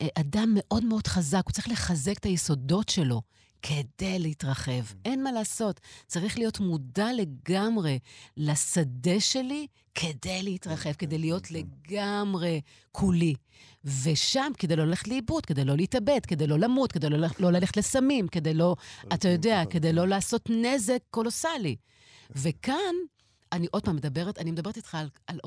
אה, 0.02 0.08
אדם 0.20 0.52
מאוד 0.56 0.86
מאוד 0.86 1.08
חזק, 1.08 1.42
הוא 1.46 1.52
צריך 1.52 1.68
לחזק 1.68 2.18
את 2.18 2.26
היסודות 2.26 2.90
שלו. 2.90 3.22
כדי 3.64 4.20
להתרחב. 4.20 4.84
אין 5.06 5.24
מה 5.24 5.32
לעשות. 5.32 5.80
צריך 6.08 6.38
להיות 6.38 6.60
מודע 6.60 7.08
לגמרי 7.14 8.00
לשדה 8.38 9.20
שלי 9.20 9.68
כדי 9.96 10.44
להתרחב, 10.44 10.94
כדי 10.94 11.18
להיות 11.18 11.52
לגמרי 11.52 12.62
כולי. 12.92 13.34
ושם, 14.04 14.52
כדי 14.58 14.76
לא 14.76 14.86
ללכת 14.86 15.08
לאיבוד, 15.08 15.46
כדי 15.46 15.66
לא 15.66 15.76
להתאבד, 15.76 16.20
כדי 16.28 16.48
לא 16.48 16.60
למות, 16.60 16.92
כדי 16.92 17.10
לא, 17.10 17.28
לא 17.40 17.52
ללכת 17.52 17.78
לסמים, 17.78 18.28
כדי 18.28 18.54
לא, 18.54 18.76
אתה 19.14 19.30
יודע, 19.30 19.64
כדי 19.70 19.94
לא 19.94 20.08
לעשות 20.08 20.50
נזק 20.50 21.00
קולוסלי. 21.10 21.76
וכאן, 22.30 22.96
אני 23.52 23.68
עוד 23.72 23.86
פעם 23.86 23.96
מדברת, 23.96 24.40
אני 24.40 24.52
מדברת 24.52 24.78
איתך 24.78 24.96
על, 24.96 25.10
על 25.28 25.40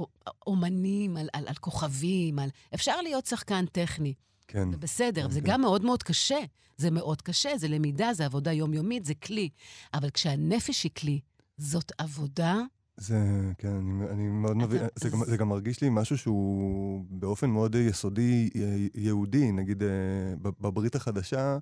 אומנים, 0.46 1.16
על, 1.16 1.28
על, 1.32 1.48
על 1.48 1.54
כוכבים, 1.54 2.38
על... 2.38 2.48
אפשר 2.74 3.00
להיות 3.00 3.26
שחקן 3.26 3.66
טכני. 3.66 4.14
כן. 4.48 4.70
זה 4.70 4.76
בסדר, 4.76 5.22
כן, 5.22 5.30
זה 5.30 5.40
כן. 5.40 5.46
גם 5.46 5.60
מאוד 5.60 5.84
מאוד 5.84 6.02
קשה. 6.02 6.38
זה 6.78 6.90
מאוד 6.90 7.22
קשה, 7.22 7.58
זה 7.58 7.68
למידה, 7.68 8.14
זה 8.14 8.24
עבודה 8.26 8.52
יומיומית, 8.52 9.04
זה 9.04 9.14
כלי. 9.14 9.48
אבל 9.94 10.10
כשהנפש 10.10 10.84
היא 10.84 10.92
כלי, 10.96 11.20
זאת 11.58 11.92
עבודה... 11.98 12.56
זה, 12.96 13.16
כן, 13.58 13.68
אני, 13.68 14.10
אני 14.10 14.28
מאוד 14.28 14.56
מבין, 14.56 14.78
זה, 14.94 15.10
זה, 15.10 15.16
זה 15.26 15.36
גם 15.36 15.48
מרגיש 15.48 15.80
לי 15.80 15.88
משהו 15.90 16.18
שהוא 16.18 17.04
באופן 17.10 17.50
מאוד 17.50 17.74
יסודי, 17.74 18.50
יהודי, 18.94 19.52
נגיד 19.52 19.82
אה, 19.82 19.88
בברית 20.60 20.94
החדשה, 20.94 21.58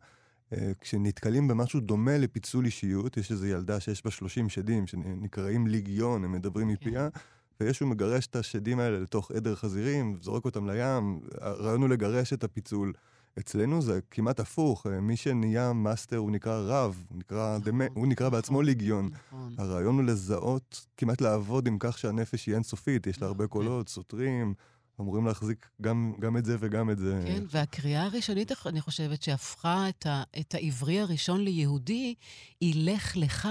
אה, 0.53 0.73
כשנתקלים 0.81 1.49
במשהו 1.49 1.81
דומה 1.81 2.19
לפיצול 2.19 2.65
אישיות, 2.65 3.17
יש 3.17 3.31
איזו 3.33 3.47
ילדה 3.47 3.81
שיש 3.81 4.05
בה 4.05 4.11
30 4.11 4.49
שדים 4.49 4.87
שנקראים 4.87 5.67
ליגיון, 5.67 6.25
הם 6.25 6.33
מדברים 6.33 6.69
מפיה, 6.69 7.11
כן. 7.11 7.19
וישו 7.61 7.87
מגרש 7.87 8.27
את 8.27 8.37
השדים 8.37 8.79
האלה 8.79 9.01
לתוך 9.01 9.31
עדר 9.31 9.55
חזירים, 9.55 10.19
זורק 10.21 10.45
אותם 10.45 10.71
לים, 10.71 11.21
הרעיון 11.41 11.81
הוא 11.81 11.89
לגרש 11.89 12.33
את 12.33 12.45
הפיצול. 12.45 12.93
אצלנו 13.39 13.83
זה 13.83 14.01
כמעט 14.11 14.41
הפוך, 14.41 14.87
אה, 14.87 15.01
מי 15.01 15.17
שנהיה 15.17 15.73
master 15.73 16.17
הוא 16.17 16.31
נקרא 16.31 16.61
רב, 16.67 17.05
הוא 17.09 17.19
נקרא, 17.19 17.59
נכון, 17.59 17.73
דמה, 17.73 17.85
הוא 17.95 18.07
נקרא 18.07 18.29
בעצמו 18.29 18.55
נכון, 18.55 18.65
ליגיון. 18.65 19.11
נכון. 19.29 19.55
הרעיון 19.59 19.95
הוא 19.95 20.05
לזהות, 20.05 20.87
כמעט 20.97 21.21
לעבוד 21.21 21.67
עם 21.67 21.77
כך 21.81 21.99
שהנפש 21.99 22.47
היא 22.47 22.55
אינסופית, 22.55 23.07
יש 23.07 23.23
לה 23.23 23.27
הרבה 23.27 23.45
נכון. 23.45 23.63
קולות, 23.63 23.89
סותרים, 23.89 24.55
אמורים 25.01 25.27
להחזיק 25.27 25.69
גם, 25.83 26.13
גם 26.21 26.37
את 26.37 26.45
זה 26.45 26.57
וגם 26.61 26.91
את 26.91 26.99
זה. 26.99 27.23
כן, 27.27 27.45
והקריאה 27.51 28.05
הראשונית, 28.05 28.53
אני 28.67 28.81
חושבת, 28.81 29.23
שהפכה 29.23 29.89
את, 29.89 30.07
ה, 30.07 30.23
את 30.41 30.55
העברי 30.55 31.01
הראשון 31.01 31.41
ליהודי, 31.41 32.15
היא 32.61 32.93
לך 32.93 33.17
לך. 33.17 33.49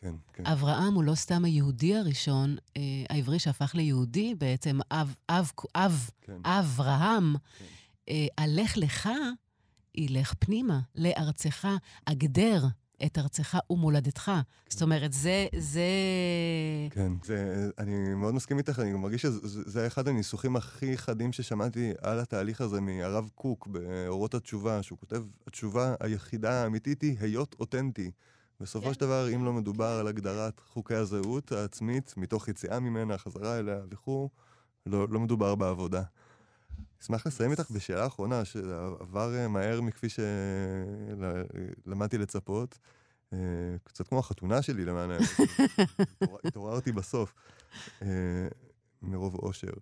כן, 0.00 0.14
כן. 0.32 0.46
אברהם 0.46 0.94
הוא 0.94 1.04
לא 1.04 1.14
סתם 1.14 1.44
היהודי 1.44 1.96
הראשון, 1.96 2.56
אה, 2.76 2.82
העברי 3.10 3.38
שהפך 3.38 3.74
ליהודי, 3.74 4.34
בעצם 4.34 4.78
אב, 4.90 5.14
אב, 5.28 5.50
אב, 5.76 6.10
כן. 6.22 6.38
אברהם. 6.44 7.34
כן. 7.58 7.64
אה, 8.08 8.26
הלך 8.38 8.76
לך, 8.76 9.08
ילך 9.94 10.34
פנימה, 10.38 10.80
לארצך, 10.94 11.68
הגדר 12.06 12.66
את 13.06 13.18
ארצך 13.18 13.58
ומולדתך. 13.70 14.30
זאת 14.68 14.82
אומרת, 14.82 15.12
זה, 15.12 15.46
זה... 15.58 15.82
כן, 16.90 17.12
זה, 17.24 17.70
אני 17.78 18.14
מאוד 18.14 18.34
מסכים 18.34 18.58
איתך, 18.58 18.78
אני 18.78 18.92
מרגיש 18.92 19.22
שזה 19.22 19.62
זה 19.66 19.86
אחד 19.86 20.08
הניסוחים 20.08 20.56
הכי 20.56 20.98
חדים 20.98 21.32
ששמעתי 21.32 21.92
על 22.02 22.20
התהליך 22.20 22.60
הזה 22.60 22.80
מהרב 22.80 23.30
קוק 23.34 23.66
באורות 23.66 24.34
התשובה, 24.34 24.82
שהוא 24.82 24.98
כותב, 24.98 25.22
התשובה 25.46 25.94
היחידה 26.00 26.62
האמיתית 26.62 27.02
היא 27.02 27.16
היות 27.20 27.56
אותנטי. 27.60 28.10
בסופו 28.60 28.86
כן. 28.86 28.94
של 28.94 29.00
דבר, 29.00 29.34
אם 29.34 29.44
לא 29.44 29.52
מדובר 29.52 29.86
על 30.00 30.06
הגדרת 30.08 30.60
חוקי 30.72 30.94
הזהות 30.94 31.52
העצמית, 31.52 32.14
מתוך 32.16 32.48
יציאה 32.48 32.80
ממנה, 32.80 33.18
חזרה 33.18 33.58
אליה 33.58 33.78
וכו', 33.90 34.30
לא, 34.86 35.06
לא 35.10 35.20
מדובר 35.20 35.54
בעבודה. 35.54 36.02
אשמח 37.02 37.26
לסיים 37.26 37.50
איתך 37.50 37.70
בשאלה 37.70 38.06
אחרונה, 38.06 38.44
שעבר 38.44 39.34
אה, 39.34 39.48
מהר 39.48 39.80
מכפי 39.80 40.06
שלמדתי 41.84 42.18
לצפות. 42.18 42.78
אה, 43.32 43.38
קצת 43.84 44.08
כמו 44.08 44.18
החתונה 44.18 44.62
שלי, 44.62 44.84
למען 44.84 45.10
האמת. 45.10 45.28
התעורר- 46.22 46.38
התעוררתי 46.44 46.92
בסוף, 46.92 47.34
אה, 48.02 48.08
מרוב 49.02 49.34
אושר. 49.34 49.72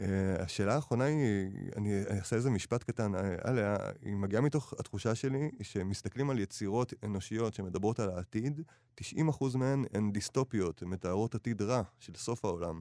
אה, 0.00 0.06
השאלה 0.42 0.74
האחרונה 0.74 1.04
היא, 1.04 1.50
אני 1.76 2.02
אעשה 2.10 2.36
איזה 2.36 2.50
משפט 2.50 2.82
קטן 2.82 3.14
אה, 3.14 3.34
עליה, 3.44 3.76
היא 4.02 4.16
מגיעה 4.16 4.42
מתוך 4.42 4.74
התחושה 4.78 5.14
שלי 5.14 5.50
שמסתכלים 5.62 6.30
על 6.30 6.38
יצירות 6.38 6.92
אנושיות 7.04 7.54
שמדברות 7.54 8.00
על 8.00 8.10
העתיד, 8.10 8.60
90% 9.00 9.04
מהן 9.54 9.84
הן 9.94 10.12
דיסטופיות, 10.12 10.82
הן 10.82 10.88
מתארות 10.88 11.34
עתיד 11.34 11.62
רע 11.62 11.82
של 12.00 12.12
סוף 12.16 12.44
העולם. 12.44 12.80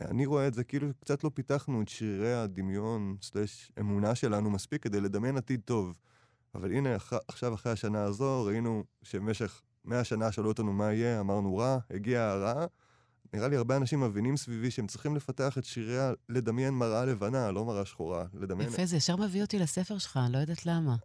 אה, 0.00 0.04
אני 0.08 0.26
רואה 0.26 0.46
את 0.46 0.54
זה 0.54 0.64
כאילו 0.64 0.88
קצת 1.00 1.24
לא 1.24 1.30
פיתחנו 1.34 1.82
את 1.82 1.88
שרירי 1.88 2.34
הדמיון 2.34 3.16
סלש 3.22 3.72
אמונה 3.80 4.14
שלנו 4.14 4.50
מספיק 4.50 4.82
כדי 4.82 5.00
לדמיין 5.00 5.36
עתיד 5.36 5.60
טוב. 5.64 5.98
אבל 6.54 6.72
הנה, 6.72 6.96
אח- 6.96 7.12
עכשיו 7.28 7.54
אחרי 7.54 7.72
השנה 7.72 8.02
הזו, 8.04 8.44
ראינו 8.44 8.84
שבמשך 9.02 9.62
100 9.84 10.04
שנה 10.04 10.32
שאלו 10.32 10.48
אותנו 10.48 10.72
מה 10.72 10.92
יהיה, 10.92 11.20
אמרנו 11.20 11.56
רע, 11.56 11.78
הגיע 11.90 12.22
הרע. 12.24 12.66
נראה 13.34 13.48
לי 13.48 13.56
הרבה 13.56 13.76
אנשים 13.76 14.00
מבינים 14.00 14.36
סביבי 14.36 14.70
שהם 14.70 14.86
צריכים 14.86 15.16
לפתח 15.16 15.58
את 15.58 15.64
שירי 15.64 15.98
ה... 15.98 16.12
לדמיין 16.28 16.74
מראה 16.74 17.04
לבנה, 17.04 17.50
לא 17.50 17.64
מראה 17.64 17.84
שחורה. 17.84 18.24
לדמיין... 18.40 18.68
יפה, 18.70 18.86
זה 18.86 18.96
ישר 18.96 19.16
מביא 19.16 19.42
אותי 19.42 19.58
לספר 19.58 19.98
שלך, 19.98 20.16
אני 20.24 20.32
לא 20.32 20.38
יודעת 20.38 20.66
למה. 20.66 20.96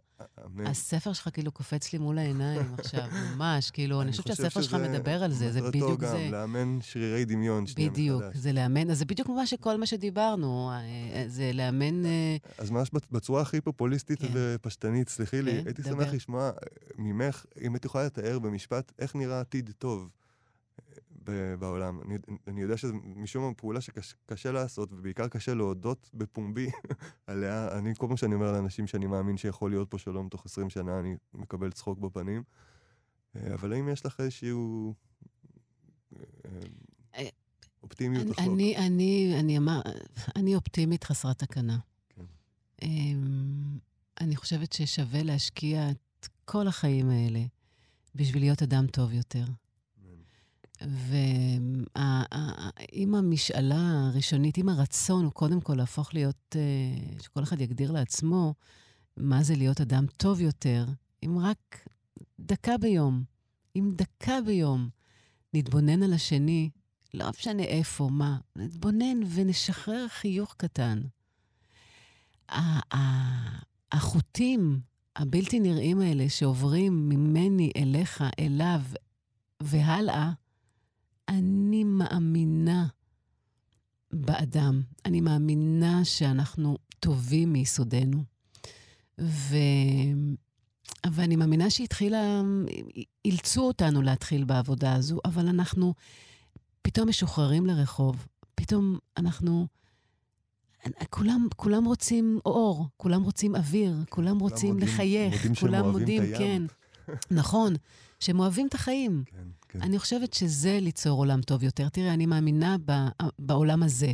אמן. 0.46 0.66
הספר 0.66 1.12
שלך 1.12 1.28
כאילו 1.32 1.52
קופץ 1.52 1.92
לי 1.92 1.98
מול 1.98 2.18
העיניים 2.18 2.74
עכשיו, 2.78 3.08
ממש, 3.36 3.70
כאילו, 3.70 4.02
אני 4.02 4.10
חושבת 4.10 4.30
חושב 4.30 4.42
שהספר 4.42 4.62
שלך 4.62 4.74
מדבר 4.74 5.22
על 5.22 5.32
זה, 5.32 5.52
זה 5.52 5.62
בדיוק 5.62 5.90
מטרתו 5.90 6.06
זה. 6.16 6.24
גם 6.26 6.32
לאמן 6.32 6.78
שרירי 6.82 7.24
דמיון 7.24 7.66
שנייה 7.66 7.90
בדיוק, 7.90 8.22
מחדש. 8.22 8.36
זה 8.36 8.52
לאמן, 8.52 8.90
אז 8.90 8.98
זה 8.98 9.04
בדיוק 9.04 9.28
מה 9.28 9.46
שכל 9.46 9.76
מה 9.76 9.86
שדיברנו, 9.86 10.70
אה, 10.70 11.24
זה 11.28 11.50
לאמן... 11.54 12.06
אה, 12.06 12.36
אז 12.58 12.70
ממש 12.70 12.90
בצ- 12.94 13.06
בצורה 13.12 13.42
הכי 13.42 13.60
פופוליסטית 13.60 14.18
כן. 14.18 14.28
ופשטנית, 14.32 15.08
סלחי 15.08 15.42
לי, 15.42 15.50
כן, 15.60 15.66
הייתי. 15.66 15.82
שמח 15.82 16.08
לשמוע 16.12 16.46
אה, 16.46 16.52
ממך, 16.98 17.44
אם 17.60 17.76
את 17.76 17.84
יכולה 17.84 18.04
לתאר 18.04 18.38
במשפט, 18.38 18.92
איך 18.98 19.16
נראה 19.16 19.40
עתיד 19.40 19.70
טוב 19.78 20.00
אה, 20.02 20.23
ב- 21.24 21.54
בעולם. 21.54 22.00
אני, 22.02 22.18
אני 22.46 22.62
יודע 22.62 22.76
שזה 22.76 22.92
משום 23.04 23.44
מה 23.44 23.54
פעולה 23.54 23.80
שקשה 23.80 24.52
לעשות, 24.52 24.92
ובעיקר 24.92 25.28
קשה 25.28 25.54
להודות 25.54 26.10
בפומבי 26.14 26.70
עליה. 27.26 27.78
אני, 27.78 27.94
כל 27.98 28.06
פעם 28.06 28.16
שאני 28.16 28.34
אומר 28.34 28.52
לאנשים 28.52 28.86
שאני 28.86 29.06
מאמין 29.06 29.36
שיכול 29.36 29.70
להיות 29.70 29.90
פה 29.90 29.98
שלום 29.98 30.28
תוך 30.28 30.46
20 30.46 30.70
שנה, 30.70 30.98
אני 30.98 31.16
מקבל 31.34 31.72
צחוק 31.72 31.98
בפנים. 31.98 32.42
אה, 33.36 33.54
אבל 33.54 33.72
האם 33.72 33.88
יש 33.88 34.06
לך 34.06 34.20
איזשהו... 34.20 34.94
אה, 36.16 36.20
אה, 37.16 37.28
אופטימיות 37.82 38.22
אני, 38.22 38.30
רחוק? 38.30 38.44
אני, 38.44 38.76
אני, 38.76 39.36
אני 39.40 39.58
אמר, 39.58 39.80
אני 40.36 40.54
אופטימית 40.54 41.04
חסרת 41.04 41.38
תקנה. 41.38 41.78
כן. 42.08 42.24
אמ, 42.82 43.78
אני 44.20 44.36
חושבת 44.36 44.72
ששווה 44.72 45.22
להשקיע 45.22 45.90
את 45.90 46.28
כל 46.44 46.68
החיים 46.68 47.10
האלה 47.10 47.40
בשביל 48.14 48.42
להיות 48.42 48.62
אדם 48.62 48.86
טוב 48.86 49.12
יותר. 49.12 49.44
ואם 50.80 51.84
המשאלה 53.14 54.08
הראשונית, 54.08 54.58
אם 54.58 54.68
הרצון 54.68 55.24
הוא 55.24 55.32
קודם 55.32 55.60
כל 55.60 55.74
להפוך 55.74 56.14
להיות, 56.14 56.56
אה, 56.56 57.20
שכל 57.22 57.42
אחד 57.42 57.60
יגדיר 57.60 57.92
לעצמו 57.92 58.54
מה 59.16 59.42
זה 59.42 59.56
להיות 59.56 59.80
אדם 59.80 60.06
טוב 60.16 60.40
יותר, 60.40 60.86
אם 61.24 61.38
רק 61.38 61.88
דקה 62.40 62.78
ביום, 62.78 63.24
אם 63.76 63.92
דקה 63.96 64.40
ביום 64.46 64.88
נתבונן 65.54 66.02
על 66.02 66.12
השני, 66.12 66.70
לא 67.14 67.30
משנה 67.38 67.62
איפה, 67.62 68.08
מה, 68.12 68.38
נתבונן 68.56 69.20
ונשחרר 69.34 70.08
חיוך 70.08 70.54
קטן. 70.58 71.02
החוטים 73.92 74.80
הבלתי 75.16 75.60
נראים 75.60 76.00
האלה 76.00 76.28
שעוברים 76.28 77.08
ממני 77.08 77.70
אליך, 77.76 78.24
אליו 78.38 78.80
והלאה, 79.62 80.32
אני 81.28 81.84
מאמינה 81.84 82.86
באדם. 84.12 84.82
אני 85.04 85.20
מאמינה 85.20 86.04
שאנחנו 86.04 86.78
טובים 87.00 87.52
מיסודנו. 87.52 88.24
ו... 89.20 89.56
ואני 91.10 91.36
מאמינה 91.36 91.70
שהתחילה, 91.70 92.42
אילצו 93.24 93.62
אותנו 93.66 94.02
להתחיל 94.02 94.44
בעבודה 94.44 94.94
הזו, 94.94 95.18
אבל 95.24 95.48
אנחנו 95.48 95.94
פתאום 96.82 97.08
משוחררים 97.08 97.66
לרחוב. 97.66 98.26
פתאום 98.54 98.98
אנחנו... 99.16 99.66
כולם, 101.10 101.46
כולם 101.56 101.84
רוצים 101.84 102.38
אור, 102.46 102.86
כולם 102.96 103.22
רוצים 103.22 103.56
אוויר, 103.56 103.96
כולם 104.08 104.38
רוצים 104.38 104.72
מודים- 104.72 104.88
לחייך, 104.88 105.34
מודים 105.34 105.54
כולם 105.54 105.90
מודים. 105.90 106.22
כן. 106.38 106.62
נכון, 107.30 107.74
שהם 108.24 108.40
אוהבים 108.40 108.66
את 108.66 108.74
החיים. 108.74 109.22
כן, 109.26 109.38
כן. 109.68 109.82
אני 109.82 109.98
חושבת 109.98 110.32
שזה 110.34 110.78
ליצור 110.80 111.18
עולם 111.18 111.40
טוב 111.42 111.62
יותר. 111.62 111.88
תראה, 111.88 112.14
אני 112.14 112.26
מאמינה 112.26 112.76
ב, 112.84 112.92
בעולם 113.38 113.82
הזה. 113.82 114.12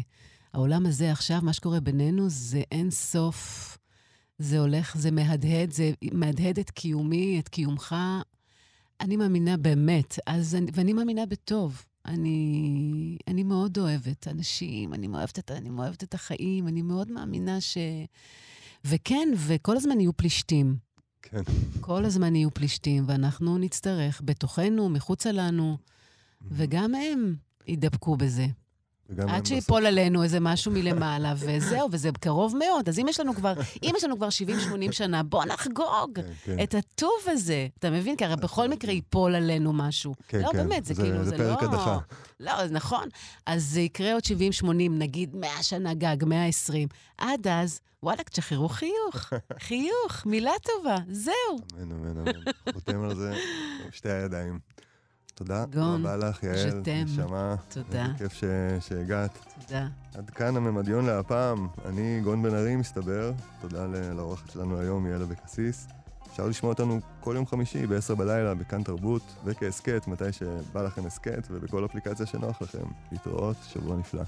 העולם 0.52 0.86
הזה 0.86 1.12
עכשיו, 1.12 1.40
מה 1.42 1.52
שקורה 1.52 1.80
בינינו, 1.80 2.28
זה 2.28 2.62
אין 2.72 2.90
סוף. 2.90 3.78
זה 4.38 4.58
הולך, 4.58 4.96
זה 4.96 5.10
מהדהד, 5.10 5.70
זה 5.72 5.92
מהדהד 6.12 6.58
את 6.58 6.70
קיומי, 6.70 7.38
את 7.40 7.48
קיומך. 7.48 7.96
אני 9.00 9.16
מאמינה 9.16 9.56
באמת, 9.56 10.18
אז, 10.26 10.54
אני- 10.54 10.70
ואני 10.74 10.92
מאמינה 10.92 11.26
בטוב. 11.26 11.84
אני, 12.06 13.16
אני 13.28 13.42
מאוד 13.42 13.78
אוהבת 13.78 14.28
אנשים, 14.28 14.94
אני 14.94 15.06
אוהבת, 15.08 15.38
את, 15.38 15.50
אני 15.50 15.70
אוהבת 15.70 16.04
את 16.04 16.14
החיים, 16.14 16.68
אני 16.68 16.82
מאוד 16.82 17.12
מאמינה 17.12 17.60
ש... 17.60 17.78
וכן, 18.84 19.28
וכל 19.36 19.76
הזמן 19.76 20.00
יהיו 20.00 20.16
פלישתים. 20.16 20.76
כן. 21.22 21.42
כל 21.80 22.04
הזמן 22.04 22.36
יהיו 22.36 22.50
פלישתים, 22.54 23.04
ואנחנו 23.06 23.58
נצטרך, 23.58 24.22
בתוכנו, 24.24 24.88
מחוצה 24.88 25.32
לנו, 25.32 25.76
וגם 26.50 26.94
הם 26.94 27.34
ידבקו 27.66 28.16
בזה. 28.16 28.46
עד 29.18 29.28
בסוף- 29.42 29.46
שיפול 29.48 29.86
עלינו 29.86 30.22
איזה 30.22 30.40
משהו 30.40 30.72
מלמעלה, 30.72 31.34
וזהו, 31.46 31.88
וזה 31.92 32.10
קרוב 32.20 32.56
מאוד. 32.56 32.88
אז 32.88 32.98
אם 32.98 33.06
יש 33.08 33.20
לנו 33.20 33.34
כבר, 33.34 33.52
אם 33.82 33.92
יש 33.96 34.04
לנו 34.04 34.16
כבר 34.16 34.28
70-80 34.88 34.92
שנה, 34.92 35.22
בוא 35.22 35.44
נחגוג 35.44 35.86
כן, 36.14 36.22
כן. 36.44 36.56
את 36.62 36.74
הטוב 36.74 37.10
הזה. 37.26 37.66
אתה 37.78 37.90
מבין? 37.90 38.16
כי 38.16 38.24
הרי 38.24 38.36
בכל 38.36 38.68
מקרה 38.68 38.92
ייפול 38.92 39.34
עלינו 39.34 39.72
משהו. 39.72 40.14
כן, 40.28 40.40
לא, 40.40 40.48
כן. 40.52 40.58
באמת, 40.58 40.84
זה 40.84 40.94
זה- 40.94 41.02
כאילו, 41.02 41.24
זה 41.24 41.30
זה 41.30 41.36
פרק 41.36 41.62
לא... 41.62 41.68
הדחה. 41.68 41.98
לא, 42.40 42.52
נכון. 42.70 43.08
אז 43.46 43.64
זה 43.64 43.80
יקרה 43.80 44.12
עוד 44.14 44.22
70-80, 44.62 44.64
נגיד 44.90 45.36
100 45.36 45.62
שנה 45.62 45.94
גג, 45.94 46.16
120. 46.26 46.88
עד 47.18 47.46
אז, 47.48 47.80
וואלה, 48.02 48.22
תשחררו 48.22 48.68
חיוך. 48.68 49.32
חיוך, 49.66 50.26
מילה 50.26 50.52
טובה, 50.62 50.96
זהו. 51.10 51.34
אמן, 51.82 51.92
אמן, 51.92 52.18
אמן. 52.18 52.40
חותם 52.72 53.02
על 53.04 53.16
זה 53.16 53.34
שתי 53.96 54.08
הידיים. 54.10 54.58
תודה 55.40 55.64
רבה 55.74 56.16
לך, 56.16 56.42
יעל. 56.42 56.56
נשמה. 57.04 57.54
תודה. 57.68 58.02
איזה 58.04 58.14
כיף 58.18 58.32
ש- 58.32 58.44
שהגעת. 58.88 59.38
תודה. 59.66 59.86
עד 60.14 60.30
כאן 60.30 60.56
הממדיון 60.56 61.06
להפעם. 61.06 61.68
אני 61.88 62.20
גון 62.24 62.42
בן 62.42 62.54
ארי, 62.54 62.76
מסתבר. 62.76 63.32
תודה 63.60 63.86
לאורחת 64.14 64.50
שלנו 64.50 64.78
היום, 64.80 65.06
יעל 65.06 65.22
אבקסיס. 65.22 65.86
אפשר 66.30 66.46
לשמוע 66.46 66.72
אותנו 66.72 67.00
כל 67.20 67.32
יום 67.36 67.46
חמישי 67.46 67.86
ב-10 67.86 68.14
בלילה 68.14 68.54
בכאן 68.54 68.82
תרבות, 68.82 69.22
וכהסכת, 69.44 70.08
מתי 70.08 70.32
שבא 70.32 70.82
לכם 70.82 71.06
הסכת, 71.06 71.48
ובכל 71.50 71.84
אפליקציה 71.84 72.26
שנוח 72.26 72.62
לכם. 72.62 72.84
להתראות, 73.12 73.56
שבוע 73.68 73.96
נפלא. 73.96 74.22